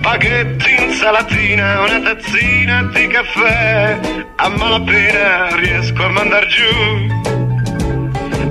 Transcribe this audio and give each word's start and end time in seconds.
spaghetti, 0.00 0.74
insalatina, 0.82 1.82
una 1.82 2.00
tazzina 2.00 2.84
di 2.84 3.06
caffè. 3.06 4.00
A 4.36 4.48
malapena 4.48 5.54
riesco 5.56 6.02
a 6.02 6.08
mandar 6.08 6.46
giù. 6.46 7.18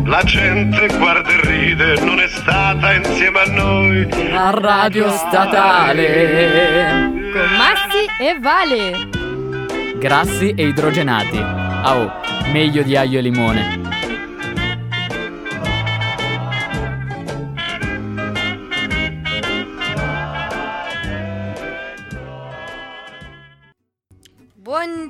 La 0.06 0.22
gente 0.24 0.88
guarda 0.98 1.30
e 1.30 1.42
ride, 1.42 2.00
non 2.02 2.20
è 2.20 2.28
stata 2.28 2.94
insieme 2.94 3.40
a 3.40 3.46
noi. 3.46 4.08
A 4.32 4.52
Radio 4.52 5.10
Statale. 5.10 7.10
Con 7.32 7.50
Massi 7.58 8.06
e 8.20 8.38
Vale. 8.40 9.10
Grassi 9.98 10.54
e 10.56 10.68
idrogenati. 10.68 11.38
Ah, 11.38 11.98
oh, 11.98 12.12
meglio 12.52 12.84
di 12.84 12.96
aglio 12.96 13.18
e 13.20 13.22
limone. 13.22 13.79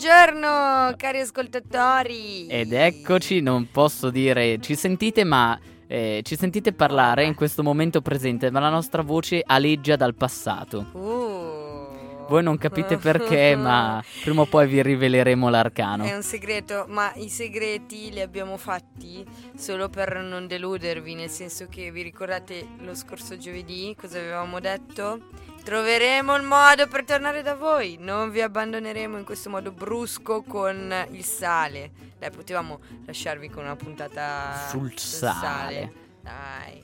Buongiorno 0.10 0.96
cari 0.98 1.20
ascoltatori. 1.20 2.48
Ed 2.48 2.74
eccoci, 2.74 3.42
non 3.42 3.70
posso 3.70 4.10
dire 4.10 4.58
ci 4.60 4.74
sentite, 4.74 5.24
ma 5.24 5.58
eh, 5.86 6.22
ci 6.24 6.36
sentite 6.36 6.74
parlare 6.74 7.26
in 7.26 7.36
questo 7.36 7.62
momento 7.62 8.02
presente, 8.02 8.50
ma 8.50 8.60
la 8.60 8.72
nostra 8.72 9.04
voce 9.04 9.44
aleggia 9.46 9.96
dal 9.96 10.16
passato. 10.16 10.88
Uh. 10.94 12.28
Voi 12.28 12.42
non 12.42 12.58
capite 12.58 12.98
perché, 12.98 13.56
ma 13.56 14.04
prima 14.24 14.42
o 14.42 14.46
poi 14.48 14.68
vi 14.68 14.82
riveleremo 14.82 15.48
l'arcano. 15.48 16.04
È 16.06 16.16
un 16.16 16.24
segreto, 16.24 16.86
ma 16.88 17.12
i 17.14 17.30
segreti 17.30 18.12
li 18.12 18.22
abbiamo 18.22 18.58
fatti 18.58 19.24
solo 19.56 19.90
per 19.90 20.18
non 20.24 20.48
deludervi, 20.48 21.14
nel 21.14 21.30
senso 21.30 21.68
che 21.70 21.92
vi 21.92 22.02
ricordate 22.02 22.66
lo 22.80 22.96
scorso 22.96 23.38
giovedì 23.38 23.96
cosa 23.96 24.18
avevamo 24.18 24.60
detto? 24.60 25.22
Troveremo 25.70 26.36
il 26.36 26.42
modo 26.42 26.88
per 26.88 27.06
tornare 27.06 27.44
da 27.44 27.54
voi, 27.54 27.98
non 28.00 28.32
vi 28.32 28.42
abbandoneremo 28.42 29.20
in 29.20 29.24
questo 29.24 29.52
modo 29.52 29.72
brusco 29.72 30.42
con 30.42 30.92
il 31.12 31.24
sale. 31.24 31.92
Dai, 32.18 32.32
potevamo 32.32 32.80
lasciarvi 33.06 33.50
con 33.50 33.66
una 33.66 33.76
puntata 33.76 34.66
Sul 34.68 34.98
sale. 34.98 35.94
Dai, 36.24 36.82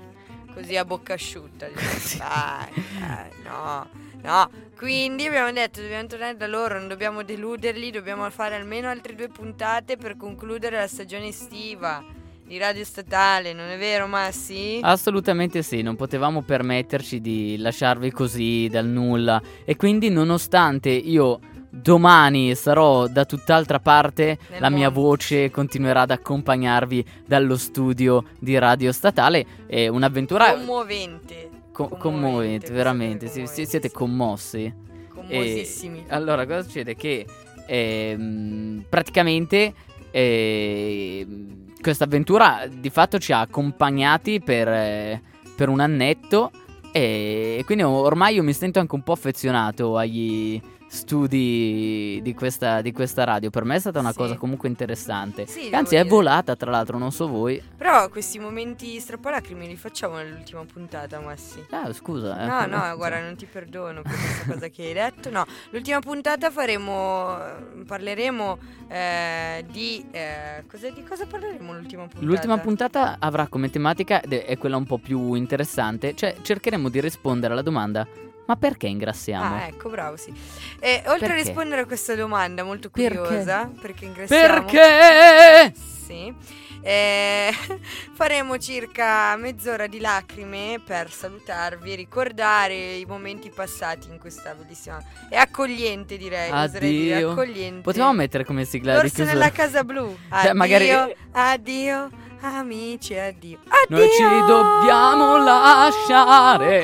così 0.54 0.78
a 0.78 0.86
bocca 0.86 1.16
asciutta. 1.16 1.66
diciamo. 1.74 2.30
Dai, 2.30 2.84
dai, 3.00 3.30
no, 3.44 3.90
no. 4.22 4.50
Quindi 4.78 5.26
abbiamo 5.26 5.52
detto, 5.52 5.82
dobbiamo 5.82 6.06
tornare 6.06 6.38
da 6.38 6.46
loro, 6.46 6.78
non 6.78 6.88
dobbiamo 6.88 7.24
deluderli, 7.24 7.90
dobbiamo 7.90 8.30
fare 8.30 8.54
almeno 8.54 8.88
altre 8.88 9.16
due 9.16 9.30
puntate 9.30 9.98
per 9.98 10.16
concludere 10.16 10.78
la 10.78 10.88
stagione 10.88 11.30
estiva 11.30 12.04
di 12.48 12.58
Radio 12.58 12.84
Statale, 12.84 13.54
non 13.54 13.68
è 13.70 13.78
vero 13.78 14.06
Massi? 14.08 14.80
Assolutamente 14.82 15.64
sì, 15.64 15.82
non 15.82 15.96
potevamo 15.96 16.42
permetterci 16.44 17.20
di 17.20 17.58
lasciarvi 17.58 18.12
così 18.12 18.68
dal 18.70 18.86
nulla 18.86 19.42
e 19.66 19.76
quindi 19.76 20.10
nonostante 20.10 20.90
io 20.90 21.40
domani 21.72 22.54
sarò 22.56 23.08
da 23.08 23.26
tutt'altra 23.26 23.80
parte, 23.80 24.38
Nel 24.52 24.62
la 24.62 24.70
mia 24.70 24.90
mondo. 24.90 25.02
voce 25.08 25.50
continuerà 25.50 26.02
ad 26.02 26.12
accompagnarvi 26.12 27.06
dallo 27.26 27.58
studio 27.58 28.24
di 28.40 28.58
Radio 28.58 28.92
Statale, 28.92 29.46
è 29.66 29.88
un'avventura 29.88 30.54
Commovente. 30.54 31.50
co- 31.72 31.88
commovente, 31.90 32.00
commovente, 32.00 32.72
veramente, 32.72 33.26
si- 33.28 33.40
commovente, 33.40 33.66
siete 33.66 33.92
commossi. 33.92 34.74
Commosissimi. 35.14 36.00
E 36.08 36.14
allora, 36.14 36.46
cosa 36.46 36.62
succede? 36.62 36.96
Che 36.96 37.26
ehm, 37.66 38.86
praticamente 38.88 39.74
ehm, 40.12 41.64
questa 41.86 42.06
avventura 42.06 42.66
di 42.68 42.90
fatto 42.90 43.20
ci 43.20 43.32
ha 43.32 43.42
accompagnati 43.42 44.42
per, 44.42 44.68
eh, 44.68 45.22
per 45.56 45.70
un 45.70 45.80
annetto 45.80 46.50
e 46.92 47.62
quindi 47.64 47.84
ormai 47.84 48.34
io 48.34 48.42
mi 48.42 48.54
sento 48.54 48.80
anche 48.80 48.96
un 48.96 49.04
po' 49.04 49.12
affezionato 49.12 49.96
agli 49.96 50.60
studi 50.88 52.20
di 52.22 52.34
questa, 52.34 52.82
di 52.82 52.92
questa 52.92 53.24
radio. 53.24 53.50
Per 53.50 53.64
me 53.64 53.76
è 53.76 53.80
stata 53.80 54.00
una 54.00 54.12
Sì. 54.12 54.18
cosa 54.18 54.36
comunque 54.36 54.68
interessante. 54.70 55.46
Sì, 55.46 55.70
Anzi, 55.72 55.92
devo 55.96 56.02
è 56.02 56.04
dire. 56.04 56.08
volata, 56.10 56.56
tra 56.56 56.72
l'altro, 56.72 56.98
non 56.98 57.12
so 57.12 57.28
voi. 57.28 57.62
Però 57.78 58.10
questi 58.10 58.40
momenti 58.40 59.00
strappalacrime 59.00 59.66
li 59.68 59.76
facciamo 59.76 60.16
nell'ultima 60.18 60.64
puntata, 60.66 61.20
Massi. 61.20 61.64
Ah, 61.72 61.92
scusa. 61.94 62.42
eh. 62.42 62.46
No, 62.46 62.66
no, 62.78 62.96
guarda, 62.98 63.20
non 63.22 63.36
ti 63.36 63.46
perdono 63.46 64.02
per 64.02 64.12
questa 64.14 64.54
cosa 64.54 64.68
che 64.70 64.84
hai 64.84 64.94
detto. 64.94 65.30
No, 65.30 65.46
l'ultima 65.72 66.00
puntata 66.00 66.50
faremo. 66.52 67.38
Parleremo 67.86 68.58
eh, 68.88 69.66
di. 69.72 70.06
eh, 70.12 70.64
cosa, 70.70 70.90
di 70.90 71.04
cosa 71.04 71.26
parleremo 71.26 71.74
l'ultima 71.74 72.04
puntata? 72.04 72.26
L'ultima 72.26 72.58
puntata 72.58 73.16
avrà 73.20 73.48
come 73.48 73.70
tematica, 73.70 74.22
ed 74.22 74.34
è 74.34 74.58
quella 74.58 74.78
un 74.78 74.86
po' 74.86 74.98
più 74.98 75.34
interessante, 75.34 76.16
cioè 76.16 76.36
cercheremo 76.42 76.90
di 76.90 77.00
rispondere 77.02 77.54
alla 77.54 77.62
domanda 77.62 78.08
ma 78.46 78.56
perché 78.56 78.88
ingrassiamo? 78.88 79.56
Ah, 79.56 79.68
ecco, 79.68 79.90
bravo, 79.90 80.18
sì. 80.18 80.34
E 80.80 81.02
oltre 81.08 81.26
a 81.26 81.30
Perché? 81.30 81.44
rispondere 81.44 81.82
a 81.82 81.86
questa 81.86 82.16
domanda 82.16 82.64
molto 82.64 82.90
Perché? 82.90 83.18
curiosa, 83.18 83.70
perché 83.82 84.06
ingressiamo? 84.06 84.66
Perché? 84.66 85.74
Sì. 86.06 86.34
eh, 86.82 87.52
faremo 88.14 88.58
circa 88.60 89.36
mezz'ora 89.38 89.88
di 89.88 90.00
lacrime 90.00 90.80
per 90.86 91.12
salutarvi 91.12 91.94
e 91.94 91.96
ricordare 91.96 92.76
i 92.98 93.06
momenti 93.06 93.50
passati 93.50 94.10
in 94.10 94.20
questa 94.20 94.54
bellissima 94.54 95.02
e 95.30 95.36
accogliente 95.36 96.16
direi, 96.18 96.52
oserei 96.52 96.92
dire 96.92 97.14
Addio. 97.16 97.32
accogliente. 97.32 97.82
Potevamo 97.82 98.14
mettere 98.14 98.46
come 98.46 98.66
sigla 98.66 98.94
di 98.94 98.98
L'orso 99.00 99.16
chiusura? 99.16 99.34
nella 99.34 99.52
casa 99.52 99.84
blu. 99.84 100.16
Cioè, 100.30 100.38
Addio, 100.40 100.54
magari- 100.54 101.16
addio, 101.32 102.10
amici, 102.46 103.18
addio. 103.18 103.60
Addio. 103.68 103.98
Noi 103.98 104.10
ci 104.12 104.24
dobbiamo 104.24 105.38
lasciare. 105.38 106.76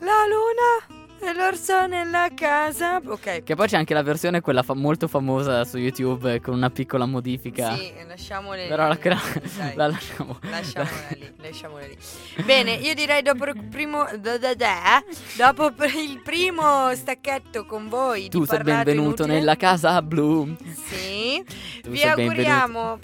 La 0.00 0.26
luna 0.26 0.95
e 1.20 1.32
l'orso 1.34 1.86
nella 1.86 2.28
casa. 2.34 3.00
Ok. 3.04 3.42
Che 3.42 3.54
poi 3.54 3.66
c'è 3.66 3.76
anche 3.76 3.94
la 3.94 4.02
versione 4.02 4.40
quella 4.40 4.62
fa- 4.62 4.74
molto 4.74 5.08
famosa 5.08 5.64
su 5.64 5.78
YouTube 5.78 6.40
con 6.40 6.54
una 6.54 6.70
piccola 6.70 7.06
modifica. 7.06 7.74
Sì, 7.76 7.92
lasciamole 8.06 8.66
Però 8.66 8.86
la, 8.86 8.96
cra- 8.98 9.18
dai. 9.56 9.74
la 9.74 9.86
lasciamo. 9.88 10.38
Lasciamola 10.42 11.06
lì, 11.10 11.32
lasciamola 11.38 11.86
lì. 11.86 11.96
Bene, 12.44 12.72
io 12.74 12.94
direi 12.94 13.22
dopo 13.22 13.44
il 13.46 13.64
primo 13.64 14.06
da 14.18 14.38
da 14.38 14.54
da, 14.54 15.02
dopo 15.36 15.66
il 15.66 16.20
primo 16.22 16.94
stacchetto 16.94 17.64
con 17.66 17.88
voi 17.88 18.28
Tu 18.28 18.44
sei 18.44 18.62
benvenuto 18.62 19.22
inutile, 19.22 19.34
nella 19.38 19.56
casa 19.56 20.00
blu. 20.02 20.54
Sì. 20.86 21.44
Tu 21.82 21.90
Vi 21.90 22.02
auguriamo, 22.02 22.98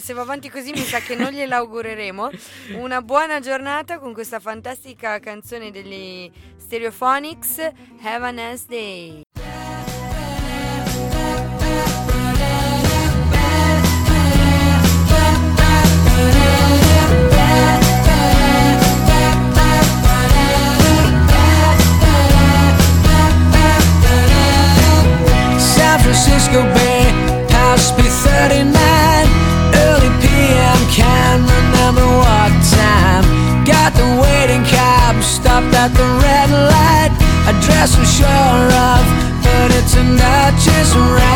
se 0.00 0.12
va 0.12 0.22
avanti 0.22 0.50
così 0.50 0.70
mi 0.72 0.78
sa 0.78 0.98
che 1.00 1.14
non 1.16 1.30
gliela 1.30 1.56
augureremo, 1.56 2.30
una 2.78 3.00
buona 3.02 3.40
giornata 3.40 3.98
con 3.98 4.12
questa 4.12 4.40
fantastica 4.40 5.18
canzone 5.20 5.70
degli 5.70 6.30
Stereophonics, 6.56 7.53
Have 7.56 8.24
a 8.24 8.32
nice 8.32 8.64
day. 8.64 9.22
San 25.60 26.00
Francisco 26.00 26.64
Bay, 26.74 27.04
House 27.50 27.92
B39, 27.92 28.74
early 29.76 30.10
PM, 30.20 30.78
can't 30.90 31.42
remember 31.42 32.04
what 32.18 32.50
time. 32.74 33.22
Got 33.64 33.94
the 33.94 34.20
waiting 34.20 34.64
cab, 34.64 35.22
stopped 35.22 35.72
at 35.72 35.94
the 35.94 36.02
red 36.20 36.50
light. 36.50 36.83
Address 37.46 37.98
was 37.98 38.10
sure 38.10 38.26
of, 38.26 39.04
but 39.44 39.68
it's 39.76 39.94
out 39.94 40.54
just 40.56 40.96
right. 40.96 41.34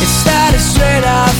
It 0.00 0.08
started 0.08 0.60
straight 0.60 1.04
off, 1.04 1.36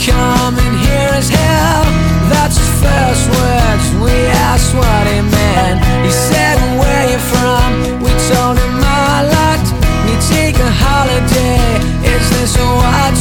coming 0.00 0.74
here 0.88 1.12
as 1.20 1.28
hell. 1.28 1.84
That's 2.32 2.56
his 2.56 2.72
first 2.80 3.28
words. 3.36 3.84
We 4.00 4.16
asked 4.48 4.74
what 4.74 5.04
he 5.12 5.20
meant. 5.20 5.84
He 6.00 6.10
said, 6.10 6.56
Where 6.80 7.04
you 7.12 7.20
from? 7.28 8.00
We 8.00 8.08
told 8.32 8.56
him 8.56 8.80
our 8.80 9.24
lot. 9.36 9.64
We 10.08 10.16
take 10.32 10.56
a 10.56 10.70
holiday. 10.80 11.76
Is 12.08 12.24
this 12.30 12.56
what 12.56 13.15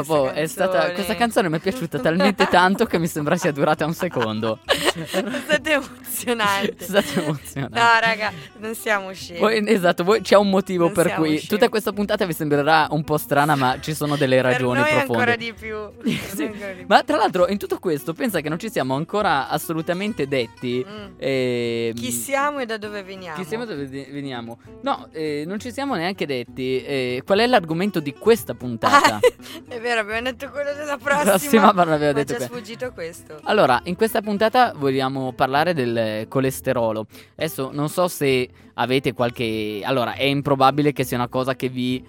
Dopo 0.00 0.20
questa 0.22 0.40
è 0.40 0.46
stata 0.46 0.72
canzone. 0.72 0.92
questa 0.94 1.14
canzone 1.16 1.48
mi 1.48 1.56
è 1.56 1.60
piaciuta 1.60 1.98
talmente 1.98 2.46
tanto 2.48 2.84
che 2.86 2.98
mi 2.98 3.06
sembra 3.06 3.36
sia 3.36 3.52
durata 3.52 3.84
un 3.86 3.94
secondo. 3.94 4.58
È 4.94 5.00
stato 5.44 5.68
emozionante. 5.70 6.76
È 6.78 6.82
stato 6.84 7.20
emozionante. 7.20 7.78
No, 7.78 7.86
raga, 8.00 8.32
non 8.58 8.74
siamo 8.74 9.12
scemi. 9.12 9.40
Voi- 9.40 9.68
esatto, 9.68 10.04
voi- 10.04 10.20
c'è 10.20 10.36
un 10.36 10.50
motivo 10.50 10.84
Non 10.84 10.92
per 10.92 11.14
cui 11.14 11.30
scemi. 11.36 11.46
tutta 11.48 11.68
questa 11.68 11.92
puntata 11.92 12.24
vi 12.26 12.32
sembrerà 12.32 12.86
un 12.90 13.02
po' 13.02 13.16
strana, 13.18 13.56
ma 13.56 13.78
ci 13.80 13.92
sono 13.94 14.16
delle 14.16 14.40
ragioni 14.40 14.80
per 14.82 14.92
noi 14.92 15.04
profonde. 15.04 15.12
ancora 15.18 15.36
di 15.36 15.52
più. 15.52 15.76
Sì, 16.34 16.42
ancora 16.44 16.68
di 16.70 16.76
più. 16.78 16.84
Ma 16.88 17.02
tra 17.02 17.16
l'altro 17.16 17.48
in 17.48 17.58
tutto 17.58 17.78
questo 17.78 18.12
pensa 18.12 18.40
che 18.40 18.48
non 18.48 18.58
ci 18.58 18.70
siamo 18.70 18.94
ancora 18.94 19.48
assolutamente 19.48 20.26
detti 20.28 20.84
Mm. 20.84 21.12
ehm, 21.18 21.94
Chi 21.94 22.10
siamo 22.12 22.58
e 22.60 22.66
da 22.66 22.76
dove 22.76 23.02
veniamo? 23.02 23.36
chi 23.36 23.44
siamo 23.44 23.64
e 23.64 23.66
dove 23.66 23.86
ve- 23.86 24.08
veniamo. 24.10 24.58
No, 24.82 25.08
eh, 25.12 25.44
non 25.46 25.58
ci 25.58 25.72
siamo 25.72 25.94
neanche 25.94 26.26
detti 26.26 26.82
eh, 26.84 27.22
qual 27.24 27.38
è 27.40 27.46
l'argomento 27.46 28.00
di 28.00 28.12
questa 28.14 28.54
puntata. 28.54 29.16
Ah, 29.16 29.20
è 29.68 29.80
vero, 29.84 30.00
abbiamo 30.00 30.22
detto 30.22 30.48
quello 30.48 30.72
della 30.72 30.96
prossima. 30.96 31.30
Prossima, 31.32 31.72
ma 31.72 31.84
non 31.84 32.00
ma 32.00 32.12
detto 32.12 32.24
ci 32.24 32.32
è 32.32 32.36
que- 32.36 32.46
sfuggito 32.46 32.92
questo. 32.92 33.38
Allora, 33.42 33.80
in 33.84 33.96
questa 33.96 34.22
puntata 34.22 34.72
vogliamo 34.74 35.32
parlare 35.34 35.74
del 35.74 36.26
colesterolo. 36.26 37.06
Adesso 37.36 37.70
non 37.72 37.90
so 37.90 38.08
se 38.08 38.48
avete 38.74 39.12
qualche... 39.12 39.82
Allora, 39.84 40.14
è 40.14 40.24
improbabile 40.24 40.92
che 40.92 41.04
sia 41.04 41.18
una 41.18 41.28
cosa 41.28 41.54
che 41.54 41.68
vi 41.68 42.02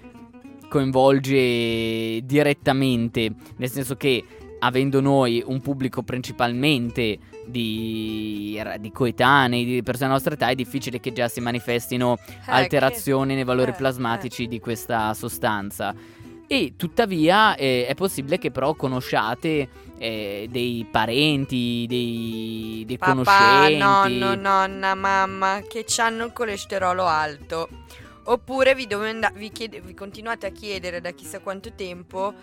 coinvolge 0.69 2.21
direttamente, 2.23 3.31
nel 3.57 3.69
senso 3.69 3.95
che 3.95 4.23
avendo 4.59 5.01
noi 5.01 5.43
un 5.45 5.59
pubblico 5.59 6.01
principalmente 6.01 7.19
di, 7.45 8.59
di 8.79 8.91
coetanei, 8.91 9.65
di 9.65 9.83
persone 9.83 10.07
della 10.07 10.13
nostra 10.13 10.33
età, 10.33 10.47
è 10.47 10.55
difficile 10.55 10.99
che 10.99 11.11
già 11.11 11.27
si 11.27 11.41
manifestino 11.41 12.17
Eh, 12.17 12.35
alterazioni 12.45 13.35
nei 13.35 13.43
valori 13.43 13.71
eh, 13.71 13.75
plasmatici 13.75 14.47
di 14.47 14.59
questa 14.59 15.13
sostanza. 15.13 15.93
E 16.47 16.73
tuttavia 16.77 17.55
eh, 17.55 17.85
è 17.87 17.95
possibile 17.95 18.37
che 18.37 18.51
però 18.51 18.73
conosciate 18.75 19.67
eh, 19.97 20.47
dei 20.49 20.85
parenti, 20.89 21.85
dei, 21.87 22.83
dei 22.85 22.97
Papà, 22.97 23.11
conoscenti. 23.11 23.77
nonno, 23.77 24.35
nonna, 24.35 24.93
mamma 24.93 25.61
che 25.67 25.85
hanno 25.97 26.25
il 26.25 26.33
colesterolo 26.33 27.05
alto. 27.05 27.69
Oppure 28.25 28.73
vi, 28.75 28.87
domanda- 28.87 29.31
vi 29.35 29.51
chiede- 29.51 29.81
vi 29.81 29.93
continuate 29.93 30.47
a 30.47 30.49
chiedere 30.51 30.99
da 31.01 31.11
chissà 31.11 31.39
quanto 31.39 31.71
tempo 31.73 32.33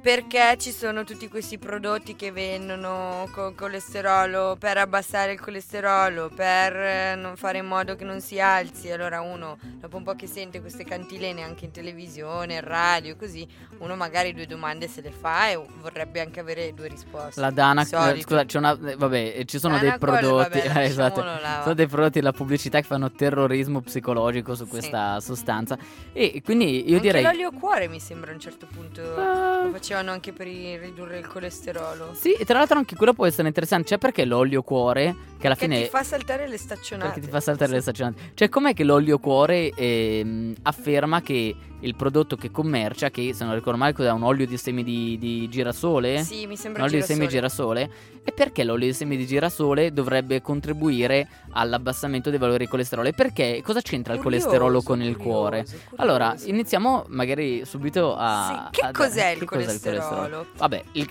perché 0.00 0.56
ci 0.58 0.72
sono 0.72 1.04
tutti 1.04 1.28
questi 1.28 1.58
prodotti 1.58 2.16
che 2.16 2.32
vendono 2.32 3.28
con 3.32 3.54
colesterolo 3.54 4.56
per 4.58 4.78
abbassare 4.78 5.32
il 5.32 5.40
colesterolo, 5.40 6.30
per 6.34 6.74
eh, 6.74 7.14
non 7.16 7.36
fare 7.36 7.58
in 7.58 7.66
modo 7.66 7.96
che 7.96 8.04
non 8.04 8.20
si 8.20 8.40
alzi. 8.40 8.90
Allora 8.90 9.20
uno, 9.20 9.58
dopo 9.78 9.96
un 9.98 10.02
po' 10.02 10.14
che 10.14 10.26
sente 10.26 10.60
queste 10.60 10.84
cantilene 10.84 11.42
anche 11.42 11.66
in 11.66 11.70
televisione, 11.70 12.54
in 12.54 12.60
radio, 12.62 13.14
così, 13.16 13.46
uno 13.78 13.94
magari 13.96 14.32
due 14.32 14.46
domande 14.46 14.88
se 14.88 15.02
le 15.02 15.10
fa 15.10 15.50
e 15.50 15.60
vorrebbe 15.80 16.20
anche 16.20 16.40
avere 16.40 16.72
due 16.72 16.88
risposte. 16.88 17.40
La 17.40 17.50
Dana, 17.50 17.84
Solito. 17.84 18.20
scusa, 18.26 18.44
c'è 18.44 18.58
una, 18.58 18.72
eh, 18.72 18.96
vabbè, 18.96 19.34
eh, 19.36 19.44
ci 19.44 19.58
sono 19.58 19.78
dei 19.78 19.90
Danacol, 19.90 20.08
prodotti, 20.18 20.58
vabbè, 20.60 20.80
eh, 20.80 20.84
esatto, 20.84 21.22
là, 21.22 21.60
sono 21.62 21.74
dei 21.74 21.86
prodotti 21.86 22.18
della 22.20 22.32
pubblicità 22.32 22.80
che 22.80 22.86
fanno 22.86 23.10
terrorismo 23.12 23.80
psicologico 23.82 24.54
su 24.54 24.64
Sì. 24.64 24.70
questa 24.70 25.20
sostanza. 25.20 25.76
E 26.12 26.40
quindi 26.42 26.88
io 26.88 26.96
Anche 26.96 27.06
direi... 27.06 27.22
l'olio 27.22 27.50
cuore 27.52 27.88
mi 27.88 28.00
sembra 28.00 28.30
a 28.30 28.34
un 28.34 28.40
certo 28.40 28.66
punto 28.66 28.98
Ah, 29.16 29.68
lo 29.90 29.96
facevano 29.96 30.10
anche 30.12 30.32
per 30.32 30.46
i- 30.46 30.76
ridurre 30.78 31.18
il 31.18 31.26
colesterolo. 31.26 32.10
Sì, 32.14 32.32
e 32.32 32.44
tra 32.44 32.58
l'altro 32.58 32.78
anche 32.78 32.94
quello 32.96 33.12
può 33.12 33.26
essere 33.26 33.48
interessante. 33.48 33.88
Cioè, 33.88 33.98
perché 33.98 34.24
l'olio 34.24 34.62
cuore, 34.62 35.14
che 35.38 35.46
alla 35.46 35.56
Che 35.56 35.62
fine... 35.66 35.82
ti 35.82 35.88
fa 35.88 36.02
saltare 36.02 36.46
le 36.48 36.56
staccionate. 36.56 37.10
Perché 37.12 37.26
ti 37.26 37.32
fa 37.32 37.40
saltare 37.40 37.72
le 37.72 37.80
staccionate. 37.80 38.30
Cioè, 38.34 38.48
com'è 38.48 38.72
che 38.74 38.84
l'olio 38.84 39.18
cuore 39.18 39.70
ehm, 39.74 40.54
afferma 40.62 41.20
che 41.22 41.54
il 41.80 41.94
prodotto 41.96 42.36
che 42.36 42.50
commercia, 42.50 43.10
che 43.10 43.32
se 43.32 43.44
non 43.44 43.54
ricordo 43.54 43.78
male 43.78 43.92
cos'è 43.92 44.10
un 44.10 44.22
olio 44.22 44.46
di 44.46 44.56
semi 44.56 44.82
di, 44.84 45.16
di 45.18 45.48
girasole? 45.48 46.22
Sì, 46.22 46.46
mi 46.46 46.56
sembra 46.56 46.82
Un 46.82 46.88
olio 46.88 47.00
di 47.00 47.06
semi 47.06 47.20
di 47.26 47.28
girasole. 47.28 47.84
girasole? 47.86 48.18
E 48.24 48.32
perché 48.32 48.64
l'olio 48.64 48.86
di 48.86 48.92
semi 48.92 49.16
di 49.16 49.26
girasole 49.26 49.92
dovrebbe 49.92 50.42
contribuire 50.42 51.26
all'abbassamento 51.52 52.28
dei 52.30 52.38
valori 52.38 52.64
di 52.64 52.70
colesterolo? 52.70 53.08
E 53.08 53.12
perché 53.12 53.60
cosa 53.64 53.80
c'entra 53.80 54.12
il 54.14 54.20
Curioso, 54.20 54.46
colesterolo 54.46 54.82
con 54.82 55.02
il 55.02 55.16
curioso, 55.16 55.30
cuore? 55.38 55.62
curioso. 55.64 55.84
Allora, 55.96 56.34
iniziamo 56.44 57.04
magari 57.08 57.64
subito 57.64 58.14
a... 58.16 58.68
Sì, 58.72 58.78
che 58.80 58.86
a- 58.86 58.90
cos'è 58.92 59.28
il 59.30 59.38
che 59.38 59.44
cos'è 59.46 59.64
colesterolo? 59.64 60.46
Vabbè, 60.58 60.84
il- 60.92 61.10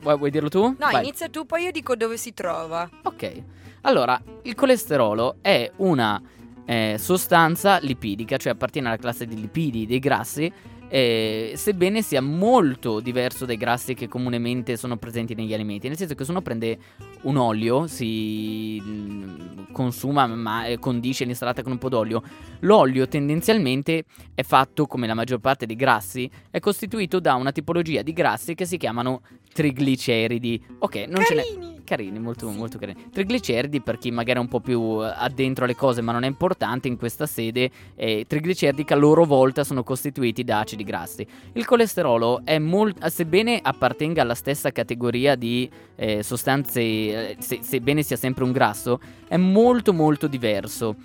vuoi, 0.00 0.16
vuoi 0.16 0.30
dirlo 0.30 0.48
tu? 0.48 0.62
No, 0.62 0.76
Vai. 0.78 1.02
inizia 1.02 1.28
tu, 1.28 1.44
poi 1.46 1.64
io 1.64 1.72
dico 1.72 1.96
dove 1.96 2.16
si 2.16 2.32
trova. 2.32 2.88
Ok, 3.02 3.42
allora 3.82 4.20
il 4.42 4.54
colesterolo 4.54 5.36
è 5.40 5.70
una 5.76 6.20
eh, 6.66 6.96
sostanza 6.98 7.78
lipidica, 7.78 8.36
cioè 8.36 8.52
appartiene 8.52 8.88
alla 8.88 8.96
classe 8.98 9.24
di 9.24 9.40
lipidi, 9.40 9.86
dei 9.86 9.98
grassi, 9.98 10.52
eh, 10.88 11.52
sebbene 11.54 12.02
sia 12.02 12.20
molto 12.20 13.00
diverso 13.00 13.44
dai 13.44 13.56
grassi 13.56 13.94
che 13.94 14.08
comunemente 14.08 14.76
sono 14.76 14.96
presenti 14.96 15.34
negli 15.34 15.54
alimenti, 15.54 15.88
nel 15.88 15.96
senso 15.96 16.14
che 16.14 16.24
se 16.24 16.30
uno 16.30 16.42
prende 16.42 16.78
un 17.22 17.36
olio, 17.36 17.86
si, 17.86 18.80
mm, 18.82 19.72
consuma, 19.72 20.26
ma 20.26 20.66
eh, 20.66 20.78
condisce 20.78 21.24
l'insalata 21.24 21.62
con 21.62 21.72
un 21.72 21.78
po' 21.78 21.88
d'olio. 21.88 22.22
L'olio 22.60 23.08
tendenzialmente 23.08 24.04
è 24.34 24.42
fatto, 24.42 24.86
come 24.86 25.06
la 25.06 25.14
maggior 25.14 25.38
parte 25.40 25.66
dei 25.66 25.76
grassi, 25.76 26.30
è 26.50 26.60
costituito 26.60 27.20
da 27.20 27.34
una 27.34 27.52
tipologia 27.52 28.02
di 28.02 28.12
grassi 28.12 28.54
che 28.54 28.64
si 28.64 28.76
chiamano 28.76 29.22
trigliceridi. 29.52 30.62
Ok, 30.80 31.06
non 31.08 31.24
ce 31.24 31.34
n'è 31.34 31.42
Carini. 31.42 31.80
carini, 31.84 32.18
molto, 32.18 32.50
molto 32.50 32.78
carini. 32.78 33.08
Trigliceridi, 33.10 33.80
per 33.80 33.96
chi 33.96 34.10
magari 34.10 34.38
è 34.38 34.42
un 34.42 34.48
po' 34.48 34.60
più 34.60 35.02
eh, 35.02 35.12
addentro 35.16 35.64
alle 35.64 35.74
cose, 35.74 36.02
ma 36.02 36.12
non 36.12 36.24
è 36.24 36.26
importante 36.26 36.88
in 36.88 36.98
questa 36.98 37.26
sede, 37.26 37.70
eh, 37.94 38.24
trigliceridi 38.26 38.84
che 38.84 38.92
a 38.92 38.96
loro 38.96 39.24
volta 39.24 39.64
sono 39.64 39.82
costituiti 39.82 40.44
da 40.44 40.62
acidi 40.76 40.84
grassi. 40.84 41.26
Il 41.54 41.64
colesterolo 41.64 42.42
è 42.44 42.58
molto, 42.58 43.08
sebbene 43.08 43.58
appartenga 43.62 44.22
alla 44.22 44.34
stessa 44.34 44.70
categoria 44.70 45.34
di 45.34 45.68
eh, 45.96 46.22
sostanze, 46.22 46.80
eh, 46.80 47.36
se- 47.38 47.60
sebbene 47.62 48.02
sia 48.02 48.16
sempre 48.16 48.44
un 48.44 48.52
grasso, 48.52 49.00
è 49.26 49.36
molto 49.36 49.92
molto 49.92 50.26
diverso 50.26 50.96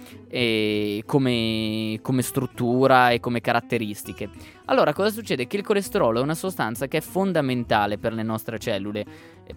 come, 1.06 2.00
come 2.02 2.22
struttura 2.22 3.10
e 3.12 3.20
come 3.20 3.42
caratteristiche. 3.42 4.30
Allora, 4.66 4.94
cosa 4.94 5.10
succede? 5.10 5.48
Che 5.48 5.58
il 5.58 5.64
colesterolo 5.64 6.20
è 6.20 6.24
una 6.24 6.36
sostanza 6.36 6.88
che 6.88 6.98
è 6.98 7.02
fondamentale 7.02 7.98
per 7.98 8.14
le 8.14 8.24
nostre 8.24 8.58
cellule 8.58 9.06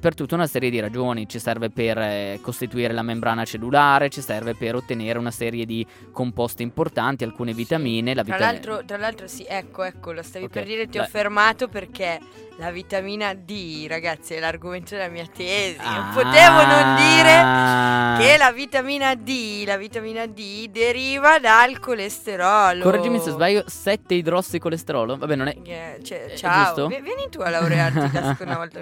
per 0.00 0.14
tutta 0.14 0.34
una 0.34 0.48
serie 0.48 0.70
di 0.70 0.80
ragioni. 0.80 1.28
Ci 1.28 1.38
serve 1.38 1.70
per 1.70 1.98
eh, 1.98 2.38
costituire 2.42 2.92
la 2.92 3.02
membrana 3.02 3.44
cellulare, 3.44 4.08
ci 4.08 4.20
serve 4.20 4.54
per 4.56 4.74
ottenere 4.74 5.18
una 5.18 5.30
serie 5.30 5.64
di 5.64 5.86
composti 6.10 6.64
importanti, 6.64 7.22
alcune 7.22 7.52
vitamine. 7.52 8.12
La 8.14 8.24
Tra 8.24 8.34
vita- 8.34 8.44
l'altro, 8.50 8.82
tra 8.84 8.96
l'altro 8.96 9.28
sì, 9.28 9.44
ecco, 9.48 9.84
ecco, 9.84 10.10
lo 10.10 10.22
stavi 10.22 10.46
Ok, 10.46 10.50
per 10.50 10.64
dire, 10.64 10.88
ti 10.88 10.98
ho 10.98 11.02
dai. 11.02 11.10
fermato 11.10 11.68
perché 11.68 12.18
la 12.58 12.70
vitamina 12.70 13.34
D, 13.34 13.86
ragazzi, 13.88 14.34
è 14.34 14.38
l'argomento 14.38 14.94
della 14.94 15.08
mia 15.08 15.26
tesi. 15.26 15.76
Ah. 15.80 15.94
Non 15.96 16.10
potevo 16.14 16.64
non 16.64 16.94
dire 16.96 18.22
che 18.30 18.36
la 18.38 18.52
vitamina 18.52 19.14
D, 19.16 19.64
la 19.66 19.76
vitamina 19.76 20.24
D 20.26 20.68
deriva 20.68 21.40
dal 21.40 21.80
colesterolo. 21.80 22.82
Correggimi 22.84 23.18
se 23.18 23.30
sbaglio, 23.32 23.64
7 23.66 24.14
idrossicolesterolo. 24.14 25.16
Vabbè, 25.16 25.34
non 25.34 25.48
è. 25.48 25.56
Eh, 25.64 25.98
cioè, 26.04 26.28
Eh, 26.30 26.36
ciao, 26.36 26.64
giusto? 26.66 26.86
vi- 26.88 27.00
vieni 27.00 27.28
tu 27.28 27.40
a 27.40 27.50
laurearti 27.50 27.98
la 28.14 28.22
seconda 28.28 28.56
volta. 28.56 28.80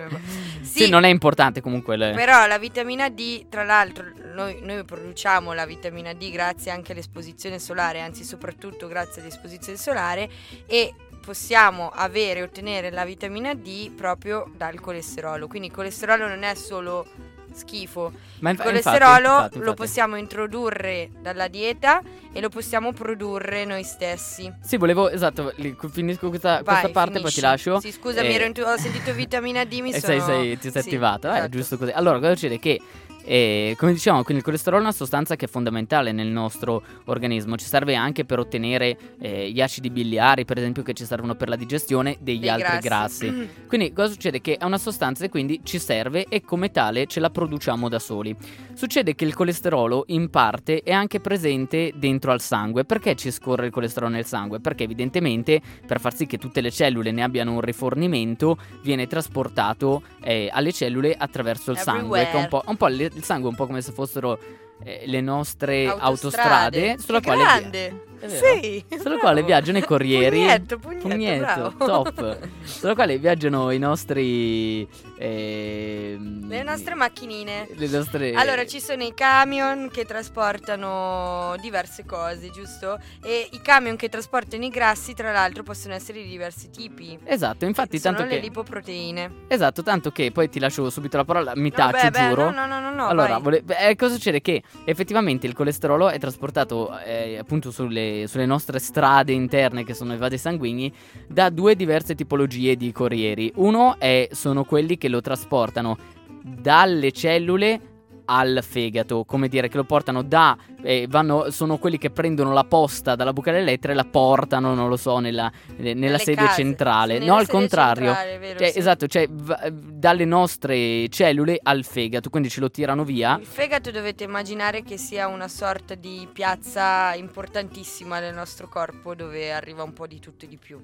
Sì, 0.61 0.91
non 0.91 1.05
è 1.05 1.09
importante 1.09 1.63
comunque. 1.63 1.97
le- 1.97 2.13
Però 2.15 2.47
la 2.47 2.59
vitamina 2.59 3.09
D, 3.09 3.47
tra 3.49 3.65
l'altro, 3.65 4.05
noi, 4.35 4.59
noi 4.61 4.85
produciamo 4.85 5.55
la 5.55 5.65
vitamina 5.65 6.13
D 6.13 6.31
grazie 6.31 6.71
anche 6.71 6.93
all'esposizione 6.93 7.59
solare, 7.59 8.01
anzi 8.01 8.23
soprattutto 8.23 8.87
grazie 8.87 9.23
all'esposizione 9.23 9.79
solare 9.79 10.29
e 10.67 10.93
possiamo 11.25 11.91
avere 11.95 12.41
e 12.41 12.43
ottenere 12.43 12.91
la 12.91 13.05
vitamina 13.05 13.55
D 13.55 13.91
proprio 13.93 14.51
dal 14.57 14.81
colesterolo. 14.81 15.47
Quindi 15.47 15.69
il 15.69 15.73
colesterolo 15.75 16.27
non 16.29 16.43
è 16.43 16.55
solo 16.55 17.07
schifo. 17.55 18.11
Ma 18.41 18.51
Il 18.51 18.57
inf- 18.57 18.65
colesterolo 18.67 19.05
infatti, 19.05 19.27
infatti, 19.29 19.55
lo 19.55 19.61
infatti. 19.61 19.77
possiamo 19.77 20.17
introdurre 20.17 21.11
dalla 21.21 21.49
dieta 21.49 22.01
e 22.33 22.41
lo 22.41 22.49
possiamo 22.49 22.93
produrre 22.93 23.65
noi 23.65 23.85
stessi. 23.85 24.51
Sì, 24.63 24.77
volevo, 24.79 25.09
esatto, 25.11 25.53
li- 25.57 25.77
finisco 25.91 26.29
questa, 26.29 26.63
questa 26.63 26.83
Vai, 26.83 26.93
parte, 26.93 27.11
poi 27.21 27.31
finisci. 27.31 27.35
ti 27.37 27.41
lascio. 27.43 27.81
Sì, 27.81 27.93
scusami, 27.93 28.29
Eh, 28.29 28.33
ero 28.35 28.45
in 28.45 28.53
tu- 28.55 28.63
ho 28.63 28.77
sentito 28.79 29.13
vitamina 29.13 29.65
D, 29.65 29.81
mi 29.81 29.91
e 29.93 30.01
sono... 30.01 30.13
sei, 30.13 30.21
sei- 30.23 30.59
ti 30.59 30.71
sei 30.71 30.83
Sì, 30.83 30.89
attivato, 30.89 31.29
eh, 31.29 31.33
esatto. 31.37 31.49
giusto 31.51 31.77
così. 31.79 31.91
Allora, 31.93 32.19
cosa 32.19 32.35
succede? 32.35 32.59
Che, 32.59 32.81
eh, 33.25 33.75
come 33.79 33.93
dicevamo, 33.93 34.23
quindi 34.23 34.43
il 34.43 34.45
colesterolo 34.45 34.83
è 34.83 34.85
una 34.85 34.95
sostanza 34.95 35.37
che 35.37 35.47
è 35.47 35.49
fondamentale 35.49 36.13
nel 36.13 36.29
nostro 36.29 36.83
organismo. 37.05 37.57
Ci 37.57 37.67
serve 37.67 37.95
anche 37.95 38.25
per 38.25 38.39
ottenere 38.39 38.97
eh, 39.21 39.51
gli 39.51 39.61
acidi 39.61 39.91
biliari, 39.91 40.45
per 40.45 40.59
esempio, 40.59 40.83
che 40.83 40.93
ci 40.93 41.05
servono 41.05 41.35
per 41.35 41.49
la 41.49 41.57
digestione 41.57 42.17
degli 42.21 42.41
Dei 42.41 42.49
altri 42.49 42.79
grassi. 42.79 43.49
Quindi 43.67 43.93
cosa 43.93 44.13
succede? 44.13 44.41
Che 44.41 44.57
è 44.57 44.65
una 44.65 44.79
sostanza 44.79 45.25
e 45.25 45.29
quindi 45.29 45.61
ci 45.63 45.79
serve 45.79 46.27
e 46.29 46.43
come 46.43 46.71
tale 46.71 47.07
ce 47.07 47.21
la 47.21 47.31
produciamo 47.31 47.89
da 47.89 47.99
soli. 47.99 48.35
Succede 48.75 49.15
che 49.15 49.25
il 49.25 49.35
colesterolo 49.35 50.05
in 50.09 50.31
parte 50.31 50.83
è 50.83 50.93
anche 50.93 51.21
presente 51.21 51.93
dentro 51.95 52.33
al 52.33 52.41
sangue. 52.41 52.85
Perché 52.85 53.15
ci 53.15 53.31
scorre 53.31 53.67
il 53.67 53.73
colesterolo 53.73 54.13
nel 54.13 54.27
sangue? 54.27 54.61
Perché 54.61 54.85
evidentemente 54.85 55.61
per 55.87 56.01
far 56.01 56.15
sì 56.15 56.27
che 56.27 56.39
tutte 56.39 56.61
le 56.61 56.71
cellule 56.71 57.11
ne 57.11 57.23
abbiano 57.23 57.53
un 57.53 57.61
rifornimento 57.61 58.57
viene 58.83 59.07
trasportato 59.07 60.03
eh, 60.23 60.49
alle 60.53 60.73
cellule 60.73 61.15
attraverso 61.15 61.71
il 61.71 61.79
sangue. 61.79 62.25
Che 62.25 62.33
è 62.33 62.37
un 62.37 62.49
po', 62.49 62.63
un 62.67 62.77
po' 62.77 62.87
le- 62.87 63.11
il 63.15 63.23
sangue 63.23 63.49
è 63.49 63.51
un 63.51 63.57
po' 63.57 63.67
come 63.67 63.83
se 63.83 63.93
fossero 63.93 64.39
eh, 64.85 65.03
le 65.07 65.21
nostre 65.21 65.87
autostrade, 65.87 66.97
sulla 66.99 67.21
Che 67.21 67.27
quale 67.27 67.43
grande. 67.43 68.05
Sì. 68.23 68.85
sulla 69.01 69.17
quale 69.19 69.43
viaggiano 69.43 69.79
i 69.79 69.83
corrieri. 69.85 70.39
Pugnetto, 70.43 70.79
pugnetto, 70.79 71.09
Pugnetto, 71.09 71.75
top. 71.77 72.39
Sulla 72.63 72.95
quale 72.95 73.19
viaggiano 73.19 73.73
i 73.73 73.79
nostri. 73.79 74.87
ehm, 75.19 76.47
Le 76.49 76.63
nostre 76.63 76.95
macchinine. 76.95 77.67
Le 77.75 77.89
nostre. 77.89 78.33
Allora, 78.35 78.65
ci 78.65 78.81
sono 78.81 79.03
i 79.03 79.13
camion 79.13 79.89
che 79.93 80.05
trasportano 80.05 81.57
diverse 81.61 82.05
cose, 82.05 82.51
giusto? 82.51 82.99
E 83.25 83.49
i 83.51 83.61
camion 83.61 83.97
che 83.97 84.09
trasportano 84.09 84.65
i 84.65 84.69
grassi, 84.69 85.15
tra 85.15 85.33
l'altro, 85.33 85.63
possono 85.65 85.95
essere 85.95 86.23
di 86.23 86.29
diversi 86.29 86.71
tipi. 86.71 87.19
Esatto, 87.25 87.65
infatti, 87.65 87.99
sono 87.99 88.17
tanto 88.17 88.31
le 88.33 88.39
che. 88.39 88.47
lipoproteine. 88.47 89.31
Esatto, 89.49 89.83
tanto 89.83 90.11
che 90.13 90.31
poi 90.31 90.49
ti 90.49 90.59
lascio 90.61 90.89
subito 90.91 91.17
la 91.17 91.25
parola. 91.25 91.53
Mi 91.57 91.71
No, 91.71 91.75
taccio, 91.77 92.09
beh, 92.09 92.11
beh, 92.11 92.29
giuro. 92.29 92.51
No, 92.51 92.67
no, 92.67 92.67
no, 92.67 92.81
no, 92.81 92.95
no, 92.95 93.07
allora, 93.09 93.39
vole- 93.39 93.63
beh, 93.63 93.89
eh, 93.89 93.97
cosa 93.97 94.15
succede? 94.15 94.41
Che 94.41 94.63
effettivamente 94.85 95.47
il 95.47 95.55
colesterolo 95.55 96.09
è 96.09 96.19
trasportato 96.19 96.99
eh, 96.99 97.39
appunto 97.39 97.71
sulle, 97.71 98.25
sulle 98.27 98.47
nostre 98.47 98.79
strade 98.79 99.33
interne, 99.33 99.85
che 99.85 99.95
sono 99.95 100.15
i 100.15 100.19
vasi 100.19 100.39
sanguigni, 100.39 100.93
da 101.27 101.51
due 101.51 101.77
diverse 101.77 102.15
tipologie 102.15 102.77
di 102.77 102.93
corrieri. 102.93 103.53
Uno 103.57 103.99
è, 103.99 104.29
sono 104.33 104.65
quelli 104.65 104.99
che 104.99 105.09
lo 105.09 105.21
trasportano 105.21 105.97
dalle 106.43 107.13
cellule 107.13 107.92
al 108.33 108.65
fegato, 108.67 109.25
come 109.25 109.49
dire 109.49 109.69
che 109.69 109.77
lo 109.77 109.85
portano 109.85 110.23
da 110.23 110.57
eh, 110.83 111.07
vanno, 111.09 111.51
sono 111.51 111.79
quelli 111.79 111.99
che 111.99 112.11
prendono 112.11 112.53
la 112.53 112.65
posta 112.65 113.15
dalla 113.15 113.33
buca 113.33 113.53
delle 113.53 113.65
lettere 113.65 113.93
e 113.93 113.97
la 113.97 114.05
portano, 114.05 114.75
non 114.75 114.89
lo 114.89 114.97
so, 114.97 115.19
nella, 115.19 115.51
eh, 115.77 115.95
nella 115.95 116.19
sede 116.19 116.43
case. 116.43 116.63
centrale. 116.63 117.15
Sì, 117.15 117.19
no, 117.21 117.25
nella 117.27 117.39
al 117.39 117.49
contrario. 117.49 118.07
centrale, 118.07 118.39
vero, 118.39 118.59
Cioè, 118.59 118.71
sì. 118.71 118.79
Esatto, 118.79 119.07
cioè 119.07 119.29
va- 119.31 119.71
dalle 119.71 120.25
nostre 120.25 121.09
cellule 121.09 121.59
al 121.63 121.85
fegato, 121.85 122.31
quindi 122.31 122.49
ce 122.49 122.61
lo 122.61 122.71
tirano 122.71 123.05
via. 123.05 123.37
Il 123.39 123.47
fegato 123.47 123.91
dovete 123.91 124.25
immaginare 124.25 124.83
che 124.83 124.97
sia 124.97 125.29
una 125.29 125.49
sorta 125.49 125.95
di 125.95 126.27
piazza 126.33 127.15
importantissima 127.15 128.19
nel 128.19 128.35
nostro 128.35 128.69
corpo 128.69 129.15
dove 129.15 129.53
arriva 129.53 129.83
un 129.83 129.93
po' 129.93 130.07
di 130.07 130.19
tutto 130.19 130.47
e 130.47 130.49
di 130.49 130.57
più. 130.57 130.81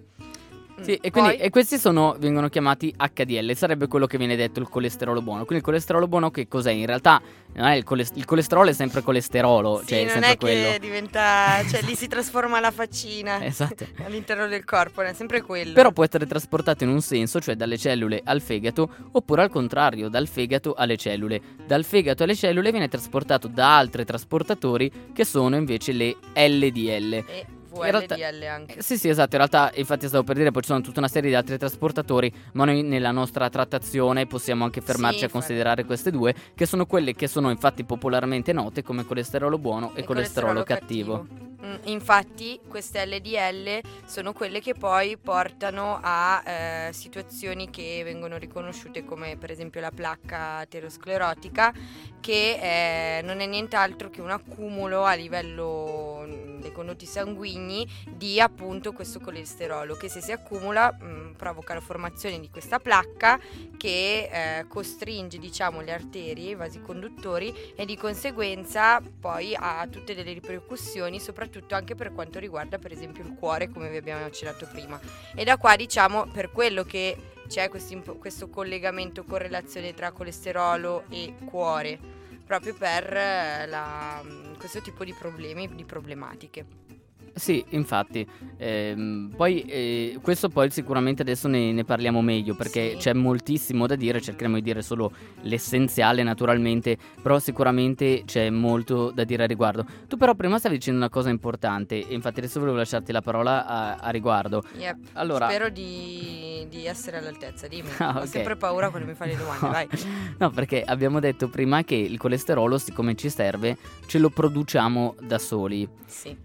Mm, 0.79 0.83
Sì, 0.83 0.95
e, 1.01 1.11
quindi, 1.11 1.37
e 1.37 1.51
questi 1.51 1.77
sono, 1.79 2.15
vengono 2.19 2.49
chiamati 2.49 2.95
HDL, 2.97 3.55
sarebbe 3.57 3.87
quello 3.89 4.07
che 4.07 4.17
viene 4.19 4.37
detto 4.37 4.61
il 4.61 4.69
colesterolo 4.69 5.21
buono. 5.23 5.41
Quindi 5.41 5.57
il 5.57 5.63
colesterolo 5.63 6.07
buono 6.07 6.31
che 6.31 6.47
cos'è? 6.47 6.71
In 6.71 6.87
realtà 6.87 7.21
non 7.55 7.67
è 7.67 7.75
il, 7.75 7.85
coles- 7.85 8.13
il 8.15 8.25
colesterolo 8.25 8.69
è 8.71 8.73
sempre 8.73 9.03
colesterolo, 9.03 9.81
Sì, 9.81 9.87
cioè 9.89 10.07
è 10.07 10.15
non 10.15 10.23
è 10.25 10.37
quello. 10.37 10.71
che 10.73 10.79
diventa, 10.79 11.63
cioè 11.69 11.83
lì 11.83 11.95
si 11.97 12.07
trasforma 12.07 12.61
la 12.61 12.71
faccina 12.71 13.43
Esatto. 13.45 13.87
all'interno 14.05 14.47
del 14.47 14.65
corpo, 14.65 15.03
è 15.03 15.13
sempre 15.15 15.43
quello. 15.43 15.73
Però 15.73 15.91
può 15.91 16.05
essere 16.05 16.27
trasportato 16.27 16.85
in 16.85 16.91
un 16.91 17.01
senso, 17.01 17.41
cioè 17.41 17.57
dalle 17.57 17.77
cellule 17.79 18.21
al 18.25 18.41
fegato, 18.41 18.89
oppure 19.13 19.43
al 19.43 19.51
contrario, 19.51 20.09
dal 20.09 20.29
fegato 20.29 20.75
alle 20.75 20.97
cellule. 20.97 21.41
Dal 21.67 21.85
fegato 21.85 22.23
alle 22.23 22.35
cellule 22.37 22.71
viene 22.71 22.89
trasportato 22.89 23.49
da 23.49 23.77
altri 23.77 24.05
trasportatori 24.05 24.91
che 25.13 25.25
sono 25.25 25.57
invece 25.57 25.93
le 25.93 26.17
LDL. 26.35 27.13
e 27.27 27.47
in 27.85 27.91
realtà- 27.91 28.17
anche. 28.53 28.79
Eh, 28.79 28.83
Sì, 28.83 28.97
sì, 28.99 29.09
esatto. 29.09 29.37
In 29.37 29.47
realtà, 29.47 29.71
infatti, 29.75 30.07
stavo 30.09 30.25
per 30.25 30.37
dire, 30.37 30.51
poi 30.51 30.63
ci 30.63 30.69
sono 30.69 30.81
tutta 30.81 30.99
una 31.01 31.09
serie 31.09 31.31
di 31.31 31.37
altri 31.37 31.59
trasportatori. 31.59 32.33
Ma 32.53 32.65
noi 32.65 32.83
nella 32.83 33.11
nostra 33.11 33.49
trattazione 33.49 34.27
possiamo 34.27 34.65
anche 34.65 34.81
fermarci 34.81 35.19
Sì, 35.21 35.25
a 35.25 35.29
considerare 35.29 35.85
queste 35.85 36.11
due, 36.11 36.35
che 36.55 36.67
sono 36.67 36.87
quelle 36.87 37.15
che 37.15 37.27
sono 37.29 37.51
infatti 37.51 37.85
popolarmente 37.85 38.53
note 38.53 38.83
come 38.83 39.05
colesterolo 39.05 39.59
buono 39.59 39.93
e, 39.95 40.01
E 40.01 40.05
colesterolo, 40.05 40.63
cattivo. 40.63 41.27
Mm, 41.31 41.58
infatti 41.85 42.61
queste 42.69 43.05
LDL 43.05 43.81
sono 44.05 44.33
quelle 44.33 44.61
che 44.61 44.75
poi 44.75 45.17
portano 45.17 45.99
a 46.01 46.43
eh, 46.45 46.93
situazioni 46.93 47.69
che 47.69 48.03
vengono 48.05 48.37
riconosciute 48.37 49.05
come 49.05 49.37
per 49.37 49.51
esempio 49.51 49.81
la 49.81 49.91
placca 49.91 50.59
aterosclerotica 50.59 51.75
che 52.21 53.19
eh, 53.19 53.23
non 53.23 53.41
è 53.41 53.47
nient'altro 53.47 54.09
che 54.09 54.21
un 54.21 54.31
accumulo 54.31 55.05
a 55.05 55.15
livello 55.15 56.25
mm, 56.27 56.61
dei 56.61 56.73
condotti 56.73 57.07
sanguigni 57.07 57.87
di 58.09 58.41
appunto 58.41 58.93
questo 58.93 59.19
colesterolo 59.19 59.95
che 59.95 60.09
se 60.09 60.21
si 60.21 60.31
accumula 60.31 60.97
mm, 61.03 61.33
provoca 61.33 61.75
la 61.75 61.81
formazione 61.81 62.39
di 62.39 62.51
questa 62.51 62.79
placca 62.79 63.41
che 63.77 64.29
eh, 64.31 64.67
costringe 64.69 65.39
diciamo 65.39 65.81
le 65.81 65.93
arterie, 65.93 66.51
i 66.51 66.55
vasi 66.55 66.81
conduttori 66.81 67.53
e 67.75 67.85
di 67.85 67.97
conseguenza 67.97 69.01
poi 69.21 69.57
ha 69.59 69.87
tutte 69.91 70.15
delle 70.15 70.33
ripercussioni 70.33 71.19
soprattutto 71.19 71.48
anche 71.71 71.95
per 71.95 72.13
quanto 72.13 72.39
riguarda 72.39 72.79
per 72.79 72.93
esempio 72.93 73.25
il 73.25 73.35
cuore 73.35 73.69
come 73.69 73.89
vi 73.91 73.97
abbiamo 73.97 74.25
accennato 74.25 74.67
prima. 74.71 75.01
E 75.35 75.45
da 75.45 75.57
qua 75.57 75.77
diciamo 75.77 76.27
per 76.27 76.51
quello 76.51 76.85
che 76.85 77.17
c'è 77.49 77.69
questo, 77.69 78.49
collegamento 78.49 79.25
correlazione 79.25 79.95
tra 79.95 80.13
colesterolo 80.13 81.05
e 81.09 81.35
cuore 81.45 81.99
proprio 82.45 82.75
per 82.75 83.13
eh, 83.15 83.67
la- 83.67 84.23
questo 84.57 84.81
tipo 84.81 85.05
di 85.05 85.13
problemi 85.13 85.75
di 85.75 85.85
problematiche 85.85 86.88
Sì, 87.35 87.65
infatti. 87.71 88.27
Ehm, 88.59 89.33
poi 89.37 89.63
eh, 89.63 90.19
questo 90.23 90.49
poi 90.49 90.71
sicuramente 90.71 91.23
adesso 91.23 91.47
ne, 91.49 91.73
ne 91.73 91.85
parliamo 91.85 92.21
meglio 92.23 92.55
perché 92.55 92.91
Sì. 92.93 92.97
c'è 92.97 93.13
moltissimo 93.13 93.87
da 93.87 93.95
dire, 93.97 94.21
cercheremo 94.21 94.57
di 94.57 94.63
dire 94.63 94.83
solo 94.83 95.13
l'essenziale 95.43 96.23
naturalmente, 96.23 96.97
però 97.23 97.39
sicuramente 97.39 98.23
c'è 98.25 98.51
molto 98.51 99.11
da 99.11 99.25
dire 99.25 99.45
a 99.45 99.47
riguardo. 99.47 99.87
Tu 100.09 100.17
però 100.17 100.35
prima 100.35 100.59
stavi 100.59 100.77
dicendo 100.77 100.99
una 100.99 101.09
cosa 101.09 101.31
importante 101.31 102.07
e 102.07 102.15
infatti 102.15 102.41
adesso 102.41 102.59
volevo 102.61 102.77
lasciarti 102.79 103.13
la 103.13 103.21
parola 103.23 103.67
a, 103.67 103.95
a 103.97 104.11
riguardo. 104.11 104.63
Yep. 104.77 104.97
Allora, 105.15 105.47
Spero 105.49 105.69
di, 105.69 106.67
di 106.69 106.87
essere 106.87 107.19
all'altezza, 107.19 107.67
dimmi. 107.69 107.87
Ah, 107.99 108.17
Ho 108.19 108.21
ok. 108.21 108.27
sempre 108.29 108.57
paura 108.57 108.91
quando 108.91 109.09
mi 109.09 109.15
fai 109.15 109.29
le 109.29 109.37
domande, 109.37 109.69
vai. 109.69 109.89
No, 110.39 110.51
perché 110.51 110.83
abbiamo 110.83 111.19
detto 111.21 111.49
prima 111.49 111.83
che 111.83 111.95
il 111.97 112.17
colesterolo, 112.17 112.79
siccome 112.79 113.15
ci 113.17 113.29
serve, 113.29 113.77
ce 114.07 114.19
lo 114.19 114.31
produciamo 114.31 115.17
da 115.21 115.39
soli. 115.39 115.89
Sì. 116.07 116.37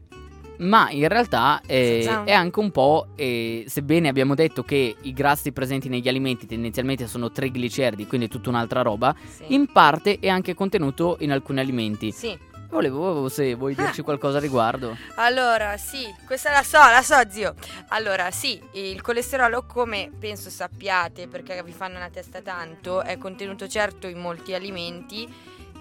Ma 0.57 0.89
in 0.91 1.07
realtà 1.07 1.61
eh, 1.65 2.23
è 2.25 2.31
anche 2.31 2.59
un 2.59 2.71
po', 2.71 3.07
eh, 3.15 3.65
sebbene 3.67 4.07
abbiamo 4.07 4.35
detto 4.35 4.63
che 4.63 4.95
i 5.01 5.13
grassi 5.13 5.51
presenti 5.51 5.89
negli 5.89 6.07
alimenti 6.07 6.45
tendenzialmente 6.45 7.07
sono 7.07 7.31
trigliceridi, 7.31 8.07
quindi 8.07 8.27
è 8.27 8.29
tutta 8.29 8.49
un'altra 8.49 8.81
roba, 8.81 9.15
Sì. 9.27 9.53
in 9.53 9.71
parte 9.71 10.19
è 10.19 10.29
anche 10.29 10.53
contenuto 10.53 11.17
in 11.19 11.31
alcuni 11.31 11.59
alimenti. 11.59 12.11
Sì. 12.11 12.51
Volevo 12.69 13.29
se 13.29 13.53
vuoi 13.53 13.75
dirci 13.75 14.01
qualcosa 14.01 14.37
a 14.37 14.41
riguardo. 14.41 14.97
Allora, 15.15 15.77
sì, 15.77 16.11
questa 16.25 16.49
la 16.49 16.63
so, 16.63 16.79
la 16.79 17.03
so, 17.03 17.21
zio. 17.29 17.53
Allora, 17.89 18.31
sì, 18.31 18.59
il 18.71 18.99
colesterolo, 18.99 19.65
come 19.67 20.09
penso 20.17 20.49
sappiate, 20.49 21.27
perché 21.27 21.61
vi 21.63 21.71
fanno 21.71 21.97
una 21.97 22.09
testa 22.09 22.41
tanto, 22.41 23.03
è 23.03 23.19
contenuto 23.19 23.67
certo 23.67 24.07
in 24.07 24.17
molti 24.17 24.55
alimenti 24.55 25.31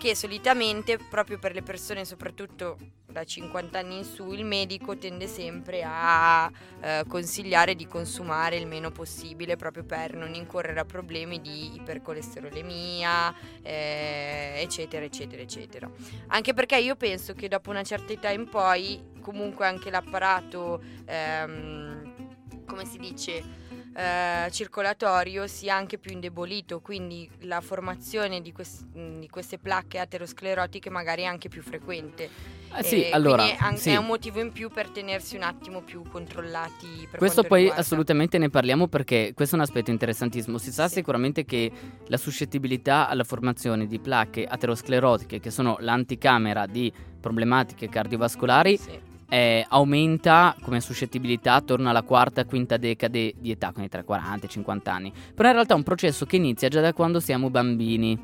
che 0.02 0.16
solitamente, 0.16 0.98
proprio 0.98 1.38
per 1.38 1.54
le 1.54 1.62
persone, 1.62 2.04
soprattutto 2.04 2.76
da 3.06 3.22
50 3.22 3.78
anni 3.78 3.98
in 3.98 4.04
su, 4.04 4.32
il 4.32 4.44
medico 4.44 4.98
tende 4.98 5.28
sempre 5.28 5.84
a 5.86 6.50
eh, 6.80 7.04
consigliare 7.06 7.76
di 7.76 7.86
consumare 7.86 8.56
il 8.56 8.66
meno 8.66 8.90
possibile 8.90 9.54
proprio 9.54 9.84
per 9.84 10.16
non 10.16 10.34
incorrere 10.34 10.80
a 10.80 10.84
problemi 10.84 11.40
di 11.40 11.76
ipercolesterolemia, 11.76 13.32
eh, 13.62 14.54
eccetera, 14.56 15.04
eccetera, 15.04 15.40
eccetera. 15.40 15.88
Anche 16.26 16.52
perché 16.52 16.78
io 16.78 16.96
penso 16.96 17.32
che 17.34 17.46
dopo 17.46 17.70
una 17.70 17.84
certa 17.84 18.12
età 18.12 18.30
in 18.30 18.48
poi, 18.48 19.00
comunque 19.20 19.66
anche 19.68 19.88
l'apparato, 19.88 20.82
ehm, 21.04 22.64
come 22.66 22.84
si 22.86 22.98
dice, 22.98 23.61
eh, 23.94 24.48
circolatorio 24.50 25.46
sia 25.46 25.74
anche 25.76 25.98
più 25.98 26.12
indebolito, 26.12 26.80
quindi 26.80 27.28
la 27.40 27.60
formazione 27.60 28.40
di, 28.40 28.52
quest- 28.52 28.84
di 28.86 29.28
queste 29.28 29.58
placche 29.58 29.98
aterosclerotiche 29.98 30.90
magari 30.90 31.22
è 31.22 31.26
anche 31.26 31.48
più 31.48 31.62
frequente. 31.62 32.50
Ah, 32.74 32.82
sì, 32.82 33.04
E 33.04 33.10
allora, 33.12 33.44
an- 33.58 33.76
sì. 33.76 33.90
è 33.90 33.96
un 33.98 34.06
motivo 34.06 34.40
in 34.40 34.50
più 34.50 34.70
per 34.70 34.88
tenersi 34.88 35.36
un 35.36 35.42
attimo 35.42 35.82
più 35.82 36.02
controllati. 36.10 37.06
Questo 37.18 37.42
poi 37.42 37.58
riguarda- 37.60 37.82
assolutamente 37.82 38.38
ne 38.38 38.48
parliamo 38.48 38.88
perché 38.88 39.32
questo 39.34 39.56
è 39.56 39.58
un 39.58 39.64
aspetto 39.64 39.90
interessantissimo. 39.90 40.56
Si 40.56 40.72
sa 40.72 40.88
Sì. 40.88 40.94
sicuramente 40.94 41.44
che 41.44 41.70
la 42.06 42.16
suscettibilità 42.16 43.08
alla 43.08 43.24
formazione 43.24 43.86
di 43.86 43.98
placche 43.98 44.46
aterosclerotiche, 44.46 45.38
che 45.38 45.50
sono 45.50 45.76
l'anticamera 45.80 46.64
di 46.66 46.90
problematiche 47.20 47.90
cardiovascolari, 47.90 48.78
Sì. 48.78 48.98
Eh, 49.32 49.64
aumenta 49.66 50.54
come 50.60 50.82
suscettibilità 50.82 51.54
attorno 51.54 51.88
alla 51.88 52.02
quarta, 52.02 52.44
quinta 52.44 52.76
decade 52.76 53.32
di 53.38 53.50
età, 53.50 53.72
quindi 53.72 53.88
tra 53.88 54.02
i 54.02 54.04
40 54.04 54.42
e 54.42 54.46
i 54.46 54.50
50 54.50 54.92
anni. 54.92 55.12
Però 55.34 55.48
in 55.48 55.54
realtà 55.54 55.72
è 55.72 55.76
un 55.78 55.82
processo 55.82 56.26
che 56.26 56.36
inizia 56.36 56.68
già 56.68 56.82
da 56.82 56.92
quando 56.92 57.18
siamo 57.18 57.48
bambini. 57.48 58.22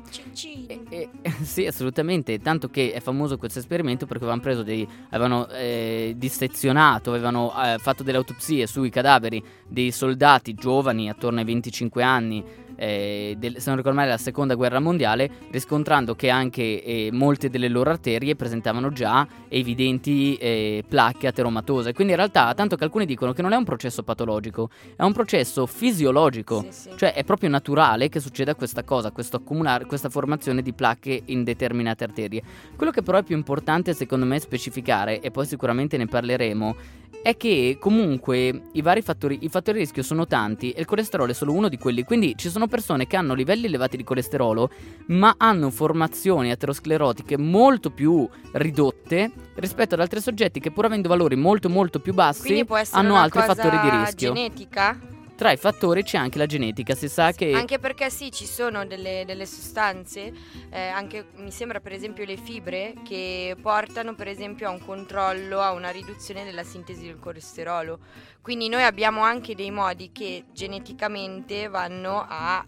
E- 0.67 0.79
e- 0.87 1.09
sì, 1.41 1.65
assolutamente, 1.65 2.37
tanto 2.37 2.69
che 2.69 2.91
è 2.91 2.99
famoso 2.99 3.39
questo 3.39 3.57
esperimento 3.57 4.05
perché 4.05 4.21
avevano 4.21 4.43
preso 4.43 4.61
dei 4.61 4.87
avevano 5.09 5.47
eh, 5.47 6.13
dissezionato, 6.15 7.09
avevano 7.09 7.51
eh, 7.59 7.79
fatto 7.79 8.03
delle 8.03 8.17
autopsie 8.17 8.67
sui 8.67 8.91
cadaveri 8.91 9.43
dei 9.67 9.89
soldati 9.89 10.53
giovani 10.53 11.09
attorno 11.09 11.39
ai 11.39 11.45
25 11.45 12.03
anni. 12.03 12.67
Eh, 12.79 13.35
del- 13.37 13.59
se 13.59 13.67
non 13.67 13.75
ricordo 13.75 13.97
male, 13.97 14.11
della 14.11 14.21
seconda 14.21 14.55
guerra 14.55 14.79
mondiale, 14.79 15.29
riscontrando 15.51 16.15
che 16.15 16.29
anche 16.29 16.83
eh, 16.83 17.09
molte 17.11 17.49
delle 17.49 17.67
loro 17.67 17.89
arterie 17.89 18.35
presentavano 18.35 18.91
già 18.91 19.27
evidenti 19.49 20.35
eh, 20.35 20.83
placche 20.87 21.27
ateromatose. 21.27 21.93
Quindi 21.93 22.13
in 22.13 22.19
realtà, 22.19 22.53
tanto 22.53 22.75
che 22.75 22.85
alcuni 22.85 23.05
dicono 23.05 23.33
che 23.33 23.41
non 23.41 23.51
è 23.51 23.55
un 23.55 23.65
processo 23.65 24.03
patologico, 24.03 24.69
è 24.95 25.03
un 25.03 25.13
processo 25.13 25.65
fisiologico. 25.65 26.65
Sì, 26.69 26.89
sì. 26.89 26.89
Cioè 26.95 27.13
è 27.13 27.23
proprio 27.23 27.49
naturale 27.49 28.09
che 28.09 28.19
succeda 28.19 28.55
questa 28.55 28.83
cosa, 28.83 29.11
questo 29.11 29.37
accumulare, 29.37 29.85
questa 29.85 30.09
formazione 30.09 30.61
di 30.61 30.73
placche 30.73 31.21
in 31.25 31.43
determinate 31.43 32.05
arterie. 32.05 32.41
Quello 32.75 32.91
che 32.91 33.01
però 33.01 33.17
è 33.17 33.23
più 33.23 33.35
importante 33.35 33.93
secondo 33.93 34.25
me 34.25 34.39
specificare, 34.39 35.19
e 35.19 35.31
poi 35.31 35.45
sicuramente 35.45 35.97
ne 35.97 36.05
parleremo, 36.05 36.75
è 37.21 37.35
che 37.35 37.77
comunque 37.79 38.61
i 38.71 38.81
vari 38.81 39.01
fattori, 39.01 39.39
i 39.41 39.49
fattori 39.49 39.77
di 39.77 39.83
rischio 39.83 40.03
sono 40.03 40.25
tanti 40.25 40.71
e 40.71 40.81
il 40.81 40.85
colesterolo 40.85 41.31
è 41.31 41.33
solo 41.33 41.53
uno 41.53 41.69
di 41.69 41.77
quelli. 41.77 42.03
Quindi 42.03 42.35
ci 42.37 42.49
sono 42.49 42.67
persone 42.67 43.07
che 43.07 43.17
hanno 43.17 43.33
livelli 43.33 43.65
elevati 43.65 43.97
di 43.97 44.03
colesterolo, 44.03 44.69
ma 45.07 45.35
hanno 45.37 45.69
formazioni 45.69 46.51
aterosclerotiche 46.51 47.37
molto 47.37 47.89
più 47.91 48.27
ridotte 48.53 49.31
rispetto 49.55 49.95
ad 49.95 50.01
altri 50.01 50.21
soggetti 50.21 50.59
che 50.59 50.71
pur 50.71 50.85
avendo 50.85 51.09
valori 51.09 51.35
molto 51.35 51.69
molto 51.69 51.99
più 51.99 52.13
bassi 52.13 52.65
hanno 52.91 53.15
altri 53.15 53.41
fattori 53.41 53.79
di 53.79 53.89
rischio. 53.89 54.33
genetica? 54.33 55.17
Tra 55.39 55.53
i 55.53 55.55
fattori 55.55 56.03
c'è 56.03 56.17
anche 56.17 56.37
la 56.37 56.45
genetica, 56.45 56.93
si 56.95 57.07
sa 57.07 57.31
che 57.31 57.53
Anche 57.53 57.79
perché 57.79 58.09
sì, 58.09 58.29
ci 58.29 58.45
sono 58.45 58.85
delle, 58.85 59.23
delle 59.25 59.45
sostanze, 59.45 60.33
eh, 60.69 60.87
anche 60.87 61.27
mi 61.37 61.49
sembra 61.49 61.79
per 61.79 61.93
esempio 61.93 62.25
le 62.25 62.35
fibre, 62.35 62.93
che 63.05 63.55
portano 63.61 64.15
per 64.15 64.27
esempio 64.27 64.67
a 64.67 64.71
un 64.71 64.83
controllo, 64.83 65.61
a 65.61 65.71
una 65.71 65.91
riduzione 65.91 66.43
della 66.43 66.65
sintesi 66.65 67.05
del 67.05 67.19
colesterolo. 67.19 67.99
Quindi 68.41 68.67
noi 68.67 68.83
abbiamo 68.83 69.21
anche 69.21 69.55
dei 69.55 69.71
modi 69.71 70.11
che 70.11 70.43
geneticamente 70.51 71.69
vanno 71.69 72.25
a 72.27 72.65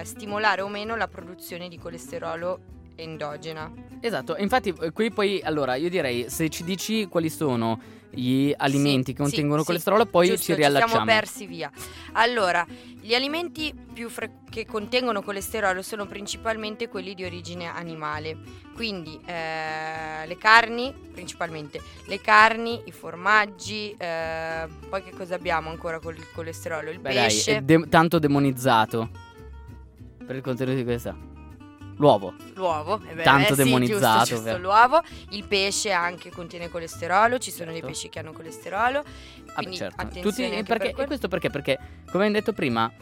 eh, 0.00 0.04
stimolare 0.04 0.60
o 0.60 0.68
meno 0.68 0.94
la 0.94 1.08
produzione 1.08 1.66
di 1.66 1.76
colesterolo 1.76 2.60
endogena. 2.94 3.68
Esatto, 3.98 4.36
infatti 4.36 4.72
eh, 4.80 4.92
qui 4.92 5.10
poi 5.10 5.40
allora 5.42 5.74
io 5.74 5.88
direi 5.88 6.30
se 6.30 6.48
ci 6.50 6.62
dici 6.62 7.06
quali 7.06 7.30
sono 7.30 7.95
gli 8.10 8.52
alimenti 8.56 9.10
Sì, 9.10 9.12
che 9.12 9.22
contengono 9.22 9.56
sì, 9.58 9.60
sì, 9.60 9.66
colesterolo 9.66 10.06
poi 10.06 10.28
giusto, 10.28 10.42
ci 10.44 10.54
riallacciamo. 10.54 10.90
siamo 10.92 11.06
persi 11.06 11.46
via. 11.46 11.70
Allora, 12.12 12.66
gli 13.00 13.14
alimenti 13.14 13.74
più 13.92 14.08
fre- 14.08 14.38
che 14.48 14.64
contengono 14.66 15.22
colesterolo 15.22 15.82
sono 15.82 16.06
principalmente 16.06 16.88
quelli 16.88 17.14
di 17.14 17.24
origine 17.24 17.66
animale, 17.66 18.36
quindi 18.74 19.18
eh, 19.26 20.26
le 20.26 20.36
carni, 20.38 20.92
principalmente 21.12 21.80
le 22.06 22.20
carni, 22.20 22.82
i 22.86 22.92
formaggi, 22.92 23.94
eh, 23.98 24.66
poi 24.88 25.02
che 25.02 25.10
cosa 25.10 25.34
abbiamo 25.34 25.68
ancora 25.70 25.98
con 26.00 26.14
il 26.14 26.26
colesterolo? 26.32 26.90
Il 26.90 27.00
Beh, 27.00 27.12
dai, 27.12 27.26
pesce, 27.26 27.56
è 27.58 27.60
de- 27.60 27.88
tanto 27.88 28.18
demonizzato 28.18 29.10
per 30.26 30.36
il 30.36 30.42
contenuto 30.42 30.76
di 30.76 30.84
questa. 30.84 31.16
L'uovo. 31.96 32.34
l'uovo, 32.54 33.00
eh 33.08 33.14
beh, 33.14 33.22
tanto 33.22 33.52
eh 33.52 33.56
sì, 33.56 33.62
demonizzato, 33.64 34.18
giusto, 34.18 34.34
giusto, 34.34 34.44
vero. 34.44 34.58
l'uovo, 34.58 35.02
il 35.30 35.44
pesce 35.46 35.92
anche 35.92 36.30
contiene 36.30 36.68
colesterolo, 36.68 37.38
ci 37.38 37.50
sono 37.50 37.66
dei 37.70 37.76
Certo. 37.80 37.86
pesci 37.88 38.08
che 38.10 38.18
hanno 38.18 38.32
colesterolo, 38.32 39.02
Vabbè, 39.02 39.52
quindi 39.54 39.76
certo. 39.76 40.02
attenzione 40.02 40.48
Tutti- 40.50 40.62
perché, 40.64 40.90
per 40.92 41.04
e 41.04 41.06
questo 41.06 41.28
perché? 41.28 41.50
Perché, 41.50 41.76
come 41.76 42.24
abbiamo 42.24 42.32
detto 42.32 42.52
prima, 42.52 42.92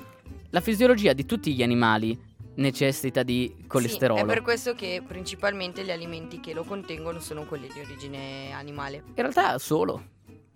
la 0.50 0.60
fisiologia 0.60 1.12
di 1.12 1.26
tutti 1.26 1.52
gli 1.54 1.62
animali 1.62 2.16
necessita 2.56 3.24
di 3.24 3.64
colesterolo. 3.66 4.20
Sì, 4.20 4.24
è 4.24 4.28
per 4.28 4.42
questo 4.42 4.74
che 4.74 5.02
principalmente 5.04 5.84
gli 5.84 5.90
alimenti 5.90 6.38
che 6.38 6.52
lo 6.54 6.62
contengono 6.62 7.18
sono 7.18 7.44
quelli 7.46 7.68
di 7.72 7.80
origine 7.80 8.52
animale. 8.52 8.98
In 9.06 9.14
realtà 9.16 9.58
solo. 9.58 10.04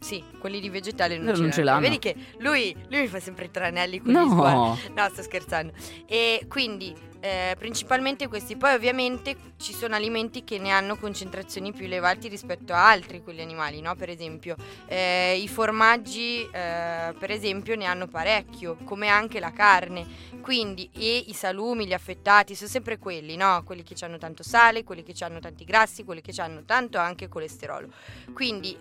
Sì, 0.01 0.23
quelli 0.39 0.61
di 0.61 0.71
vegetale 0.71 1.17
non, 1.17 1.27
No, 1.27 1.35
ce, 1.35 1.41
non 1.43 1.53
ce 1.53 1.63
l'hanno. 1.63 1.81
Vedi 1.81 1.99
che 1.99 2.15
lui, 2.39 2.75
lui 2.89 3.01
mi 3.01 3.09
fa 3.09 3.19
sempre 3.19 3.47
i 3.47 3.51
tranelli 3.51 4.01
con 4.01 4.13
gli 4.13 4.29
sguardi. 4.29 4.89
No. 4.95 5.03
No, 5.03 5.09
sto 5.11 5.23
scherzando. 5.23 5.73
E 6.07 6.47
quindi 6.49 6.95
eh, 7.21 7.57
principalmente 7.59 8.29
questi. 8.29 8.57
Poi 8.57 8.75
ovviamente 8.75 9.37
ci 9.57 9.73
sono 9.73 9.97
alimenti 9.97 10.45
che 10.45 10.59
ne 10.59 10.71
hanno 10.71 10.97
concentrazioni 10.97 11.73
più 11.73 11.87
elevate 11.87 12.29
rispetto 12.29 12.73
a 12.73 12.89
altri, 12.89 13.23
quelli 13.23 13.43
animali, 13.43 13.81
no? 13.81 13.97
Per 13.97 14.09
esempio 14.09 14.55
eh, 14.87 15.37
i 15.37 15.49
formaggi, 15.49 16.43
eh, 16.43 17.15
per 17.19 17.31
esempio, 17.31 17.75
ne 17.75 17.87
hanno 17.87 18.07
parecchio, 18.07 18.77
come 18.85 19.09
anche 19.09 19.41
la 19.41 19.53
carne. 19.53 20.07
Quindi 20.41 20.89
e 20.95 21.25
i 21.27 21.33
salumi, 21.33 21.87
gli 21.87 21.93
affettati, 21.93 22.55
sono 22.55 22.71
sempre 22.71 22.99
quelli, 22.99 23.37
no? 23.37 23.63
Quelli 23.65 23.83
che 23.83 23.97
hanno 24.05 24.19
tanto 24.19 24.45
sale, 24.45 24.85
quelli 24.85 25.03
che 25.03 25.13
hanno 25.25 25.41
tanti 25.41 25.65
grassi, 25.65 26.05
quelli 26.05 26.21
che 26.21 26.33
hanno 26.41 26.63
tanto 26.65 26.99
anche 26.99 27.29
colesterolo. 27.29 27.89
Quindi 28.33 28.77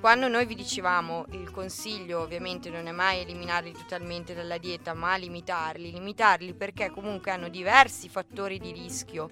quando 0.00 0.28
noi 0.28 0.46
vi 0.46 0.54
dicevamo 0.54 1.26
il 1.32 1.50
consiglio 1.50 2.20
ovviamente 2.20 2.70
non 2.70 2.86
è 2.86 2.90
mai 2.90 3.20
eliminarli 3.20 3.72
totalmente 3.72 4.34
dalla 4.34 4.56
dieta, 4.56 4.94
ma 4.94 5.16
limitarli, 5.16 5.92
limitarli 5.92 6.54
perché 6.54 6.90
comunque 6.90 7.30
hanno 7.30 7.48
diversi 7.48 8.08
fattori 8.08 8.58
di 8.58 8.72
rischio. 8.72 9.28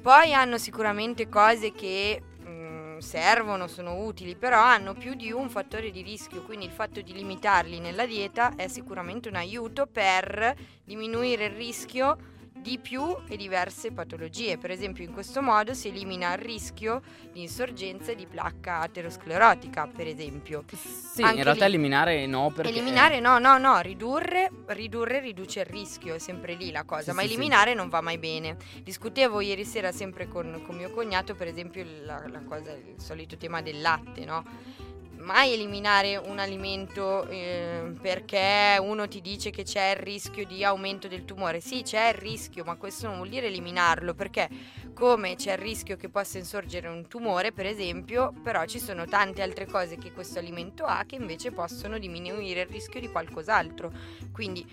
Poi 0.00 0.32
hanno 0.32 0.56
sicuramente 0.56 1.28
cose 1.28 1.72
che 1.72 2.22
mm, 2.46 2.98
servono, 2.98 3.66
sono 3.66 4.04
utili, 4.04 4.36
però 4.36 4.58
hanno 4.58 4.94
più 4.94 5.14
di 5.14 5.30
un 5.32 5.50
fattore 5.50 5.90
di 5.90 6.00
rischio, 6.00 6.42
quindi 6.44 6.64
il 6.64 6.72
fatto 6.72 7.02
di 7.02 7.12
limitarli 7.12 7.78
nella 7.78 8.06
dieta 8.06 8.54
è 8.56 8.68
sicuramente 8.68 9.28
un 9.28 9.34
aiuto 9.34 9.86
per 9.86 10.56
diminuire 10.82 11.46
il 11.46 11.54
rischio 11.56 12.36
di 12.60 12.78
più 12.78 13.16
e 13.28 13.36
diverse 13.36 13.92
patologie. 13.92 14.58
Per 14.58 14.70
esempio, 14.70 15.04
in 15.04 15.12
questo 15.12 15.40
modo 15.42 15.74
si 15.74 15.88
elimina 15.88 16.32
il 16.34 16.38
rischio 16.38 17.02
di 17.32 17.42
insorgenza 17.42 18.12
di 18.14 18.26
placca 18.26 18.80
aterosclerotica, 18.80 19.86
per 19.86 20.06
esempio. 20.06 20.64
Sì, 20.72 21.22
Anche 21.22 21.38
in 21.38 21.44
realtà 21.44 21.66
lì- 21.66 21.74
eliminare 21.74 22.26
no 22.26 22.50
perché 22.54 22.70
Eliminare 22.70 23.20
no, 23.20 23.38
no, 23.38 23.58
no, 23.58 23.80
ridurre, 23.80 24.50
ridurre 24.66 25.20
riduce 25.20 25.60
il 25.60 25.66
rischio, 25.66 26.14
è 26.14 26.18
sempre 26.18 26.54
lì 26.54 26.70
la 26.70 26.84
cosa, 26.84 27.10
Sì, 27.10 27.16
ma 27.16 27.22
sì, 27.22 27.28
sì. 27.28 27.34
eliminare 27.34 27.74
non 27.74 27.88
va 27.88 28.00
mai 28.00 28.18
bene. 28.18 28.56
Discutevo 28.82 29.40
ieri 29.40 29.64
sera 29.64 29.92
sempre 29.92 30.28
con, 30.28 30.62
con 30.66 30.76
mio 30.76 30.90
cognato, 30.90 31.34
per 31.34 31.46
esempio, 31.46 31.84
la, 32.04 32.22
la 32.28 32.40
cosa, 32.42 32.72
il 32.72 33.00
solito 33.00 33.36
tema 33.36 33.62
del 33.62 33.80
latte, 33.80 34.24
no? 34.24 34.44
Mai 35.28 35.52
eliminare 35.52 36.16
un 36.16 36.38
alimento 36.38 37.28
eh, 37.28 37.92
perché 38.00 38.78
uno 38.80 39.06
ti 39.08 39.20
dice 39.20 39.50
che 39.50 39.62
c'è 39.62 39.90
il 39.90 39.96
rischio 39.96 40.46
di 40.46 40.64
aumento 40.64 41.06
del 41.06 41.26
tumore. 41.26 41.60
Sì, 41.60 41.82
c'è 41.82 42.08
il 42.08 42.14
rischio, 42.14 42.64
ma 42.64 42.76
questo 42.76 43.08
non 43.08 43.16
vuol 43.16 43.28
dire 43.28 43.48
eliminarlo, 43.48 44.14
perché 44.14 44.48
come 44.94 45.34
c'è 45.36 45.52
il 45.52 45.58
rischio 45.58 45.98
che 45.98 46.08
possa 46.08 46.38
insorgere 46.38 46.88
un 46.88 47.08
tumore, 47.08 47.52
per 47.52 47.66
esempio, 47.66 48.32
però 48.42 48.64
ci 48.64 48.78
sono 48.78 49.04
tante 49.04 49.42
altre 49.42 49.66
cose 49.66 49.98
che 49.98 50.12
questo 50.12 50.38
alimento 50.38 50.86
ha 50.86 51.04
che 51.06 51.16
invece 51.16 51.52
possono 51.52 51.98
diminuire 51.98 52.62
il 52.62 52.68
rischio 52.68 52.98
di 52.98 53.10
qualcos'altro. 53.10 53.92
Quindi 54.32 54.66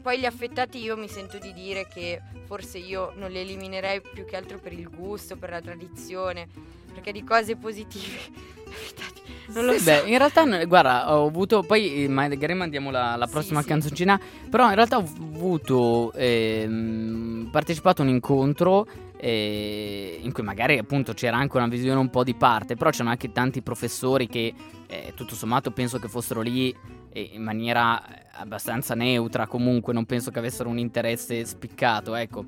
poi 0.00 0.20
gli 0.20 0.24
affettati 0.24 0.78
io 0.78 0.96
mi 0.96 1.08
sento 1.08 1.38
di 1.38 1.52
dire 1.52 1.88
che 1.88 2.22
forse 2.44 2.78
io 2.78 3.12
non 3.16 3.32
li 3.32 3.40
eliminerei 3.40 4.00
più 4.00 4.24
che 4.24 4.36
altro 4.36 4.60
per 4.60 4.72
il 4.72 4.88
gusto, 4.88 5.36
per 5.36 5.50
la 5.50 5.60
tradizione, 5.60 6.75
perché 6.96 7.12
di 7.12 7.22
cose 7.22 7.56
positive 7.56 8.18
non 9.54 9.64
lo 9.66 9.72
Sì, 9.72 9.78
so. 9.78 9.84
beh, 9.84 10.02
in 10.06 10.18
realtà, 10.18 10.44
guarda, 10.64 11.14
ho 11.16 11.26
avuto. 11.26 11.62
Poi 11.62 12.04
eh, 12.04 12.08
magari 12.08 12.54
mandiamo 12.54 12.90
la, 12.90 13.16
la 13.16 13.26
prossima 13.28 13.62
sì. 13.62 13.68
canzoncina. 13.68 14.18
Però 14.50 14.68
in 14.68 14.74
realtà 14.74 14.96
ho 14.98 15.00
avuto. 15.02 16.12
ehm, 16.14 17.48
partecipato 17.50 18.02
a 18.02 18.04
un 18.04 18.10
incontro. 18.10 18.86
eh, 19.18 20.18
in 20.22 20.32
cui 20.32 20.42
magari 20.42 20.76
appunto 20.78 21.14
c'era 21.14 21.36
anche 21.38 21.56
una 21.56 21.68
visione 21.68 21.98
un 22.00 22.10
po' 22.10 22.24
di 22.24 22.34
parte. 22.34 22.74
Però 22.76 22.90
c'erano 22.90 23.10
anche 23.10 23.32
tanti 23.32 23.62
professori 23.62 24.26
che, 24.28 24.52
eh, 24.86 25.12
tutto 25.14 25.34
sommato, 25.34 25.70
penso 25.70 25.98
che 25.98 26.08
fossero 26.08 26.40
lì 26.42 26.74
eh, 27.10 27.30
in 27.32 27.42
maniera 27.42 28.02
abbastanza 28.32 28.94
neutra. 28.94 29.46
Comunque, 29.46 29.92
non 29.92 30.06
penso 30.06 30.30
che 30.30 30.38
avessero 30.38 30.68
un 30.68 30.78
interesse 30.78 31.44
spiccato. 31.44 32.14
Ecco. 32.14 32.44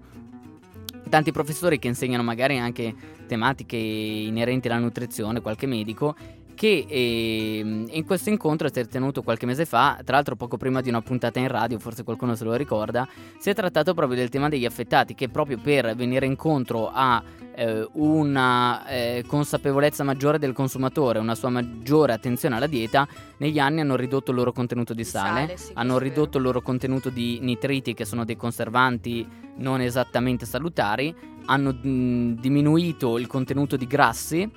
Tanti 1.08 1.32
professori 1.32 1.78
che 1.78 1.88
insegnano 1.88 2.22
magari 2.22 2.58
anche 2.58 2.94
tematiche 3.26 3.76
inerenti 3.76 4.68
alla 4.68 4.78
nutrizione, 4.78 5.40
qualche 5.40 5.66
medico, 5.66 6.14
che 6.58 6.86
ehm, 6.88 7.86
in 7.90 8.04
questo 8.04 8.30
incontro 8.30 8.68
si 8.72 8.80
è 8.80 8.86
tenuto 8.86 9.22
qualche 9.22 9.46
mese 9.46 9.64
fa, 9.64 10.00
tra 10.04 10.16
l'altro 10.16 10.34
poco 10.34 10.56
prima 10.56 10.80
di 10.80 10.88
una 10.88 11.00
puntata 11.00 11.38
in 11.38 11.46
radio, 11.46 11.78
forse 11.78 12.02
qualcuno 12.02 12.34
se 12.34 12.42
lo 12.42 12.54
ricorda, 12.54 13.06
si 13.38 13.48
è 13.48 13.54
trattato 13.54 13.94
proprio 13.94 14.18
del 14.18 14.28
tema 14.28 14.48
degli 14.48 14.64
affettati, 14.64 15.14
che 15.14 15.28
proprio 15.28 15.56
per 15.58 15.94
venire 15.94 16.26
incontro 16.26 16.90
a 16.92 17.22
eh, 17.58 17.88
una 17.94 18.86
eh, 18.86 19.24
consapevolezza 19.26 20.04
maggiore 20.04 20.38
del 20.38 20.52
consumatore, 20.52 21.18
una 21.18 21.34
sua 21.34 21.48
maggiore 21.48 22.12
attenzione 22.12 22.54
alla 22.54 22.68
dieta, 22.68 23.06
negli 23.38 23.58
anni 23.58 23.80
hanno 23.80 23.96
ridotto 23.96 24.30
il 24.30 24.36
loro 24.36 24.52
contenuto 24.52 24.94
di 24.94 25.02
sale, 25.02 25.40
sale, 25.40 25.56
sì, 25.56 25.72
hanno 25.74 25.98
ridotto 25.98 26.38
il 26.38 26.44
loro 26.44 26.60
contenuto 26.60 27.10
di 27.10 27.40
nitriti, 27.40 27.94
che 27.94 28.04
sono 28.04 28.24
dei 28.24 28.36
conservanti 28.36 29.26
non 29.56 29.80
esattamente 29.80 30.46
salutari, 30.46 31.12
hanno 31.46 31.72
mh, 31.72 32.34
diminuito 32.38 33.18
il 33.18 33.26
contenuto 33.26 33.76
di 33.76 33.86
grassi 33.88 34.48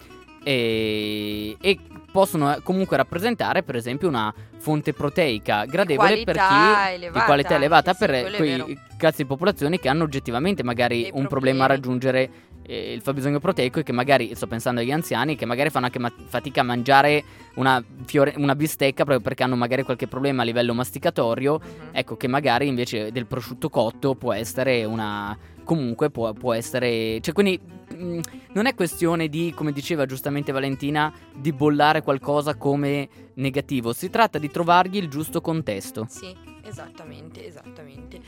e, 0.43 1.57
e 1.59 1.79
possono 2.11 2.55
eh, 2.55 2.61
comunque 2.61 2.97
rappresentare 2.97 3.63
per 3.63 3.75
esempio 3.75 4.07
una 4.07 4.33
fonte 4.57 4.93
proteica 4.93 5.65
gradevole 5.65 6.23
per 6.23 6.35
chi 6.35 6.93
elevata. 6.93 7.19
di 7.19 7.25
qualità 7.25 7.55
elevata 7.55 7.93
sì, 7.93 8.05
per 8.05 8.09
è 8.11 8.31
quei 8.35 8.79
cazzi 8.97 9.21
di 9.23 9.27
popolazioni 9.27 9.79
che 9.79 9.89
hanno 9.89 10.03
oggettivamente 10.03 10.61
magari 10.63 11.03
Dei 11.03 11.11
un 11.13 11.27
problema 11.27 11.63
a 11.63 11.67
problemi. 11.67 11.67
raggiungere 11.67 12.29
eh, 12.63 12.93
il 12.93 13.02
fabbisogno 13.02 13.39
proteico 13.39 13.80
e 13.80 13.84
che 13.84 13.91
magari 13.91 14.36
sto 14.36 14.47
pensando 14.47 14.82
agli 14.82 14.91
anziani 14.91 15.36
che 15.36 15.45
magari 15.45 15.69
fanno 15.69 15.86
anche 15.86 16.00
ma- 16.00 16.12
fatica 16.26 16.62
a 16.62 16.63
mangiare 16.63 17.24
una, 17.56 17.84
fiore- 18.06 18.34
una 18.38 18.56
bistecca 18.56 19.04
proprio 19.04 19.19
perché 19.19 19.43
hanno 19.43 19.56
magari 19.56 19.84
qualche 19.84 20.08
problema 20.08 20.41
a 20.41 20.45
livello 20.45 20.74
masticatorio 20.74 21.60
Mhm. 21.62 21.89
Ecco 21.93 22.17
che 22.17 22.28
magari 22.28 22.67
invece 22.67 23.12
del 23.12 23.26
prosciutto 23.26 23.69
cotto 23.69 24.15
può 24.15 24.34
essere 24.34 24.84
una... 24.86 25.38
comunque 25.63 26.10
può, 26.10 26.34
può 26.34 26.54
essere... 26.54 27.19
Cioè 27.21 27.34
quindi 27.34 27.60
mh, 27.60 28.19
non 28.54 28.65
è 28.65 28.74
questione 28.76 29.28
di, 29.28 29.54
come 29.56 29.71
diceva 29.71 30.06
giustamente 30.06 30.52
Valentina, 30.52 31.12
di 31.36 31.52
bollare 31.52 32.02
qualcosa 32.02 32.56
come 32.56 33.08
negativo, 33.36 33.93
si 33.93 34.10
tratta 34.10 34.38
di 34.39 34.50
trovargli 34.50 34.97
il 34.97 35.08
giusto 35.10 35.41
contesto. 35.41 36.06
Sì, 36.10 36.36
esattamente, 36.63 37.45
esattamente. 37.45 38.19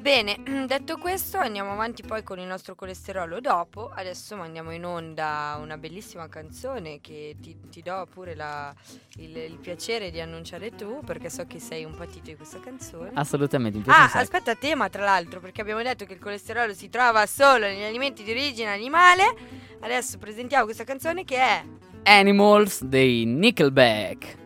Bene, 0.00 0.38
detto 0.66 0.96
questo, 0.96 1.36
andiamo 1.36 1.72
avanti 1.72 2.02
poi 2.02 2.22
con 2.22 2.38
il 2.38 2.46
nostro 2.46 2.74
colesterolo 2.74 3.38
dopo. 3.40 3.90
Adesso 3.94 4.34
mandiamo 4.34 4.70
in 4.72 4.84
onda 4.84 5.58
una 5.60 5.76
bellissima 5.76 6.26
canzone 6.28 7.00
che 7.02 7.36
ti, 7.40 7.56
ti 7.70 7.82
do 7.82 8.06
pure 8.10 8.34
la- 8.34 8.74
il, 9.18 9.36
il 9.36 9.58
piacere 9.60 10.10
di 10.10 10.20
annunciare 10.20 10.70
tu, 10.74 11.00
perché 11.04 11.28
so 11.28 11.44
che 11.46 11.58
sei 11.58 11.84
un 11.84 11.94
patito 11.94 12.30
di 12.30 12.36
questa 12.36 12.60
canzone. 12.60 13.10
Assolutamente, 13.14 13.76
mi 13.78 13.84
piace 13.84 14.16
Ah, 14.16 14.20
aspetta, 14.20 14.54
tema 14.54 14.88
tra 14.88 15.04
l'altro, 15.04 15.38
perché 15.40 15.60
abbiamo 15.60 15.82
detto 15.82 16.06
che 16.06 16.14
il 16.14 16.18
colesterolo 16.20 16.72
si 16.72 16.88
trova 16.88 17.26
solo 17.26 17.66
negli 17.66 17.82
alimenti 17.82 18.22
di 18.22 18.30
origine 18.30 18.72
animale. 18.72 19.34
Adesso 19.80 20.16
presentiamo 20.18 20.64
questa 20.64 20.84
canzone 20.84 21.24
che 21.24 21.36
è 21.36 21.64
Animals 22.04 22.84
dei 22.84 23.26
Nickelback. 23.26 24.38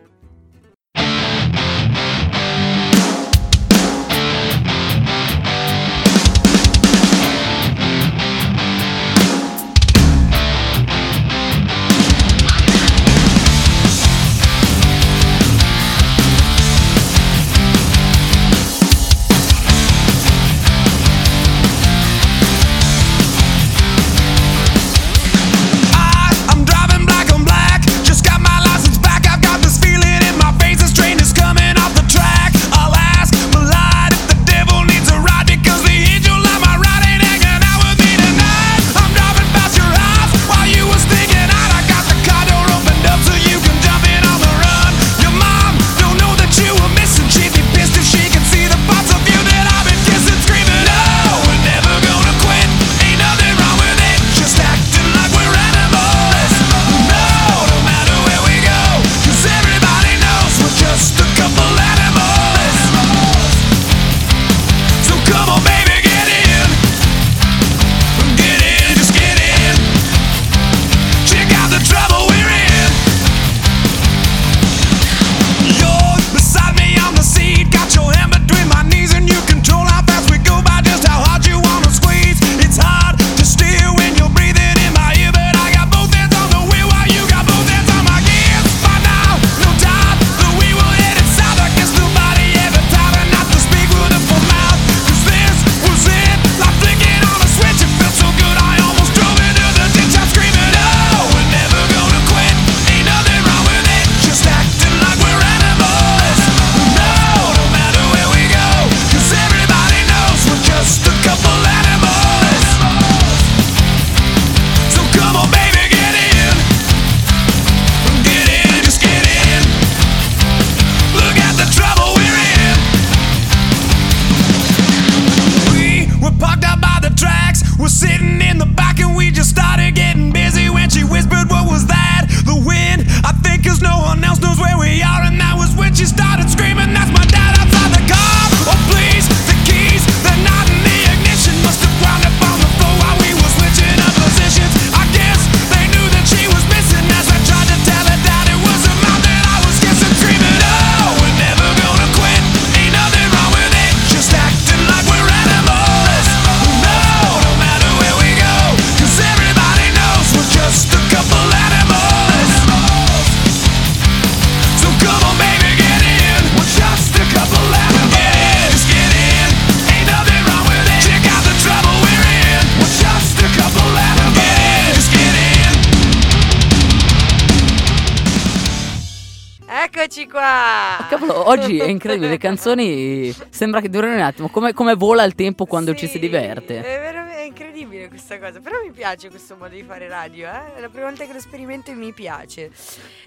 Oggi 181.63 181.77
è 181.79 181.87
incredibile, 181.87 182.29
le 182.29 182.37
canzoni 182.37 183.35
sembra 183.49 183.81
che 183.81 183.89
durino 183.89 184.13
un 184.13 184.21
attimo, 184.21 184.49
come, 184.49 184.73
come 184.73 184.95
vola 184.95 185.23
il 185.23 185.35
tempo 185.35 185.65
quando 185.65 185.93
ci 185.93 186.07
si 186.07 186.13
Sì, 186.13 186.19
diverte. 186.19 186.79
È 186.79 186.99
veramente 186.99 187.41
incredibile 187.41 188.07
questa 188.07 188.39
cosa, 188.39 188.59
però 188.59 188.77
mi 188.83 188.91
piace 188.91 189.29
questo 189.29 189.55
modo 189.55 189.73
di 189.73 189.83
fare 189.83 190.07
radio, 190.07 190.47
eh? 190.47 190.75
È 190.75 190.79
la 190.81 190.89
prima 190.89 191.05
volta 191.07 191.25
che 191.25 191.33
lo 191.33 191.39
sperimento 191.39 191.91
e 191.91 191.93
mi 191.93 192.13
piace. 192.13 192.71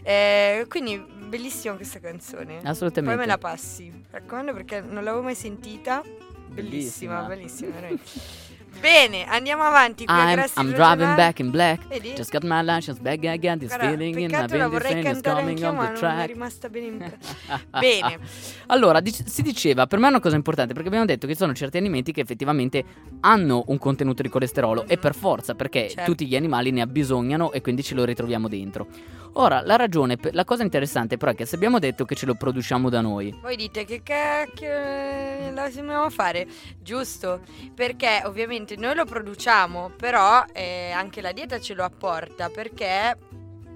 Eh, 0.02 0.66
quindi 0.68 0.98
bellissima 0.98 1.74
questa 1.74 1.98
canzone. 2.00 2.60
Assolutamente. 2.62 3.16
Poi 3.16 3.26
me 3.26 3.26
la 3.26 3.38
passi, 3.38 3.84
mi 3.84 4.04
raccomando 4.10 4.52
perché 4.52 4.80
non 4.80 5.04
l'avevo 5.04 5.22
mai 5.22 5.34
sentita. 5.34 6.02
Bellissima, 6.48 7.22
bellissima, 7.22 7.70
veramente. 7.72 8.46
Bene, 8.81 9.24
andiamo 9.26 9.64
avanti 9.64 10.04
qui 10.04 10.14
I'm, 10.14 10.44
I'm 10.57 10.72
driving 10.72 11.14
back 11.16 11.40
in 11.40 11.50
black. 11.50 11.87
Vedi? 11.88 12.12
Just 12.14 12.31
got 12.31 12.44
my 12.44 12.62
license 12.62 13.00
back 13.00 13.24
again. 13.24 13.59
This 13.59 13.70
Guarda, 13.70 13.88
feeling 13.90 14.18
in 14.18 14.31
my 14.31 14.46
veins 14.46 14.68
vorrei 14.70 14.98
is 14.98 15.04
cantare 15.04 15.40
coming 15.40 15.64
on 15.64 15.76
the 15.76 15.92
è 15.92 15.92
track. 15.94 16.26
rimasta 16.28 16.68
bene 16.68 17.18
Bene. 17.81 18.18
Allora, 18.66 19.00
dic- 19.00 19.26
si 19.28 19.42
diceva, 19.42 19.87
per 19.87 19.98
me 19.98 20.07
è 20.07 20.11
una 20.11 20.20
cosa 20.20 20.37
importante 20.37 20.72
perché 20.74 20.88
abbiamo 20.88 21.07
detto 21.07 21.26
che 21.26 21.33
ci 21.33 21.38
sono 21.40 21.54
certi 21.54 21.76
alimenti 21.78 22.12
che 22.12 22.20
effettivamente 22.20 22.85
hanno 23.20 23.64
un 23.66 23.78
contenuto 23.78 24.22
di 24.22 24.28
colesterolo 24.28 24.87
e 24.87 24.96
per 24.96 25.14
forza 25.14 25.54
perché 25.54 25.88
Certo. 25.88 26.04
tutti 26.11 26.26
gli 26.26 26.37
animali 26.37 26.70
ne 26.70 26.81
abbisognano 26.83 27.50
e 27.52 27.61
quindi 27.61 27.83
ce 27.83 27.94
lo 27.94 28.04
ritroviamo 28.04 28.46
dentro. 28.48 28.87
Ora, 29.40 29.62
la 29.64 29.77
ragione, 29.77 30.16
per- 30.16 30.35
la 30.35 30.44
cosa 30.44 30.64
interessante 30.64 31.16
però 31.16 31.31
è 31.31 31.35
che 31.37 31.46
se 31.46 31.55
abbiamo 31.55 31.79
detto 31.79 32.05
che 32.05 32.16
ce 32.16 32.27
lo 32.27 32.35
produciamo 32.35 32.88
da 32.90 33.01
noi, 33.01 33.33
Voi 33.40 33.55
dite 33.55 33.85
che 33.85 34.03
cacchio 34.03 34.68
eh, 34.68 35.53
la 35.55 35.70
dobbiamo 35.70 36.11
fare? 36.11 36.44
Giusto, 36.83 37.42
perché 37.72 38.22
ovviamente 38.24 38.74
noi 38.74 38.96
lo 38.96 39.05
produciamo, 39.05 39.92
però 39.96 40.42
eh, 40.53 40.90
anche 40.90 41.20
la 41.20 41.31
dieta 41.31 41.61
ce 41.61 41.74
lo 41.74 41.85
apporta, 41.85 42.48
perché 42.48 43.16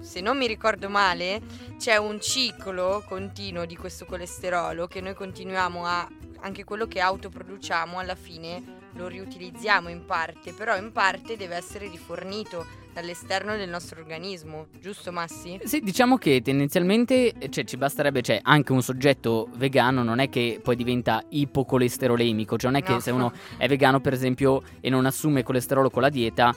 se 0.01 0.19
non 0.19 0.37
mi 0.37 0.47
ricordo 0.47 0.89
male 0.89 1.39
c'è 1.77 1.95
un 1.95 2.19
ciclo 2.19 3.01
continuo 3.07 3.63
di 3.63 3.77
questo 3.77 4.03
colesterolo 4.03 4.87
che 4.87 4.99
noi 4.99 5.13
continuiamo 5.13 5.85
a, 5.85 6.05
anche 6.41 6.65
quello 6.65 6.87
che 6.87 6.99
autoproduciamo 6.99 7.99
alla 7.99 8.15
fine 8.15 8.81
lo 8.95 9.07
riutilizziamo 9.07 9.87
in 9.87 10.05
parte, 10.05 10.51
però 10.51 10.75
in 10.75 10.91
parte 10.91 11.37
deve 11.37 11.55
essere 11.55 11.87
rifornito 11.87 12.82
dall'esterno 12.93 13.55
del 13.57 13.69
nostro 13.69 13.99
organismo, 13.99 14.67
giusto 14.79 15.11
Massi? 15.11 15.59
Sì, 15.63 15.81
diciamo 15.81 16.17
che 16.17 16.41
tendenzialmente 16.41 17.33
cioè, 17.49 17.63
ci 17.63 17.77
basterebbe, 17.77 18.21
cioè, 18.21 18.39
anche 18.43 18.71
un 18.71 18.81
soggetto 18.83 19.49
vegano 19.55 20.03
non 20.03 20.19
è 20.19 20.29
che 20.29 20.59
poi 20.63 20.75
diventa 20.75 21.21
ipocolesterolemico, 21.29 22.57
cioè 22.57 22.71
non 22.71 22.79
è 22.79 22.83
che 22.83 22.93
No. 22.93 22.99
se 22.99 23.11
uno 23.11 23.33
è 23.57 23.67
vegano 23.67 23.99
per 23.99 24.13
esempio 24.13 24.61
e 24.79 24.89
non 24.89 25.05
assume 25.05 25.43
colesterolo 25.43 25.89
con 25.89 26.01
la 26.03 26.09
dieta, 26.09 26.53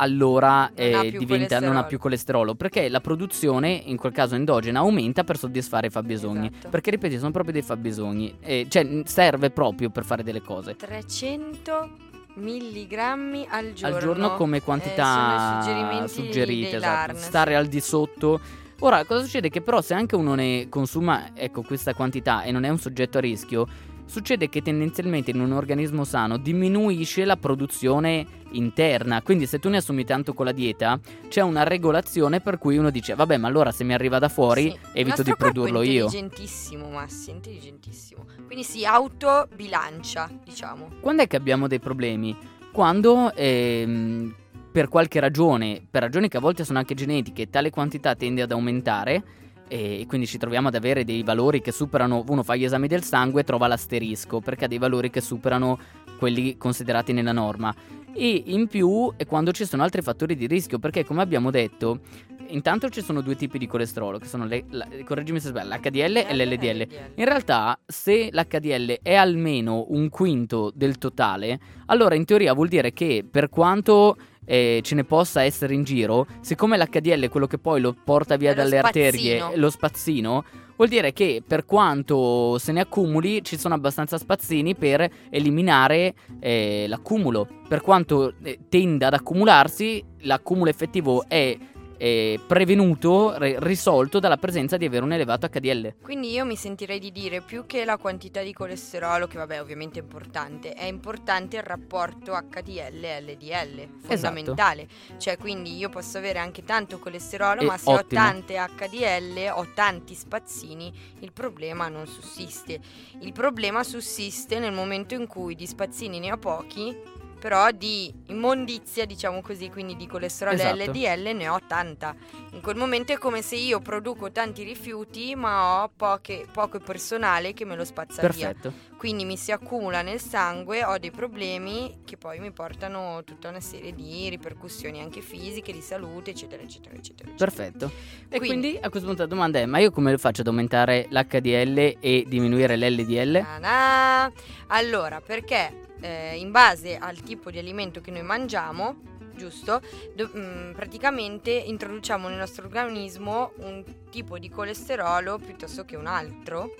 allora 0.00 0.70
Non 0.76 0.94
ha 0.94 1.04
eh, 1.04 1.10
più 1.10 1.18
diventa, 1.18 1.58
non 1.58 1.70
ha 1.70 1.82
colesterolo. 1.82 1.86
più 1.88 1.98
colesterolo, 1.98 2.54
perché 2.54 2.88
la 2.88 3.00
produzione, 3.00 3.70
in 3.86 3.96
quel 3.96 4.12
caso 4.12 4.34
endogena, 4.36 4.78
aumenta 4.80 5.24
per 5.24 5.36
soddisfare 5.38 5.88
i 5.88 5.90
fabbisogni. 5.90 6.48
Esatto. 6.52 6.68
Perché 6.68 6.90
ripeto, 6.90 7.18
sono 7.18 7.30
proprio 7.32 7.52
dei 7.52 7.62
fabbisogni, 7.62 8.36
eh, 8.40 8.66
cioè 8.68 9.02
serve 9.04 9.50
proprio 9.50 9.90
per 9.90 10.04
fare 10.04 10.22
delle 10.22 10.40
cose. 10.40 10.76
300 10.76 11.90
milligrammi 12.38 13.46
al 13.48 13.72
giorno. 13.72 13.96
Al 13.96 14.02
giorno 14.02 14.34
come 14.34 14.58
Eh, 14.58 14.62
quantità 14.62 15.60
suggerimenti 15.60 16.12
suggerite, 16.12 16.76
esatto. 16.76 17.16
Stare 17.16 17.56
al 17.56 17.66
di 17.66 17.80
sotto. 17.80 18.40
Ora, 18.80 19.04
cosa 19.04 19.24
succede? 19.24 19.48
Che 19.48 19.60
però 19.60 19.80
se 19.80 19.94
anche 19.94 20.14
uno 20.14 20.34
ne 20.34 20.68
consuma, 20.68 21.30
ecco, 21.34 21.62
questa 21.62 21.94
quantità 21.94 22.42
e 22.42 22.52
non 22.52 22.64
è 22.64 22.68
un 22.68 22.78
soggetto 22.78 23.18
a 23.18 23.20
rischio, 23.20 23.66
succede 24.08 24.48
che 24.48 24.62
tendenzialmente 24.62 25.30
in 25.30 25.40
un 25.40 25.52
organismo 25.52 26.04
sano 26.04 26.38
diminuisce 26.38 27.24
la 27.24 27.36
produzione 27.36 28.26
interna. 28.52 29.22
Quindi 29.22 29.46
se 29.46 29.58
tu 29.58 29.68
ne 29.68 29.76
assumi 29.76 30.04
tanto 30.04 30.32
con 30.34 30.46
la 30.46 30.52
dieta, 30.52 30.98
c'è 31.28 31.42
una 31.42 31.62
regolazione 31.62 32.40
per 32.40 32.58
cui 32.58 32.78
uno 32.78 32.90
dice, 32.90 33.14
vabbè, 33.14 33.36
ma 33.36 33.46
allora 33.48 33.70
se 33.70 33.84
mi 33.84 33.92
arriva 33.92 34.18
da 34.18 34.28
fuori, 34.28 34.70
Sì. 34.70 34.98
Evito 34.98 35.22
di 35.22 35.34
produrlo 35.36 35.82
io. 35.82 36.04
intelligentissimo, 36.04 36.88
Massi, 36.90 37.30
intelligentissimo. 37.30 38.24
Quindi 38.46 38.64
si 38.64 38.84
autobilancia, 38.84 40.30
diciamo. 40.44 40.88
Quando 41.00 41.22
è 41.22 41.26
che 41.26 41.36
abbiamo 41.36 41.68
dei 41.68 41.78
problemi? 41.78 42.36
Quando 42.72 43.32
ehm, 43.34 44.34
per 44.72 44.88
qualche 44.88 45.20
ragione, 45.20 45.82
per 45.90 46.02
ragioni 46.02 46.28
che 46.28 46.36
a 46.36 46.40
volte 46.40 46.64
sono 46.64 46.78
anche 46.78 46.94
genetiche, 46.94 47.50
tale 47.50 47.70
quantità 47.70 48.14
tende 48.14 48.42
ad 48.42 48.50
aumentare 48.52 49.22
e 49.68 50.04
quindi 50.08 50.26
ci 50.26 50.38
troviamo 50.38 50.68
ad 50.68 50.74
avere 50.74 51.04
dei 51.04 51.22
valori 51.22 51.60
che 51.60 51.72
superano, 51.72 52.24
uno 52.26 52.42
fa 52.42 52.56
gli 52.56 52.64
esami 52.64 52.88
del 52.88 53.04
sangue 53.04 53.42
e 53.42 53.44
trova 53.44 53.66
l'asterisco 53.66 54.40
perché 54.40 54.64
ha 54.64 54.68
dei 54.68 54.78
valori 54.78 55.10
che 55.10 55.20
superano 55.20 55.78
quelli 56.18 56.56
considerati 56.56 57.12
nella 57.12 57.32
norma. 57.32 57.74
E 58.12 58.42
in 58.46 58.66
più 58.66 59.12
è 59.16 59.26
quando 59.26 59.52
ci 59.52 59.64
sono 59.64 59.82
altri 59.82 60.02
fattori 60.02 60.34
di 60.34 60.46
rischio 60.46 60.78
perché 60.78 61.04
come 61.04 61.22
abbiamo 61.22 61.50
detto, 61.50 62.00
intanto 62.48 62.88
ci 62.88 63.02
sono 63.02 63.20
due 63.20 63.36
tipi 63.36 63.58
di 63.58 63.66
colesterolo 63.66 64.18
che 64.18 64.26
sono, 64.26 64.44
le, 64.44 64.64
la- 64.70 64.88
correggimi 65.04 65.38
se 65.40 65.48
sbaglio, 65.48 65.76
l'HDL 65.76 66.16
e 66.16 66.34
l'LDL. 66.34 66.88
In 67.14 67.24
realtà, 67.24 67.78
se 67.86 68.28
l'HDL 68.32 69.00
è 69.02 69.14
almeno 69.14 69.86
un 69.90 70.08
quinto 70.08 70.72
del 70.74 70.98
totale, 70.98 71.60
allora 71.86 72.14
in 72.14 72.24
teoria 72.24 72.54
vuol 72.54 72.68
dire 72.68 72.92
che 72.92 73.24
per 73.30 73.48
quanto 73.48 74.16
eh, 74.48 74.80
ce 74.82 74.94
ne 74.94 75.04
possa 75.04 75.42
essere 75.42 75.74
in 75.74 75.84
giro, 75.84 76.26
siccome 76.40 76.78
l'HDL 76.78 77.24
è 77.24 77.28
quello 77.28 77.46
che 77.46 77.58
poi 77.58 77.82
lo 77.82 77.94
porta 78.02 78.36
via 78.36 78.50
lo 78.50 78.56
dalle 78.56 78.78
spazzino. 78.78 79.34
arterie, 79.36 79.56
lo 79.56 79.68
spazzino, 79.70 80.44
vuol 80.76 80.88
dire 80.88 81.12
che 81.12 81.42
per 81.46 81.66
quanto 81.66 82.56
se 82.56 82.72
ne 82.72 82.80
accumuli 82.80 83.44
ci 83.44 83.58
sono 83.58 83.74
abbastanza 83.74 84.16
spazzini 84.16 84.74
per 84.74 85.06
eliminare 85.28 86.14
eh, 86.40 86.86
l'accumulo. 86.88 87.46
Per 87.68 87.82
quanto 87.82 88.32
eh, 88.42 88.58
tenda 88.70 89.08
ad 89.08 89.14
accumularsi, 89.14 90.02
l'accumulo 90.20 90.70
effettivo 90.70 91.24
è 91.28 91.54
eh, 91.98 92.40
prevenuto, 92.46 93.36
re- 93.36 93.56
risolto 93.58 94.18
dalla 94.20 94.36
presenza 94.38 94.76
di 94.76 94.86
avere 94.86 95.04
un 95.04 95.12
elevato 95.12 95.48
HDL. 95.48 95.96
Quindi 96.00 96.30
io 96.30 96.44
mi 96.46 96.56
sentirei 96.56 96.98
di 96.98 97.12
dire 97.12 97.40
più 97.42 97.66
che 97.66 97.84
la 97.84 97.96
quantità 97.98 98.40
di 98.42 98.52
colesterolo, 98.52 99.26
che 99.26 99.36
vabbè 99.36 99.60
ovviamente 99.60 99.98
è 99.98 100.02
importante, 100.02 100.72
è 100.72 100.84
importante 100.84 101.56
il 101.56 101.62
rapporto 101.64 102.32
HDL 102.32 103.04
e 103.04 103.20
LDL, 103.20 103.78
Esatto. 103.80 104.06
fondamentale. 104.06 104.86
Cioè 105.18 105.36
quindi 105.36 105.76
io 105.76 105.88
posso 105.88 106.18
avere 106.18 106.38
anche 106.38 106.64
tanto 106.64 106.98
colesterolo, 106.98 107.60
E 107.62 107.64
ma 107.66 107.76
se 107.76 107.90
ottimo. 107.90 108.20
ho 108.20 108.24
tante 108.24 108.54
HDL, 108.54 109.50
ho 109.54 109.66
tanti 109.74 110.14
spazzini, 110.14 110.92
il 111.20 111.32
problema 111.32 111.88
non 111.88 112.06
sussiste. 112.06 112.80
Il 113.20 113.32
problema 113.32 113.82
sussiste 113.82 114.58
nel 114.60 114.72
momento 114.72 115.14
in 115.14 115.26
cui 115.26 115.54
di 115.56 115.66
spazzini 115.66 116.20
ne 116.20 116.32
ho 116.32 116.36
pochi, 116.38 116.96
però 117.38 117.70
di 117.70 118.12
immondizia, 118.26 119.04
diciamo 119.06 119.40
così, 119.40 119.70
quindi 119.70 119.96
di 119.96 120.06
colesterolo 120.06 120.56
Esatto. 120.56 120.90
LDL 120.90 121.36
ne 121.36 121.48
ho 121.48 121.60
tanta. 121.66 122.14
In 122.52 122.60
quel 122.60 122.76
momento 122.76 123.12
è 123.12 123.18
come 123.18 123.42
se 123.42 123.56
io 123.56 123.80
produco 123.80 124.30
tanti 124.32 124.62
rifiuti, 124.62 125.34
ma 125.34 125.82
ho 125.82 125.90
poche, 125.94 126.46
poco 126.52 126.78
personale 126.80 127.54
che 127.54 127.64
me 127.64 127.76
lo 127.76 127.84
spazza 127.84 128.26
via. 128.28 128.54
Quindi 128.98 129.24
mi 129.24 129.36
si 129.36 129.52
accumula 129.52 130.02
nel 130.02 130.20
sangue, 130.20 130.84
ho 130.84 130.98
dei 130.98 131.12
problemi 131.12 132.00
che 132.04 132.16
poi 132.16 132.40
mi 132.40 132.50
portano 132.50 133.22
tutta 133.22 133.48
una 133.48 133.60
serie 133.60 133.94
di 133.94 134.28
ripercussioni 134.28 135.00
anche 135.00 135.20
fisiche, 135.20 135.72
di 135.72 135.80
salute, 135.80 136.30
eccetera, 136.30 136.62
eccetera, 136.64 136.96
eccetera. 136.96 137.30
eccetera. 137.30 137.36
Perfetto. 137.36 137.92
E 138.28 138.38
Quindi- 138.38 138.46
quindi 138.70 138.78
a 138.82 138.88
questo 138.90 139.06
punto 139.06 139.22
la 139.22 139.28
domanda 139.28 139.60
è: 139.60 139.66
ma 139.66 139.78
io 139.78 139.92
come 139.92 140.18
faccio 140.18 140.40
ad 140.40 140.48
aumentare 140.48 141.06
l'HDL 141.10 141.96
e 142.00 142.24
diminuire 142.26 142.76
l'LDL? 142.76 143.40
Ta-da! 143.40 144.32
Allora, 144.66 145.20
perché 145.20 145.86
eh, 146.00 146.36
in 146.36 146.50
base 146.50 146.98
al 146.98 147.20
tipo 147.22 147.52
di 147.52 147.58
alimento 147.58 148.00
che 148.00 148.10
noi 148.10 148.22
mangiamo, 148.22 148.96
giusto? 149.36 149.80
do- 150.16 150.28
mm, 150.36 150.72
praticamente 150.72 151.52
introduciamo 151.52 152.26
nel 152.28 152.38
nostro 152.38 152.66
organismo 152.66 153.52
un 153.58 153.84
tipo 154.10 154.38
di 154.40 154.48
colesterolo 154.48 155.38
piuttosto 155.38 155.84
che 155.84 155.94
un 155.94 156.06
altro. 156.06 156.74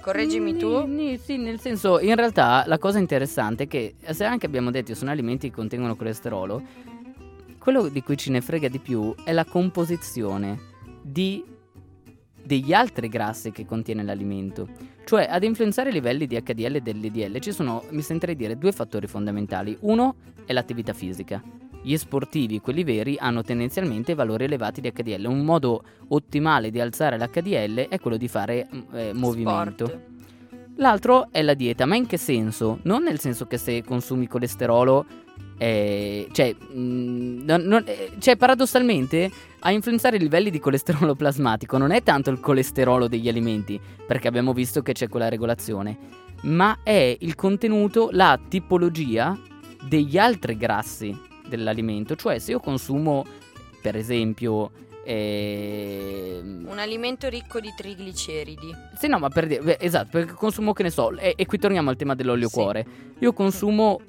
Correggimi 0.00 0.56
tu. 0.56 0.86
Ni- 0.86 1.18
sì, 1.18 1.36
nel 1.36 1.60
senso, 1.60 2.00
in 2.00 2.14
realtà 2.14 2.64
la 2.66 2.78
cosa 2.78 2.98
interessante 2.98 3.64
è 3.64 3.68
che 3.68 3.94
se 4.10 4.24
anche 4.24 4.46
abbiamo 4.46 4.70
detto 4.70 4.92
che 4.92 4.98
sono 4.98 5.10
alimenti 5.10 5.48
che 5.48 5.54
contengono 5.54 5.96
colesterolo, 5.96 6.62
quello 7.58 7.88
di 7.88 8.02
cui 8.02 8.16
ce 8.16 8.30
ne 8.30 8.40
frega 8.40 8.68
di 8.68 8.78
più 8.78 9.14
è 9.22 9.32
la 9.32 9.44
composizione 9.44 10.58
di 11.02 11.44
degli 12.42 12.72
altri 12.72 13.08
grassi 13.08 13.52
che 13.52 13.64
contiene 13.64 14.02
l'alimento. 14.02 14.68
Cioè, 15.04 15.26
ad 15.30 15.44
influenzare 15.44 15.90
i 15.90 15.92
livelli 15.92 16.26
di 16.26 16.40
HDL 16.40 16.76
e 16.76 16.80
dell'LDL 16.80 17.38
ci 17.38 17.52
sono, 17.52 17.84
mi 17.90 18.02
sentirei 18.02 18.34
dire, 18.34 18.58
due 18.58 18.72
fattori 18.72 19.06
fondamentali. 19.06 19.76
Uno 19.80 20.16
è 20.44 20.52
l'attività 20.52 20.92
fisica. 20.92 21.40
Gli 21.82 21.96
sportivi, 21.96 22.60
quelli 22.60 22.84
veri, 22.84 23.16
hanno 23.18 23.42
tendenzialmente 23.42 24.14
valori 24.14 24.44
elevati 24.44 24.80
di 24.80 24.92
HDL. 24.92 25.24
Un 25.26 25.44
modo 25.44 25.82
ottimale 26.08 26.70
di 26.70 26.80
alzare 26.80 27.16
l'HDL 27.16 27.88
è 27.88 27.98
quello 27.98 28.16
di 28.16 28.28
fare 28.28 28.68
mm, 28.72 28.80
eh, 28.94 29.12
movimento. 29.14 29.86
Sport. 29.86 30.08
L'altro 30.76 31.28
è 31.30 31.42
la 31.42 31.54
dieta, 31.54 31.86
ma 31.86 31.96
in 31.96 32.06
che 32.06 32.16
senso? 32.16 32.78
Non 32.82 33.02
nel 33.02 33.18
senso 33.18 33.46
che 33.46 33.58
se 33.58 33.82
consumi 33.82 34.26
colesterolo, 34.26 35.04
eh, 35.58 36.26
cioè, 36.32 36.54
mm, 36.54 37.44
non- 37.44 37.62
non- 37.62 37.84
eh, 37.86 38.12
cioè, 38.18 38.36
paradossalmente 38.36 39.30
a 39.60 39.70
influenzare 39.70 40.16
i 40.16 40.20
livelli 40.20 40.50
di 40.50 40.58
colesterolo 40.58 41.14
plasmatico 41.16 41.76
non 41.76 41.90
è 41.90 42.02
tanto 42.02 42.30
il 42.30 42.40
colesterolo 42.40 43.08
degli 43.08 43.28
alimenti, 43.28 43.80
perché 44.06 44.28
abbiamo 44.28 44.52
visto 44.52 44.80
che 44.82 44.92
c'è 44.92 45.08
quella 45.08 45.28
regolazione, 45.28 45.98
ma 46.42 46.78
è 46.82 47.16
il 47.20 47.34
contenuto, 47.34 48.08
la 48.12 48.38
tipologia 48.48 49.38
degli 49.86 50.16
altri 50.16 50.56
grassi 50.56 51.28
dell'alimento. 51.50 52.16
Cioè, 52.16 52.38
se 52.38 52.52
io 52.52 52.60
consumo, 52.60 53.24
per 53.82 53.96
esempio, 53.96 54.70
ehm, 55.04 56.66
Un 56.68 56.78
alimento 56.78 57.28
ricco 57.28 57.60
di 57.60 57.72
trigliceridi. 57.76 58.74
Sì, 58.96 59.06
no, 59.08 59.18
ma 59.18 59.28
per 59.28 59.46
dire, 59.46 59.60
beh, 59.62 59.76
esatto, 59.80 60.08
perché 60.12 60.32
consumo 60.32 60.72
che 60.72 60.82
ne 60.84 60.90
so, 60.90 61.14
e, 61.16 61.34
e 61.36 61.46
qui 61.46 61.58
torniamo 61.58 61.90
al 61.90 61.96
tema 61.96 62.14
dell'olio 62.14 62.48
Sì. 62.48 62.54
cuore. 62.54 62.86
Io 63.18 63.32
consumo 63.32 64.00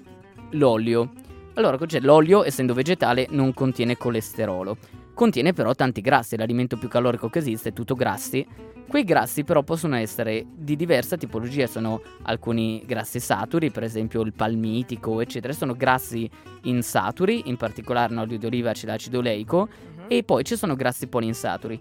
l'olio. 0.51 1.11
Allora, 1.55 1.77
cioè, 1.85 1.99
l'olio, 1.99 2.45
essendo 2.45 2.73
vegetale, 2.73 3.27
non 3.31 3.53
contiene 3.53 3.97
colesterolo. 3.97 4.77
Contiene 5.21 5.53
però 5.53 5.75
tanti 5.75 6.01
grassi, 6.01 6.35
l'alimento 6.35 6.77
più 6.77 6.87
calorico 6.87 7.29
che 7.29 7.37
esiste 7.37 7.69
è 7.69 7.73
tutto 7.73 7.93
grassi. 7.93 8.43
Quei 8.87 9.03
grassi 9.03 9.43
però 9.43 9.61
possono 9.61 9.95
essere 9.95 10.43
di 10.51 10.75
diversa 10.75 11.15
tipologia, 11.15 11.67
sono 11.67 12.01
alcuni 12.23 12.81
grassi 12.87 13.19
saturi, 13.19 13.69
per 13.69 13.83
esempio 13.83 14.21
il 14.21 14.33
palmitico, 14.33 15.21
eccetera, 15.21 15.53
sono 15.53 15.75
grassi 15.75 16.27
insaturi, 16.63 17.49
in 17.49 17.57
particolare 17.57 18.11
nell'olio 18.15 18.39
d'oliva 18.39 18.71
c'è 18.71 18.87
l'acido 18.87 19.19
oleico, 19.19 19.67
Mhm. 19.69 20.05
e 20.07 20.23
poi 20.23 20.43
ci 20.43 20.55
sono 20.55 20.75
grassi 20.75 21.05
poliinsaturi. 21.05 21.79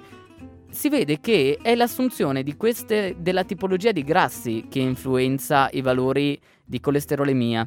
Si 0.69 0.91
vede 0.91 1.19
che 1.19 1.59
è 1.63 1.75
l'assunzione 1.75 2.43
di 2.43 2.59
queste, 2.59 3.17
della 3.21 3.45
tipologia 3.45 3.91
di 3.91 4.05
grassi 4.05 4.67
che 4.69 4.81
influenza 4.81 5.71
i 5.73 5.81
valori 5.81 6.39
di 6.63 6.79
colesterolemia. 6.79 7.67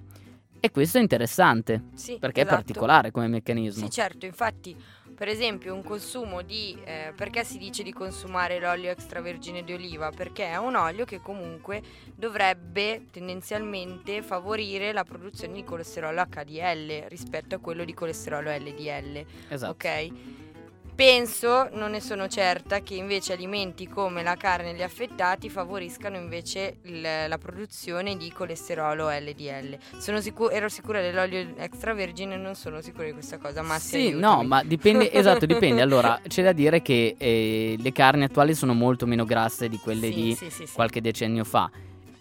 E 0.59 0.71
questo 0.71 0.97
è 0.97 1.01
interessante, 1.01 1.88
Sì, 1.93 2.17
perché 2.17 2.39
è 2.39 2.43
esatto. 2.45 2.62
particolare 2.62 3.12
come 3.12 3.27
meccanismo. 3.27 3.83
Sì, 3.83 3.91
certo, 3.91 4.25
infatti, 4.25 4.73
per 5.23 5.31
esempio, 5.31 5.73
un 5.73 5.83
consumo 5.83 6.41
di... 6.41 6.77
eh, 6.83 7.13
perché 7.15 7.45
si 7.45 7.57
dice 7.57 7.81
di 7.81 7.93
consumare 7.93 8.59
l'olio 8.59 8.91
extravergine 8.91 9.63
di 9.63 9.71
oliva? 9.71 10.12
Perché 10.12 10.47
è 10.47 10.57
un 10.57 10.75
olio 10.75 11.05
che 11.05 11.21
comunque 11.21 11.81
dovrebbe 12.13 13.05
tendenzialmente 13.09 14.21
favorire 14.21 14.91
la 14.91 15.05
produzione 15.05 15.53
di 15.53 15.63
colesterolo 15.63 16.25
HDL 16.25 17.05
rispetto 17.07 17.55
a 17.55 17.59
quello 17.59 17.86
di 17.86 17.93
colesterolo 17.93 18.49
LDL. 18.49 19.25
Esatto. 19.47 19.71
Ok? 19.71 20.12
Penso, 20.95 21.69
non 21.73 21.89
ne 21.91 21.99
sono 21.99 22.27
certa, 22.27 22.82
che 22.82 22.93
invece 22.93 23.34
alimenti 23.34 23.88
come 23.88 24.21
la 24.21 24.36
carne 24.36 24.71
e 24.71 24.75
gli 24.75 24.84
affettati 24.84 25.49
favoriscano 25.49 26.17
invece 26.17 26.77
il- 26.84 27.01
la 27.01 27.38
produzione 27.39 28.15
di 28.15 28.32
colesterolo 28.32 29.10
LDL. 29.10 29.77
Sono 29.97 30.21
sicu- 30.21 30.51
ero 30.53 30.69
sicura 30.69 31.01
dell'olio 31.01 31.56
extravergine, 31.58 32.38
non 32.38 32.53
sono 32.53 32.79
sicura 32.82 33.06
di 33.06 33.13
questa 33.13 33.39
cosa, 33.39 33.63
ma 33.63 33.79
Sì, 33.79 34.12
no, 34.12 34.43
ma 34.43 34.62
dipende, 34.63 35.10
esatto, 35.12 35.47
dipende. 35.47 35.82
Allora, 35.82 36.21
c'è 36.27 36.43
da 36.43 36.51
dire 36.51 36.84
che 36.84 37.15
eh, 37.17 37.75
le 37.79 37.91
carni 37.91 38.25
attuali 38.25 38.53
sono 38.53 38.73
molto 38.75 39.08
meno 39.08 39.25
grasse 39.25 39.69
di 39.69 39.77
quelle 39.77 40.10
di 40.10 40.38
qualche 40.73 41.01
decennio 41.01 41.43
fa. 41.43 41.71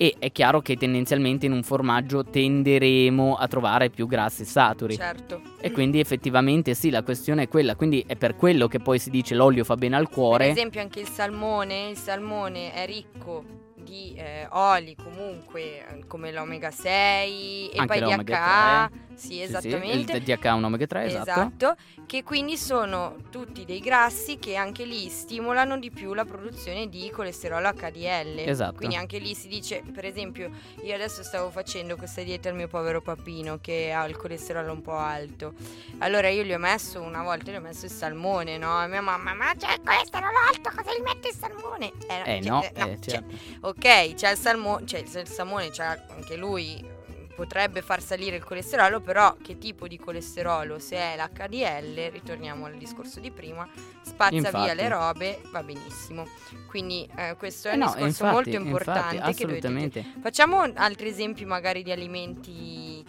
E 0.02 0.16
è 0.18 0.32
chiaro 0.32 0.60
che 0.62 0.76
tendenzialmente 0.76 1.46
in 1.46 1.52
un 1.52 1.62
formaggio 1.62 2.24
tenderemo 2.24 3.36
a 3.36 3.46
trovare 3.46 3.88
più 3.88 4.08
grassi 4.08 4.44
saturi. 4.44 4.96
Certo. 4.96 5.40
E 5.60 5.70
quindi 5.70 6.00
effettivamente 6.00 6.74
sì, 6.74 6.90
la 6.90 7.04
questione 7.04 7.44
è 7.44 7.48
quella. 7.48 7.76
Quindi 7.76 8.02
è 8.04 8.16
per 8.16 8.34
quello 8.34 8.66
che 8.66 8.80
poi 8.80 8.98
si 8.98 9.10
dice 9.10 9.36
l'olio 9.36 9.62
fa 9.62 9.76
bene 9.76 9.94
al 9.94 10.06
Per 10.08 10.12
cuore. 10.12 10.48
esempio 10.48 10.80
anche 10.80 10.98
il 10.98 11.06
salmone, 11.06 11.90
il 11.90 11.96
salmone 11.96 12.72
è 12.72 12.84
ricco 12.84 13.44
di 13.76 14.14
eh, 14.16 14.48
oli 14.50 14.96
comunque 14.96 15.86
eh, 15.86 16.06
come 16.08 16.32
l'omega 16.32 16.72
6 16.72 17.68
e 17.70 17.78
Anche 17.78 18.00
poi 18.00 18.24
DHA, 18.24 18.90
sì, 19.22 19.28
Sì, 19.28 19.34
sì, 19.34 19.40
esattamente. 19.42 20.16
il 20.16 20.22
DHA 20.22 20.54
un 20.54 20.64
omega 20.64 20.86
3, 20.86 21.04
esatto. 21.04 21.30
Esatto, 21.30 21.76
che 22.06 22.22
quindi 22.24 22.56
sono 22.56 23.16
tutti 23.30 23.64
dei 23.64 23.78
grassi 23.80 24.38
che 24.38 24.56
anche 24.56 24.84
lì 24.84 25.08
stimolano 25.08 25.78
di 25.78 25.90
più 25.90 26.12
la 26.14 26.24
produzione 26.24 26.88
di 26.88 27.10
colesterolo 27.10 27.72
HDL. 27.72 28.38
Esatto. 28.40 28.76
Quindi 28.76 28.96
anche 28.96 29.18
lì 29.18 29.34
si 29.34 29.48
dice, 29.48 29.82
per 29.92 30.04
esempio, 30.04 30.50
io 30.82 30.94
adesso 30.94 31.22
stavo 31.22 31.50
facendo 31.50 31.96
questa 31.96 32.22
dieta 32.22 32.48
al 32.48 32.56
mio 32.56 32.68
povero 32.68 33.00
papino 33.00 33.58
che 33.60 33.92
ha 33.92 34.04
il 34.06 34.16
colesterolo 34.16 34.72
un 34.72 34.82
po' 34.82 34.96
alto. 34.96 35.54
Allora 35.98 36.28
io 36.28 36.42
gli 36.42 36.52
ho 36.52 36.58
messo 36.58 37.00
una 37.00 37.22
volta 37.22 37.50
gli 37.52 37.56
ho 37.56 37.60
messo 37.60 37.84
il 37.84 37.92
salmone, 37.92 38.58
no? 38.58 38.82
E 38.82 38.88
mia 38.88 39.00
mamma, 39.00 39.34
ma 39.34 39.52
c'è 39.56 39.74
il 39.74 39.82
colesterolo 39.84 40.38
alto, 40.48 40.70
cosa 40.74 40.92
gli 40.96 41.02
mette 41.02 41.28
il 41.28 41.34
salmone? 41.34 41.92
Eh 42.08 42.40
cioè, 42.42 42.50
no, 42.50 42.62
eh, 42.62 42.72
eh, 42.74 42.74
cioè, 42.74 42.98
certo. 43.00 43.34
Ok, 43.60 44.14
c'è 44.14 44.30
il 44.32 44.36
salmone, 44.38 44.86
cioè 44.86 45.00
il 45.00 45.28
salmone 45.28 45.70
c'ha 45.70 46.04
anche 46.14 46.36
lui 46.36 46.84
eh, 46.84 46.91
potrebbe 47.34 47.82
far 47.82 48.02
salire 48.02 48.36
il 48.36 48.44
colesterolo, 48.44 49.00
però 49.00 49.36
che 49.42 49.58
tipo 49.58 49.88
di 49.88 49.98
colesterolo? 49.98 50.78
Se 50.78 50.96
è 50.96 51.16
l'HDL, 51.16 52.10
ritorniamo 52.10 52.66
al 52.66 52.76
discorso 52.76 53.20
di 53.20 53.30
prima, 53.30 53.68
spazza 54.02 54.34
Infatti. 54.34 54.64
via 54.64 54.74
le 54.74 54.88
robe, 54.88 55.40
va 55.50 55.62
benissimo. 55.62 56.26
Quindi 56.66 57.08
eh, 57.16 57.34
questo 57.38 57.68
è 57.68 57.72
Eh 57.72 57.74
un 57.74 57.80
no, 57.80 57.86
discorso 57.86 58.06
infatti, 58.06 58.32
molto 58.34 58.48
infatti, 58.50 58.66
importante 58.66 59.16
dovete 59.18 59.42
assolutamente. 59.44 60.04
Facciamo 60.20 60.60
altri 60.74 61.08
esempi 61.08 61.44
magari 61.44 61.82
di 61.82 61.92
alimenti 61.92 63.04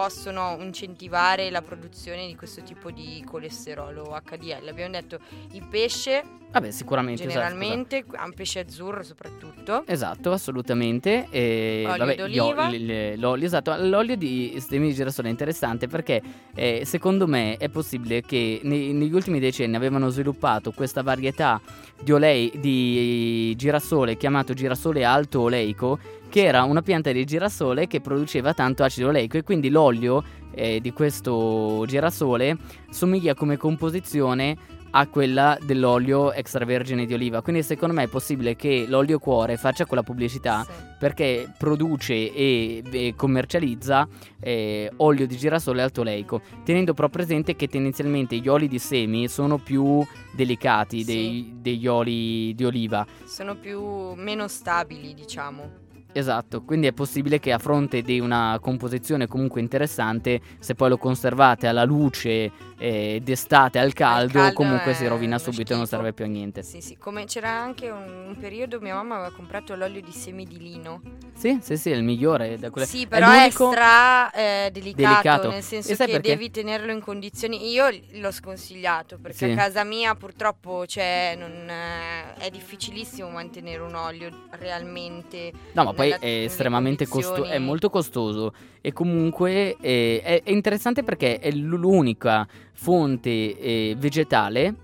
possono 0.00 0.56
incentivare 0.60 1.50
la 1.50 1.60
produzione 1.60 2.26
di 2.26 2.34
questo 2.34 2.62
tipo 2.62 2.90
di 2.90 3.22
colesterolo 3.26 4.18
HDL. 4.24 4.66
Abbiamo 4.68 4.92
detto 4.92 5.18
il 5.52 5.66
pesce, 5.68 6.24
Vabbè, 6.50 6.70
sicuramente. 6.70 7.24
esatto, 7.24 7.38
generalmente, 7.38 8.04
un 8.08 8.32
pesce 8.32 8.60
azzurro 8.60 9.02
soprattutto. 9.02 9.84
Esatto, 9.86 10.32
assolutamente. 10.32 11.26
E, 11.28 11.84
Olio 11.86 11.98
vabbè, 11.98 12.14
d'oliva. 12.16 12.66
oli- 12.68 12.86
le- 12.86 13.16
l'olio, 13.18 13.44
esatto. 13.44 13.76
L'olio 13.76 14.16
di 14.16 14.56
semi 14.66 14.88
di 14.88 14.94
girasole 14.94 15.28
è 15.28 15.30
interessante 15.30 15.86
perché 15.86 16.22
eh, 16.54 16.82
secondo 16.86 17.26
me 17.26 17.58
è 17.58 17.68
possibile 17.68 18.22
che 18.22 18.60
nei- 18.62 18.94
negli 18.94 19.12
ultimi 19.12 19.38
decenni 19.38 19.76
avevano 19.76 20.08
sviluppato 20.08 20.72
questa 20.72 21.02
varietà 21.02 21.60
di 22.02 22.10
olei 22.12 22.50
di 22.56 23.54
girasole 23.56 24.16
chiamato 24.16 24.54
girasole 24.54 25.04
alto 25.04 25.42
oleico 25.42 25.98
che 26.30 26.44
era 26.44 26.62
una 26.62 26.80
pianta 26.80 27.12
di 27.12 27.24
girasole 27.24 27.86
che 27.86 28.00
produceva 28.00 28.54
tanto 28.54 28.82
acido 28.84 29.08
oleico 29.08 29.36
e 29.36 29.42
quindi 29.42 29.68
l'olio 29.68 30.22
eh, 30.54 30.80
di 30.80 30.92
questo 30.92 31.84
girasole 31.86 32.56
somiglia 32.88 33.34
come 33.34 33.56
composizione 33.58 34.56
a 34.92 35.06
quella 35.06 35.56
dell'olio 35.62 36.32
extravergine 36.32 37.06
di 37.06 37.14
oliva. 37.14 37.42
Quindi 37.42 37.62
secondo 37.62 37.94
me 37.94 38.04
è 38.04 38.08
possibile 38.08 38.56
che 38.56 38.86
l'olio 38.88 39.20
cuore 39.20 39.56
faccia 39.56 39.86
quella 39.86 40.02
pubblicità 40.02 40.64
Sì. 40.64 40.72
perché 40.98 41.52
produce 41.56 42.12
e, 42.14 42.82
e 42.90 43.14
commercializza 43.16 44.08
eh, 44.40 44.90
olio 44.96 45.28
di 45.28 45.36
girasole 45.36 45.80
alto 45.82 46.00
oleico, 46.00 46.40
tenendo 46.64 46.92
però 46.94 47.08
presente 47.08 47.54
che 47.54 47.68
tendenzialmente 47.68 48.36
gli 48.38 48.48
oli 48.48 48.66
di 48.66 48.80
semi 48.80 49.28
sono 49.28 49.58
più 49.58 50.04
delicati 50.32 51.00
Sì. 51.00 51.04
dei- 51.04 51.52
degli 51.60 51.86
oli 51.86 52.52
di 52.56 52.64
oliva. 52.64 53.06
Sono 53.26 53.54
più 53.54 53.80
meno 54.14 54.48
stabili, 54.48 55.14
diciamo. 55.14 55.88
Esatto, 56.12 56.62
quindi 56.62 56.86
è 56.88 56.92
possibile 56.92 57.38
che 57.38 57.52
a 57.52 57.58
fronte 57.58 58.02
di 58.02 58.18
una 58.18 58.58
composizione 58.60 59.26
comunque 59.26 59.60
interessante, 59.60 60.40
se 60.58 60.74
poi 60.74 60.88
lo 60.88 60.98
conservate 60.98 61.66
alla 61.66 61.84
luce 61.84 62.50
eh, 62.78 63.20
d'estate 63.22 63.78
al 63.78 63.92
caldo, 63.92 64.32
caldo 64.40 64.52
comunque 64.54 64.90
è 64.92 64.94
si 64.94 65.06
rovina 65.06 65.38
subito 65.38 65.72
e 65.72 65.76
non 65.76 65.86
serve 65.86 66.12
più 66.12 66.24
a 66.24 66.28
niente. 66.28 66.62
Sì, 66.62 66.80
sì, 66.80 66.96
come 66.96 67.24
c'era 67.26 67.50
anche 67.50 67.90
un, 67.90 68.26
un 68.28 68.36
periodo 68.38 68.80
mia 68.80 68.94
mamma 68.94 69.16
aveva 69.16 69.30
comprato 69.30 69.74
l'olio 69.76 70.00
di 70.00 70.10
semi 70.12 70.44
di 70.46 70.58
lino. 70.58 71.00
Sì, 71.34 71.58
sì, 71.62 71.76
sì, 71.76 71.90
è 71.90 71.94
il 71.94 72.02
migliore. 72.02 72.58
Da 72.58 72.70
quelle- 72.70 72.86
Sì, 72.86 73.04
è 73.04 73.06
però 73.06 73.30
è, 73.30 73.36
l'unico- 73.38 73.70
stra 73.70 74.30
eh, 74.32 74.70
delicato, 74.72 75.02
Delicato. 75.08 75.48
nel 75.50 75.62
senso 75.62 75.90
che 75.90 75.96
perché? 75.96 76.20
devi 76.20 76.50
tenerlo 76.50 76.90
in 76.92 77.00
condizioni. 77.00 77.70
Io 77.70 77.86
l'ho 78.14 78.30
sconsigliato 78.32 79.18
perché 79.20 79.36
Sì. 79.46 79.50
a 79.52 79.54
casa 79.54 79.84
mia 79.84 80.14
purtroppo 80.14 80.84
c'è, 80.86 81.34
non, 81.38 81.50
eh, 81.68 82.34
è 82.38 82.50
difficilissimo 82.50 83.28
mantenere 83.30 83.80
un 83.82 83.94
olio 83.94 84.30
realmente. 84.50 85.52
No, 85.72 85.84
ma 85.84 85.92
poi 86.08 86.10
è 86.20 86.42
estremamente 86.44 87.06
costoso, 87.06 87.44
è 87.44 87.58
molto 87.58 87.90
costoso 87.90 88.52
e 88.80 88.92
comunque 88.92 89.76
eh, 89.80 90.20
è, 90.22 90.42
è 90.42 90.50
interessante 90.50 91.02
perché 91.02 91.38
è 91.38 91.50
l'unica 91.50 92.46
fonte 92.72 93.30
eh, 93.58 93.94
vegetale, 93.98 94.74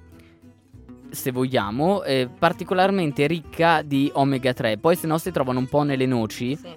se 1.10 1.30
vogliamo, 1.30 2.02
eh, 2.02 2.28
particolarmente 2.38 3.26
ricca 3.26 3.82
di 3.82 4.10
omega 4.14 4.52
3. 4.52 4.76
Poi 4.78 4.96
se 4.96 5.06
no 5.06 5.16
si 5.18 5.30
trovano 5.30 5.58
un 5.60 5.66
po' 5.66 5.82
nelle 5.82 6.04
noci, 6.06 6.54
Sì. 6.56 6.68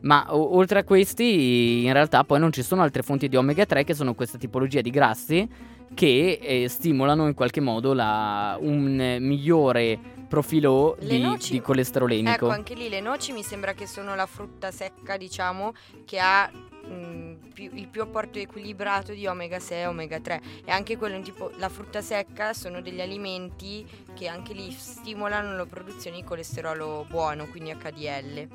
ma 0.00 0.26
o- 0.34 0.56
oltre 0.56 0.80
a 0.80 0.84
questi 0.84 1.84
in 1.84 1.92
realtà 1.92 2.24
poi 2.24 2.40
non 2.40 2.50
ci 2.52 2.62
sono 2.62 2.82
altre 2.82 3.02
fonti 3.02 3.28
di 3.28 3.36
omega 3.36 3.64
3 3.66 3.84
che 3.84 3.94
sono 3.94 4.14
questa 4.14 4.38
tipologia 4.38 4.80
di 4.80 4.90
grassi 4.90 5.48
che 5.94 6.40
eh, 6.42 6.68
stimolano 6.68 7.28
in 7.28 7.34
qualche 7.34 7.60
modo 7.60 7.92
la- 7.92 8.56
un 8.60 8.98
eh, 9.00 9.18
migliore 9.20 9.96
profilo 10.34 10.96
di, 11.00 11.20
noci- 11.20 11.52
di 11.52 11.60
colesterolemico. 11.60 12.34
Ecco, 12.34 12.48
anche 12.48 12.74
lì 12.74 12.88
le 12.88 13.00
noci 13.00 13.32
mi 13.32 13.42
sembra 13.44 13.72
che 13.72 13.86
sono 13.86 14.14
la 14.16 14.26
frutta 14.26 14.72
secca, 14.72 15.16
diciamo, 15.16 15.72
che 16.04 16.18
ha 16.18 16.50
mh, 16.50 17.50
più- 17.54 17.70
il 17.72 17.86
più 17.86 18.02
apporto 18.02 18.38
equilibrato 18.40 19.12
di 19.12 19.26
omega 19.26 19.60
6 19.60 19.82
e 19.82 19.86
omega 19.86 20.18
3. 20.18 20.40
E 20.64 20.72
anche 20.72 20.96
quello, 20.96 21.20
tipo, 21.20 21.52
la 21.58 21.68
frutta 21.68 22.02
secca 22.02 22.52
sono 22.52 22.80
degli 22.82 23.00
alimenti 23.00 23.86
che 24.14 24.26
anche 24.26 24.52
lì 24.52 24.70
stimolano 24.72 25.56
la 25.56 25.66
produzione 25.66 26.16
di 26.16 26.24
colesterolo 26.24 27.06
buono, 27.08 27.46
quindi 27.46 27.72
HDL. 27.72 28.48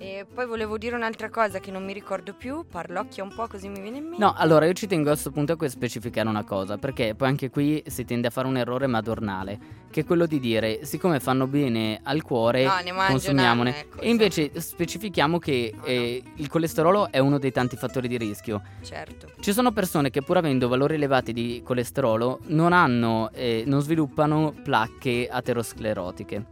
E 0.00 0.26
poi 0.32 0.46
volevo 0.46 0.78
dire 0.78 0.94
un'altra 0.94 1.28
cosa 1.28 1.58
che 1.58 1.72
non 1.72 1.84
mi 1.84 1.92
ricordo 1.92 2.32
più, 2.32 2.64
parlocchia 2.70 3.24
un 3.24 3.34
po' 3.34 3.48
così 3.48 3.68
mi 3.68 3.80
viene 3.80 3.96
in 3.96 4.04
mente. 4.04 4.22
No, 4.24 4.32
allora 4.36 4.64
io 4.64 4.72
ci 4.72 4.86
tengo 4.86 5.08
a 5.08 5.12
questo 5.12 5.32
punto 5.32 5.56
a 5.58 5.68
specificare 5.68 6.28
una 6.28 6.44
cosa, 6.44 6.78
perché 6.78 7.16
poi 7.16 7.26
anche 7.26 7.50
qui 7.50 7.82
si 7.86 8.04
tende 8.04 8.28
a 8.28 8.30
fare 8.30 8.46
un 8.46 8.56
errore 8.56 8.86
madornale, 8.86 9.58
che 9.90 10.00
è 10.00 10.04
quello 10.04 10.26
di 10.26 10.38
dire, 10.38 10.84
siccome 10.84 11.18
fanno 11.20 11.46
bene 11.46 12.00
al 12.02 12.22
cuore, 12.22 12.64
No, 12.64 12.72
consumiamone. 13.08 13.78
ecco, 13.80 14.00
e 14.00 14.10
invece 14.10 14.50
specifichiamo 14.60 15.38
che 15.38 15.72
No, 15.74 15.80
no. 15.80 15.86
eh, 15.86 16.22
il 16.36 16.48
colesterolo 16.48 17.10
è 17.10 17.18
uno 17.18 17.38
dei 17.38 17.52
tanti 17.52 17.76
fattori 17.76 18.06
di 18.08 18.16
rischio. 18.18 18.62
Certo. 18.82 19.28
Ci 19.40 19.52
sono 19.52 19.72
persone 19.72 20.10
che 20.10 20.22
pur 20.22 20.36
avendo 20.36 20.68
valori 20.68 20.94
elevati 20.94 21.32
di 21.32 21.62
colesterolo 21.64 22.40
non 22.48 22.72
hanno, 22.72 23.30
eh, 23.32 23.64
non 23.66 23.80
sviluppano 23.80 24.54
placche 24.62 25.28
aterosclerotiche. 25.30 26.44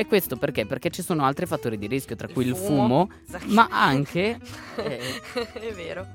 E 0.00 0.06
questo 0.06 0.36
perché? 0.36 0.64
Perché 0.64 0.90
ci 0.90 1.02
sono 1.02 1.24
altri 1.24 1.44
fattori 1.44 1.76
di 1.76 1.88
rischio, 1.88 2.14
tra 2.14 2.28
Il 2.28 2.32
cui 2.32 2.46
il 2.46 2.54
fumo. 2.54 3.08
fumo, 3.26 3.46
ma 3.48 3.66
anche, 3.68 4.38
eh, 4.76 5.00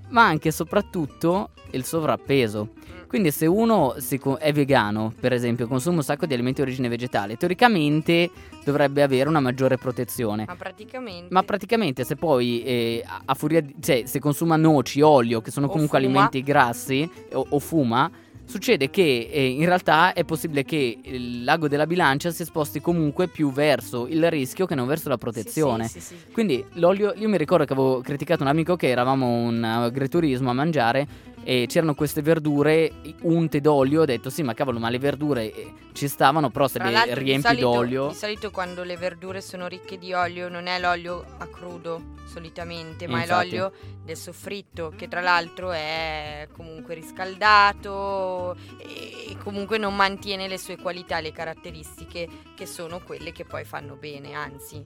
ma 0.09 0.25
anche 0.25 0.47
e 0.47 0.51
soprattutto 0.51 1.49
il 1.71 1.83
sovrappeso. 1.83 2.69
Quindi 3.13 3.29
se 3.29 3.45
uno 3.45 3.93
è 4.39 4.51
vegano, 4.51 5.13
per 5.19 5.33
esempio, 5.33 5.67
consuma 5.67 5.97
un 5.97 6.03
sacco 6.03 6.25
di 6.25 6.33
alimenti 6.33 6.61
di 6.63 6.67
origine 6.67 6.87
vegetale, 6.89 7.37
teoricamente 7.37 8.27
dovrebbe 8.65 9.03
avere 9.03 9.29
una 9.29 9.39
maggiore 9.39 9.77
protezione. 9.77 10.45
Ma 10.47 10.55
praticamente. 10.55 11.27
Ma 11.29 11.43
praticamente 11.43 12.05
se 12.05 12.15
poi 12.15 12.63
eh, 12.63 13.03
a- 13.23 13.33
furia 13.35 13.61
di, 13.61 13.75
cioè 13.79 14.01
se 14.07 14.17
consuma 14.17 14.55
noci, 14.55 15.01
olio, 15.01 15.41
che 15.41 15.51
sono 15.51 15.67
O 15.67 15.69
comunque 15.69 15.99
fuma. 15.99 16.09
alimenti 16.09 16.41
grassi, 16.41 17.07
o, 17.33 17.45
o 17.49 17.59
fuma, 17.59 18.09
succede 18.45 18.89
che 18.89 19.29
eh, 19.31 19.45
in 19.47 19.65
realtà 19.65 20.13
è 20.13 20.23
possibile 20.23 20.63
che 20.63 20.97
il 21.03 21.43
lago 21.43 21.67
della 21.67 21.85
bilancia 21.85 22.31
si 22.31 22.43
sposti 22.43 22.81
comunque 22.81 23.27
più 23.27 23.51
verso 23.51 24.07
il 24.07 24.27
rischio 24.31 24.65
che 24.65 24.73
non 24.73 24.87
verso 24.87 25.07
la 25.09 25.17
protezione. 25.19 25.87
Sì, 25.87 25.99
sì, 25.99 26.15
sì. 26.15 26.31
Quindi 26.31 26.65
l'olio, 26.73 27.13
io 27.15 27.29
mi 27.29 27.37
ricordo 27.37 27.63
che 27.65 27.73
avevo 27.73 28.01
criticato 28.01 28.41
un 28.41 28.49
amico 28.49 28.75
che 28.75 28.87
eravamo 28.89 29.27
un 29.27 29.63
agriturismo 29.63 30.49
a 30.49 30.53
mangiare 30.53 31.07
e 31.43 31.65
c'erano 31.67 31.93
queste 31.93 32.21
verdure 32.21 32.91
unte 33.21 33.61
d'olio, 33.61 34.01
ho 34.01 34.05
detto 34.05 34.29
sì 34.29 34.43
ma 34.43 34.53
cavolo 34.53 34.79
ma 34.79 34.89
le 34.89 34.99
verdure 34.99 35.53
eh, 35.53 35.73
ci 35.93 36.07
stavano 36.07 36.49
però 36.49 36.67
se 36.67 36.79
Tra 36.79 36.89
le 36.89 37.13
riempi 37.15 37.47
solito- 37.47 37.71
d'olio... 37.71 38.07
Di 38.07 38.15
solito 38.15 38.51
quando 38.51 38.83
le 38.83 38.97
verdure 38.97 39.41
sono 39.41 39.67
ricche 39.67 39.97
di 39.97 40.13
olio 40.13 40.49
non 40.49 40.67
è 40.67 40.79
l'olio 40.79 41.25
a 41.37 41.47
crudo 41.47 42.11
solitamente, 42.25 43.07
ma 43.07 43.21
Infatti. 43.21 43.29
è 43.29 43.57
l'olio 43.57 43.73
del 44.03 44.17
soffritto 44.17 44.91
che 44.95 45.07
tra 45.07 45.21
l'altro 45.21 45.71
è 45.71 46.47
comunque 46.51 46.95
riscaldato 46.95 48.55
e 48.77 49.37
comunque 49.43 49.77
non 49.77 49.95
mantiene 49.95 50.47
le 50.47 50.57
sue 50.57 50.77
qualità, 50.77 51.19
le 51.19 51.31
caratteristiche 51.31 52.27
che 52.55 52.65
sono 52.65 53.01
quelle 53.01 53.31
che 53.31 53.45
poi 53.45 53.63
fanno 53.65 53.95
bene, 53.95 54.33
anzi, 54.33 54.83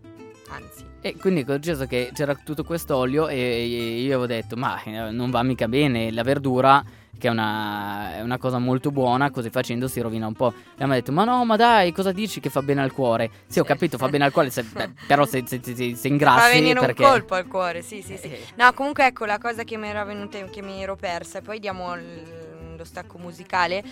anzi. 0.50 0.86
E 1.02 1.16
quindi 1.18 1.42
ho 1.48 1.58
deciso 1.58 1.86
che 1.86 2.12
c'era 2.14 2.34
tutto 2.36 2.64
quest'olio 2.64 3.28
e 3.28 3.36
e 3.38 4.00
io 4.02 4.08
avevo 4.18 4.26
detto 4.26 4.56
ma 4.56 4.82
eh, 4.84 5.12
non 5.12 5.30
va 5.30 5.44
mica 5.44 5.68
bene 5.68 6.12
la 6.12 6.24
verdura 6.24 6.84
che 7.20 7.28
è 7.28 7.32
una, 7.32 8.18
è 8.18 8.22
una 8.22 8.38
cosa 8.38 8.60
molto 8.60 8.92
buona, 8.92 9.32
così 9.32 9.50
facendo 9.50 9.88
si 9.88 10.00
rovina 10.02 10.28
un 10.28 10.34
po'. 10.34 10.54
E 10.78 10.86
mi 10.86 10.92
ha 10.92 10.96
detto 10.96 11.12
ma 11.12 11.24
no 11.24 11.46
ma 11.46 11.56
dai 11.56 11.92
cosa 11.92 12.12
dici 12.12 12.40
che 12.40 12.50
fa 12.52 12.62
bene 12.62 12.82
al 12.82 12.92
cuore? 12.92 13.30
Sì 13.48 13.60
ho 13.60 13.64
capito 13.64 13.98
fa 13.98 14.08
bene 14.08 14.26
al 14.26 14.32
cuore, 14.32 14.50
se- 14.52 14.62
beh, 14.72 14.92
però 15.08 15.26
se, 15.26 15.44
se, 15.48 15.60
se, 15.64 15.76
se- 15.76 15.96
se 15.96 16.02
Fa 16.02 16.08
ingrassi 16.10 16.54
venire 16.60 16.80
perché... 16.80 17.04
un 17.04 17.10
colpo 17.10 17.34
al 17.36 17.48
cuore, 17.48 17.82
sì, 17.82 18.02
sì, 18.04 18.18
sì. 18.18 18.28
Eh, 18.28 18.40
No, 18.56 18.72
comunque 18.74 19.08
ecco 19.08 19.26
la 19.26 19.40
cosa 19.40 19.64
che 19.64 19.78
mi 19.78 19.88
era 19.88 20.04
venuta 20.04 20.38
che 20.46 20.62
mi 20.62 20.82
ero 20.82 20.96
persa, 20.96 21.40
e 21.40 21.42
poi 21.42 21.60
diamo 21.60 21.96
il- 21.96 22.47
lo 22.78 22.86
stacco 22.86 23.18
musicale, 23.18 23.84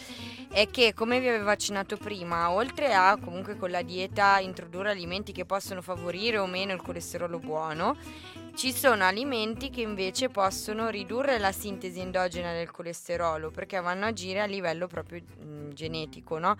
è 0.49 0.69
che 0.69 0.93
come 0.93 1.19
vi 1.19 1.27
avevo 1.27 1.49
accennato 1.49 1.97
prima, 1.97 2.51
oltre 2.51 2.93
a 2.93 3.17
comunque 3.17 3.57
con 3.57 3.71
la 3.71 3.81
dieta 3.81 4.39
introdurre 4.39 4.91
alimenti 4.91 5.31
che 5.31 5.45
possono 5.45 5.81
favorire 5.81 6.37
o 6.37 6.45
meno 6.45 6.73
il 6.73 6.81
colesterolo 6.81 7.39
buono, 7.39 7.97
ci 8.55 8.71
sono 8.71 9.03
alimenti 9.03 9.69
che 9.69 9.81
invece 9.81 10.29
possono 10.29 10.89
ridurre 10.89 11.37
la 11.37 11.51
sintesi 11.51 11.99
endogena 11.99 12.53
del 12.53 12.71
colesterolo 12.71 13.51
perché 13.51 13.79
vanno 13.81 14.05
a 14.05 14.07
agire 14.07 14.39
a 14.41 14.45
livello 14.45 14.87
proprio 14.87 15.21
mm, 15.43 15.71
genetico, 15.71 16.39
no? 16.39 16.57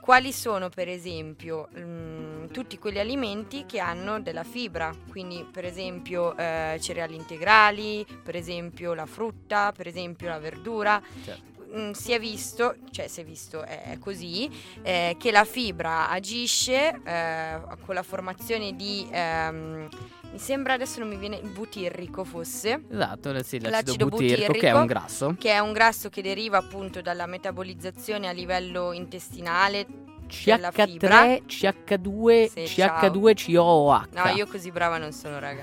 Quali 0.00 0.32
sono 0.32 0.68
per 0.68 0.88
esempio 0.88 1.68
mm, 1.76 2.46
tutti 2.48 2.78
quegli 2.78 2.98
alimenti 2.98 3.64
che 3.66 3.80
hanno 3.80 4.20
della 4.20 4.44
fibra, 4.44 4.94
quindi 5.10 5.44
per 5.50 5.64
esempio 5.64 6.36
eh, 6.36 6.78
cereali 6.80 7.16
integrali, 7.16 8.06
per 8.22 8.36
esempio 8.36 8.92
la 8.94 9.06
frutta, 9.06 9.72
per 9.72 9.86
esempio 9.86 10.28
la 10.28 10.38
verdura. 10.38 11.02
Certo. 11.24 11.57
Mm, 11.76 11.90
Si 11.90 12.12
è 12.12 12.18
visto, 12.18 12.76
cioè 12.90 13.08
si 13.08 13.20
è 13.20 13.24
visto, 13.24 13.62
è 13.62 13.82
è 13.90 13.98
così, 13.98 14.50
eh, 14.82 15.16
che 15.18 15.30
la 15.30 15.44
fibra 15.44 16.08
agisce 16.08 16.98
eh, 17.04 17.60
con 17.84 17.94
la 17.94 18.02
formazione 18.02 18.74
di, 18.74 19.06
ehm, 19.10 19.88
mi 20.32 20.38
sembra 20.38 20.74
adesso 20.74 20.98
non 21.00 21.08
mi 21.08 21.16
viene, 21.16 21.36
il 21.36 21.48
butirrico 21.50 22.24
fosse, 22.24 22.84
Esatto, 22.90 23.30
eh, 23.34 23.42
sì, 23.42 23.58
l'acido, 23.60 23.70
L'acido 23.70 24.06
butirrico, 24.06 24.36
che 24.36 24.44
è 24.44 24.46
butirrico, 24.46 24.78
un 24.78 24.86
grasso. 24.86 25.34
che 25.38 25.50
è 25.52 25.58
un 25.58 25.72
grasso 25.72 26.08
che 26.08 26.22
deriva 26.22 26.58
appunto 26.58 27.00
dalla 27.02 27.26
metabolizzazione 27.26 28.28
a 28.28 28.32
livello 28.32 28.92
intestinale. 28.92 29.86
CH3, 30.28 31.42
CH2, 31.46 32.48
Sì, 32.48 32.80
CH2, 32.80 33.54
COOH. 33.54 34.08
No, 34.12 34.28
io 34.28 34.46
così 34.46 34.70
brava 34.70 34.98
non 34.98 35.12
sono, 35.12 35.38
raga. 35.38 35.62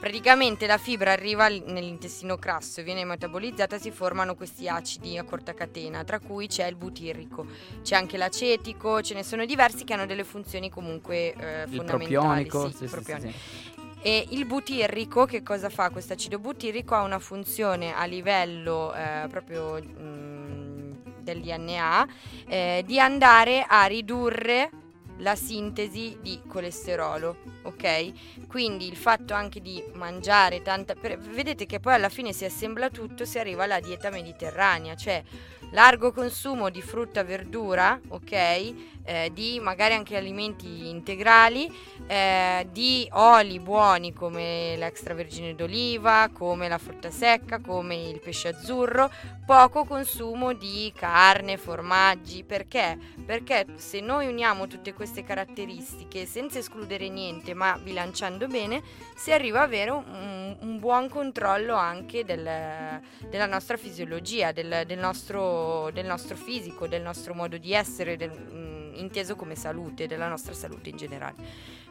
Praticamente 0.00 0.66
la 0.66 0.78
fibra 0.78 1.12
arriva 1.12 1.48
nell'intestino 1.48 2.36
grasso, 2.36 2.82
viene 2.82 3.04
metabolizzata, 3.04 3.78
si 3.78 3.90
formano 3.90 4.34
questi 4.34 4.68
acidi 4.68 5.18
a 5.18 5.24
corta 5.24 5.54
catena, 5.54 6.02
tra 6.04 6.18
cui 6.18 6.46
c'è 6.48 6.66
il 6.66 6.76
butirrico, 6.76 7.46
c'è 7.82 7.96
anche 7.96 8.16
l'acetico, 8.16 9.02
ce 9.02 9.14
ne 9.14 9.22
sono 9.22 9.44
diversi 9.44 9.84
che 9.84 9.92
hanno 9.94 10.06
delle 10.06 10.24
funzioni 10.24 10.70
comunque 10.70 11.32
eh, 11.34 11.62
il 11.68 11.74
fondamentali. 11.76 12.46
propionico. 12.46 12.70
sì, 12.70 12.76
sì, 12.76 12.86
propionico. 12.86 13.28
sì. 13.28 13.74
E 14.02 14.26
il 14.30 14.44
butirrico, 14.46 15.24
che 15.24 15.42
cosa 15.42 15.68
fa? 15.68 15.90
Questo 15.90 16.12
acido 16.12 16.38
butirrico 16.38 16.94
ha 16.94 17.02
una 17.02 17.18
funzione 17.18 17.92
a 17.92 18.04
livello 18.04 18.94
eh, 18.94 19.26
proprio 19.28 19.80
mm, 19.82 20.92
del 21.26 21.40
DNA 21.40 22.08
eh, 22.48 22.82
di 22.86 23.00
andare 23.00 23.64
a 23.68 23.84
ridurre 23.86 24.70
la 25.18 25.34
sintesi 25.34 26.18
di 26.20 26.40
colesterolo, 26.46 27.36
ok? 27.62 28.46
Quindi 28.46 28.86
il 28.86 28.96
fatto 28.96 29.34
anche 29.34 29.60
di 29.60 29.82
mangiare 29.94 30.62
tanta... 30.62 30.94
per- 30.94 31.18
vedete 31.18 31.66
che 31.66 31.80
poi 31.80 31.94
alla 31.94 32.10
fine 32.10 32.32
si 32.32 32.44
assembla 32.44 32.90
tutto, 32.90 33.24
si 33.24 33.38
arriva 33.38 33.64
alla 33.64 33.80
dieta 33.80 34.10
mediterranea, 34.10 34.94
cioè 34.94 35.22
largo 35.70 36.12
consumo 36.12 36.68
di 36.70 36.82
frutta, 36.82 37.24
verdura, 37.24 37.98
ok? 38.08 38.74
Eh, 39.08 39.30
di 39.32 39.60
magari 39.60 39.94
anche 39.94 40.16
alimenti 40.16 40.88
integrali, 40.88 41.72
eh, 42.08 42.66
di 42.72 43.08
oli 43.12 43.60
buoni 43.60 44.12
come 44.12 44.74
l'extravergine 44.76 45.54
d'oliva, 45.54 46.28
come 46.32 46.66
la 46.68 46.76
frutta 46.78 47.12
secca, 47.12 47.60
come 47.60 47.94
il 47.94 48.18
pesce 48.18 48.48
azzurro, 48.48 49.08
poco 49.46 49.84
consumo 49.84 50.54
di 50.54 50.92
carne, 50.96 51.56
formaggi, 51.56 52.42
perché? 52.42 52.98
Perché 53.24 53.66
se 53.76 54.00
noi 54.00 54.26
uniamo 54.26 54.66
tutte 54.66 54.92
queste 54.92 55.22
caratteristiche 55.22 56.26
senza 56.26 56.58
escludere 56.58 57.08
niente, 57.08 57.54
ma 57.54 57.78
bilanciando 57.80 58.48
bene, 58.48 58.82
si 59.14 59.30
arriva 59.30 59.58
ad 59.60 59.66
avere 59.66 59.90
un, 59.92 60.56
un 60.58 60.78
buon 60.80 61.08
controllo 61.08 61.76
anche 61.76 62.24
del- 62.24 63.00
della 63.30 63.46
nostra 63.46 63.76
fisiologia, 63.76 64.50
del, 64.50 64.82
del 64.84 64.98
nostro, 64.98 65.90
del 65.92 66.06
nostro 66.06 66.34
fisico, 66.34 66.88
del 66.88 67.02
nostro 67.02 67.34
modo 67.34 67.56
di 67.56 67.72
essere, 67.72 68.16
del- 68.16 68.30
mm, 68.32 68.94
inteso 68.98 69.36
come 69.36 69.56
salute, 69.56 70.06
della 70.06 70.28
nostra 70.28 70.52
salute 70.52 70.90
in 70.90 70.96
generale. 70.96 71.34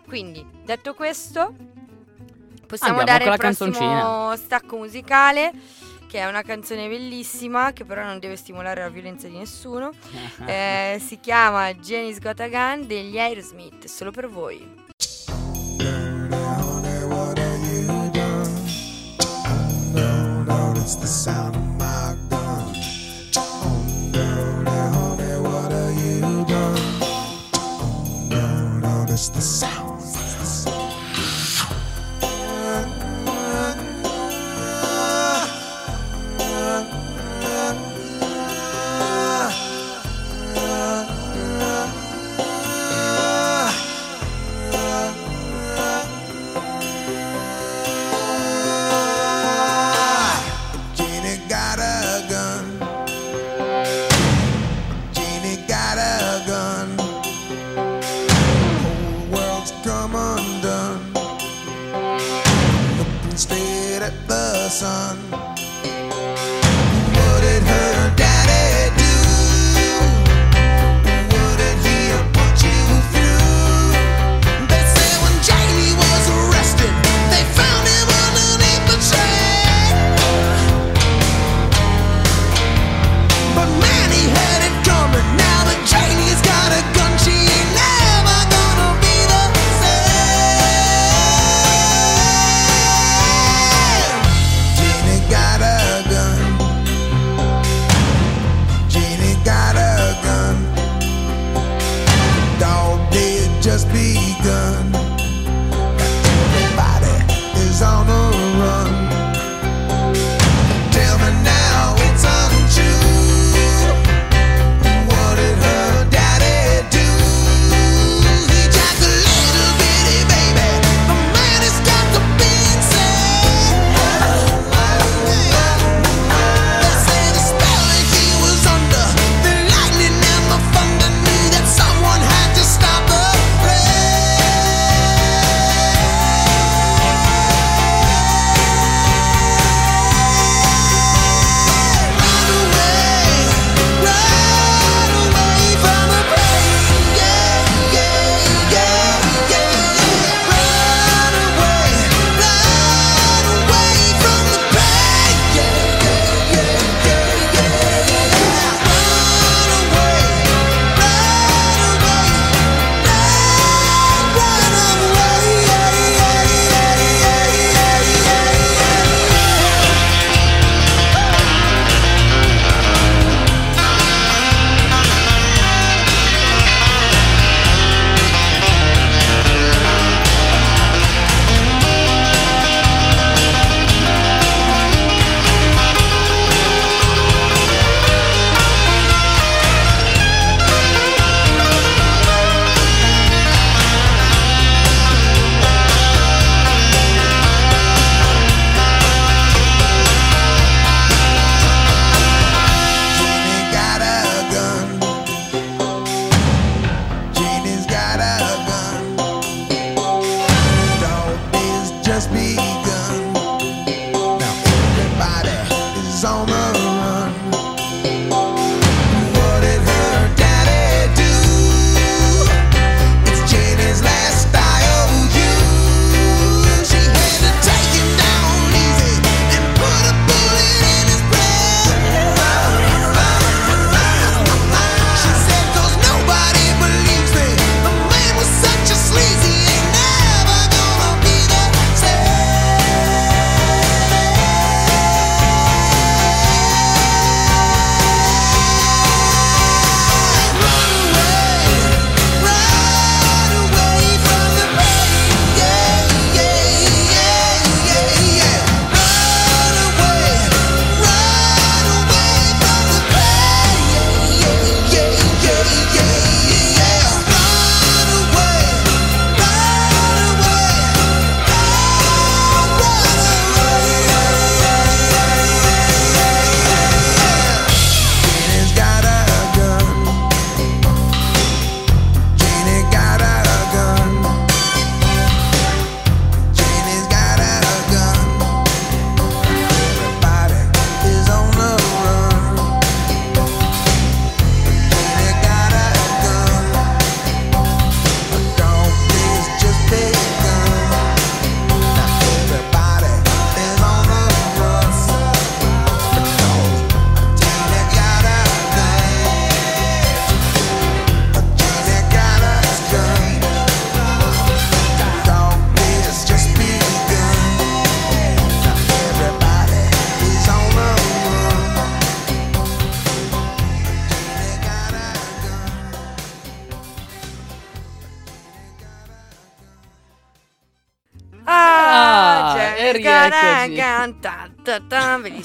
Quindi, 0.07 0.45
detto 0.63 0.93
questo, 0.93 1.53
possiamo 2.67 2.99
Andiamo 2.99 3.03
dare 3.03 3.31
il 3.31 3.37
prossimo 3.37 4.35
stacco 4.35 4.77
musicale, 4.77 5.51
che 6.07 6.19
è 6.19 6.27
una 6.27 6.43
canzone 6.43 6.87
bellissima, 6.87 7.73
che 7.73 7.85
però 7.85 8.03
non 8.03 8.19
deve 8.19 8.35
stimolare 8.35 8.81
la 8.81 8.89
violenza 8.89 9.27
di 9.27 9.37
nessuno. 9.37 9.91
Eh, 10.45 11.01
si 11.03 11.19
chiama 11.19 11.73
Jenny's 11.73 12.19
Got 12.19 12.39
a 12.41 12.47
Gun 12.47 12.85
degli 12.85 13.17
Aerosmith, 13.17 13.85
solo 13.85 14.11
per 14.11 14.29
voi. 14.29 14.84
It's 29.16 29.30
the 29.30 29.39
sound. 29.39 29.94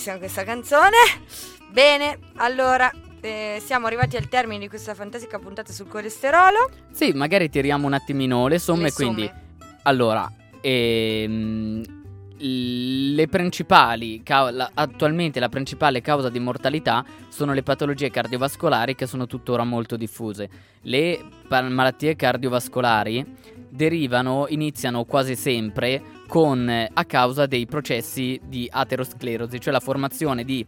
bellissima 0.00 0.16
questa 0.16 0.44
canzone. 0.44 0.96
Bene, 1.70 2.18
allora 2.36 2.90
eh, 3.20 3.60
siamo 3.62 3.86
arrivati 3.86 4.16
al 4.16 4.28
termine 4.28 4.60
di 4.60 4.68
questa 4.68 4.94
fantastica 4.94 5.38
puntata 5.38 5.72
sul 5.72 5.88
colesterolo. 5.88 6.70
Sì, 6.90 7.12
magari 7.12 7.50
tiriamo 7.50 7.86
un 7.86 7.92
attimino 7.92 8.48
le 8.48 8.58
somme, 8.58 8.84
le 8.84 8.92
quindi 8.92 9.26
somme. 9.26 9.42
allora 9.82 10.30
ehm, 10.62 11.82
le 12.38 13.28
principali 13.28 14.22
attualmente 14.24 15.38
la 15.38 15.50
principale 15.50 16.00
causa 16.00 16.30
di 16.30 16.38
mortalità 16.38 17.04
sono 17.28 17.52
le 17.52 17.62
patologie 17.62 18.10
cardiovascolari 18.10 18.94
che 18.94 19.06
sono 19.06 19.26
tuttora 19.26 19.64
molto 19.64 19.96
diffuse. 19.96 20.48
Le 20.82 21.22
pa- 21.46 21.60
malattie 21.60 22.16
cardiovascolari 22.16 23.36
derivano 23.68 24.46
iniziano 24.48 25.04
quasi 25.04 25.36
sempre 25.36 26.02
con, 26.30 26.70
eh, 26.70 26.88
a 26.92 27.04
causa 27.06 27.46
dei 27.46 27.66
processi 27.66 28.40
di 28.46 28.68
aterosclerosi, 28.70 29.58
cioè 29.58 29.72
la 29.72 29.80
formazione 29.80 30.44
di 30.44 30.64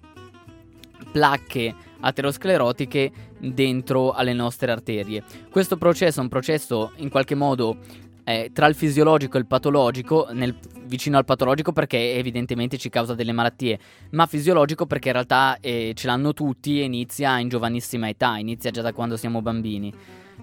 placche 1.13 1.73
aterosclerotiche 2.01 3.13
dentro 3.39 4.11
alle 4.11 4.33
nostre 4.33 4.73
arterie. 4.73 5.23
Questo 5.53 5.77
processo 5.77 6.19
è 6.19 6.23
un 6.23 6.29
processo 6.29 6.91
in 6.97 7.11
qualche 7.11 7.37
modo 7.37 7.77
eh, 8.25 8.51
tra 8.53 8.67
il 8.67 8.75
fisiologico 8.75 9.37
e 9.37 9.41
il 9.41 9.47
patologico, 9.47 10.27
nel- 10.33 10.57
vicino 10.87 11.17
al 11.17 11.25
patologico 11.25 11.71
perché 11.71 12.15
evidentemente 12.15 12.77
ci 12.77 12.89
causa 12.89 13.15
delle 13.15 13.31
malattie, 13.31 13.79
ma 14.11 14.27
fisiologico 14.27 14.87
perché 14.87 15.09
in 15.09 15.15
realtà 15.15 15.59
eh, 15.61 15.93
ce 15.95 16.09
l'hanno 16.09 16.33
tutti 16.33 16.81
e 16.81 16.85
inizia 16.85 17.39
in 17.39 17.49
giovanissima 17.49 18.09
età, 18.09 18.37
inizia 18.37 18.73
già 18.73 18.83
da 18.83 18.93
quando 18.93 19.17
siamo 19.17 19.41
bambini. 19.41 19.95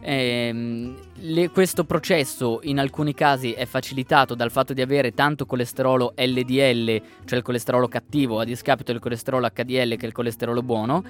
Ehm, 0.01 0.95
le- 1.15 1.49
questo 1.49 1.83
processo 1.83 2.59
in 2.63 2.79
alcuni 2.79 3.13
casi 3.13 3.51
è 3.51 3.65
facilitato 3.65 4.33
dal 4.35 4.51
fatto 4.51 4.73
di 4.73 4.81
avere 4.81 5.13
tanto 5.13 5.45
colesterolo 5.45 6.13
LDL, 6.15 7.01
cioè 7.25 7.37
il 7.37 7.43
colesterolo 7.43 7.87
cattivo, 7.87 8.39
a 8.39 8.45
discapito 8.45 8.91
del 8.91 9.01
colesterolo 9.01 9.47
HDL 9.47 9.97
che 9.97 10.03
è 10.03 10.05
il 10.05 10.13
colesterolo 10.13 10.61
buono, 10.61 11.03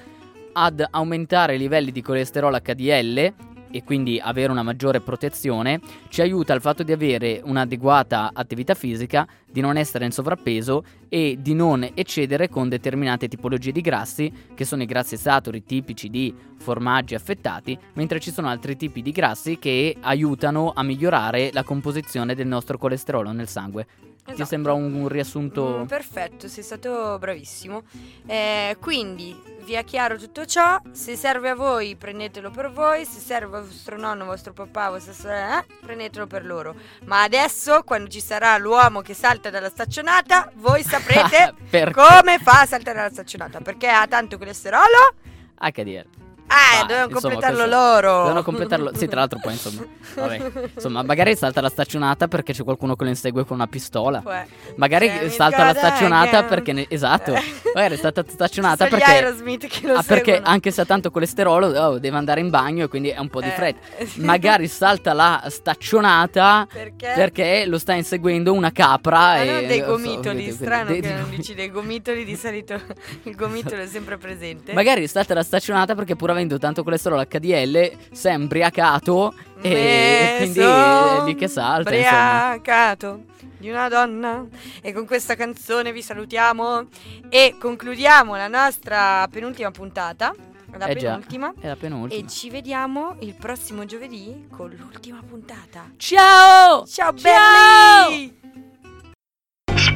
ad 0.53 0.85
aumentare 0.89 1.55
i 1.55 1.59
livelli 1.59 1.91
di 1.91 2.01
colesterolo 2.01 2.59
HDL 2.59 3.33
e 3.71 3.83
quindi 3.83 4.19
avere 4.21 4.51
una 4.51 4.63
maggiore 4.63 5.01
protezione 5.01 5.79
ci 6.09 6.21
aiuta 6.21 6.53
il 6.53 6.61
fatto 6.61 6.83
di 6.83 6.91
avere 6.91 7.41
un'adeguata 7.43 8.31
attività 8.33 8.73
fisica, 8.73 9.27
di 9.51 9.61
non 9.61 9.77
essere 9.77 10.05
in 10.05 10.11
sovrappeso 10.11 10.83
e 11.09 11.37
di 11.39 11.53
non 11.53 11.87
eccedere 11.93 12.49
con 12.49 12.69
determinate 12.69 13.27
tipologie 13.27 13.71
di 13.71 13.81
grassi, 13.81 14.31
che 14.53 14.65
sono 14.65 14.83
i 14.83 14.85
grassi 14.85 15.17
saturi 15.17 15.63
tipici 15.63 16.09
di 16.09 16.33
formaggi 16.57 17.15
affettati, 17.15 17.77
mentre 17.93 18.19
ci 18.19 18.31
sono 18.31 18.47
altri 18.47 18.75
tipi 18.75 19.01
di 19.01 19.11
grassi 19.11 19.57
che 19.57 19.95
aiutano 19.99 20.71
a 20.75 20.83
migliorare 20.83 21.49
la 21.53 21.63
composizione 21.63 22.35
del 22.35 22.47
nostro 22.47 22.77
colesterolo 22.77 23.31
nel 23.31 23.47
sangue. 23.47 24.08
Ti 24.29 24.35
Esatto. 24.35 24.49
sembra 24.49 24.73
un, 24.73 24.93
un 24.93 25.07
riassunto? 25.07 25.79
Mm, 25.79 25.85
perfetto, 25.85 26.47
sei 26.47 26.63
stato 26.63 27.17
bravissimo. 27.19 27.81
Eh, 28.27 28.77
quindi 28.79 29.35
vi 29.63 29.73
è 29.73 29.83
chiaro 29.83 30.17
tutto 30.17 30.45
ciò. 30.45 30.79
Se 30.91 31.15
serve 31.15 31.49
a 31.49 31.55
voi, 31.55 31.95
prendetelo 31.95 32.51
per 32.51 32.71
voi. 32.71 33.05
Se 33.05 33.19
serve 33.19 33.57
a 33.57 33.61
vostro 33.61 33.97
nonno, 33.97 34.25
vostro 34.25 34.53
papà, 34.53 34.89
vostra 34.91 35.13
sorella, 35.13 35.61
eh, 35.61 35.65
prendetelo 35.81 36.27
per 36.27 36.45
loro. 36.45 36.75
Ma 37.05 37.23
adesso, 37.23 37.81
quando 37.83 38.07
ci 38.09 38.21
sarà 38.21 38.55
l'uomo 38.57 39.01
che 39.01 39.13
salta 39.15 39.49
dalla 39.49 39.69
staccionata, 39.69 40.51
voi 40.55 40.83
saprete 40.83 41.55
come 41.91 42.37
fa 42.39 42.61
a 42.61 42.65
saltare 42.67 42.97
dalla 42.97 43.09
staccionata. 43.09 43.61
Perché 43.61 43.87
ha 43.87 44.05
tanto 44.07 44.37
colesterolo. 44.37 45.15
HDL. 45.59 46.05
Ah, 46.47 46.68
Devono 46.87 47.03
insomma, 47.09 47.19
completarlo 47.19 47.57
questo- 47.57 47.75
loro. 47.75 48.21
Devono 48.23 48.43
completarlo. 48.43 48.91
Sì, 48.95 49.07
tra 49.07 49.19
l'altro, 49.19 49.39
poi 49.41 49.51
insomma. 49.53 49.85
Vabbè. 50.15 50.51
Insomma, 50.79 51.03
magari 51.03 51.35
salta 51.35 51.61
la 51.61 51.69
staccionata 51.69 52.27
perché 52.27 52.53
c'è 52.53 52.63
qualcuno 52.63 52.95
che 52.95 53.03
lo 53.03 53.09
insegue 53.09 53.45
con 53.45 53.57
una 53.57 53.67
pistola. 53.67 54.21
Poi- 54.21 54.41
Magari 54.75 55.07
Cioè, 55.07 55.29
salta 55.29 55.63
la 55.65 55.73
staccionata 55.73 56.41
che- 56.41 56.47
perché. 56.47 56.73
ne- 56.73 56.85
esatto. 56.89 57.33
Eh. 57.33 57.41
Magari 57.73 57.93
è 57.95 57.97
stata 57.97 58.23
staccionata 58.27 58.85
Sono 58.87 58.97
gli 58.97 58.99
perché. 59.01 59.11
Aerosmith 59.15 59.67
che 59.67 59.87
lo 59.87 59.93
Ah, 59.95 60.03
perché 60.03 60.39
anche 60.43 60.71
se 60.71 60.81
ha 60.81 60.85
tanto 60.85 61.11
colesterolo, 61.11 61.67
oh, 61.67 61.99
deve 61.99 62.17
andare 62.17 62.39
in 62.39 62.49
bagno 62.49 62.85
e 62.85 62.87
quindi 62.87 63.09
è 63.09 63.19
un 63.19 63.29
po' 63.29 63.41
di 63.41 63.47
Eh, 63.47 63.51
fretta. 63.51 63.79
sì. 64.05 64.21
Magari 64.21 64.67
salta 64.67 65.13
la 65.13 65.43
staccionata 65.89 66.67
Perché? 66.71 67.11
perché 67.15 67.65
lo 67.65 67.77
sta 67.77 67.93
inseguendo 67.93 68.53
una 68.53 68.71
capra. 68.71 69.17
Ma 69.17 69.41
e 69.41 69.51
non 69.51 69.67
dei 69.67 69.79
so, 69.79 69.85
gomitoli, 69.85 70.35
vedete, 70.37 70.51
strano 70.53 70.85
dei- 70.85 71.01
che 71.01 71.07
dei 71.07 71.15
non 71.17 71.29
dici 71.29 71.53
dei 71.55 71.69
gomitoli 71.71 72.23
di 72.25 72.35
solito 72.35 72.79
il 73.23 73.35
gomitolo 73.35 73.81
è 73.81 73.87
sempre 73.87 74.17
presente. 74.17 74.73
Magari 74.73 75.07
salta 75.07 75.33
la 75.33 75.43
staccionata 75.43 75.95
perché 75.95 76.15
pur 76.15 76.29
avendo 76.31 76.57
tanto 76.59 76.83
colesterolo 76.83 77.23
HDL 77.23 77.91
è 78.11 78.29
imbriacato 78.33 79.33
e 79.61 79.69
Me 79.69 80.35
quindi 80.37 80.59
è 80.59 81.23
lì 81.25 81.35
che 81.35 81.47
salta. 81.47 81.93
Insomma. 81.93 82.45
ubriacato 82.53 83.23
di 83.57 83.69
una 83.69 83.89
donna 83.89 84.45
e 84.81 84.93
con 84.93 85.05
questa 85.05 85.35
canzone 85.35 85.91
vi 85.91 86.01
salutiamo 86.01 86.87
e 87.29 87.55
concludiamo 87.59 88.35
la 88.35 88.47
nostra 88.47 89.27
penultima 89.29 89.69
puntata, 89.71 90.33
la 90.77 90.85
Eh 90.85 90.95
già, 90.95 91.09
penultima. 91.09 91.53
è 91.59 91.67
la 91.67 91.75
penultima. 91.75 92.21
E 92.21 92.27
ci 92.27 92.49
vediamo 92.49 93.15
il 93.19 93.33
prossimo 93.33 93.85
giovedì 93.85 94.47
con 94.49 94.69
l'ultima 94.69 95.21
puntata. 95.27 95.91
Ciao! 95.97 96.85
Ciao, 96.85 97.13
Ciao! 97.13 98.09
belli! 98.09 98.38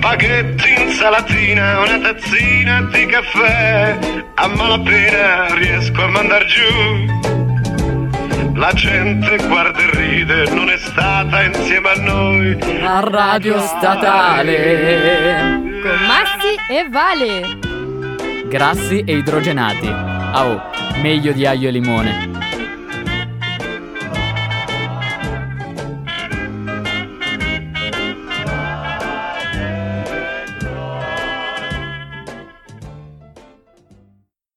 Spaghetti, 0.04 0.68
insalatina, 0.82 1.80
una 1.80 1.98
tazzina 1.98 2.82
di 2.92 3.06
caffè. 3.06 3.98
A 4.36 4.48
malapena 4.50 5.56
riesco 5.56 6.04
a 6.04 6.08
mandar 6.08 6.44
giù. 6.44 7.06
La 8.54 8.74
gente 8.74 9.38
guarda 9.48 9.80
e 9.80 9.90
ride, 9.92 10.50
non 10.50 10.70
è 10.70 10.78
stata 10.78 11.44
insieme 11.44 11.90
a 11.90 11.96
noi. 12.02 12.58
A 12.84 13.00
Radio 13.00 13.62
Statale. 13.62 15.62
Con 15.82 16.06
Massi 16.06 16.54
e 16.70 16.86
Vale. 16.90 17.60
Grassi 18.50 19.04
e 19.06 19.20
idrogenati. 19.20 19.88
Ah, 19.88 20.46
oh, 20.46 20.70
meglio 21.02 21.32
di 21.32 21.46
aglio 21.46 21.70
e 21.70 21.72
limone. 21.72 22.33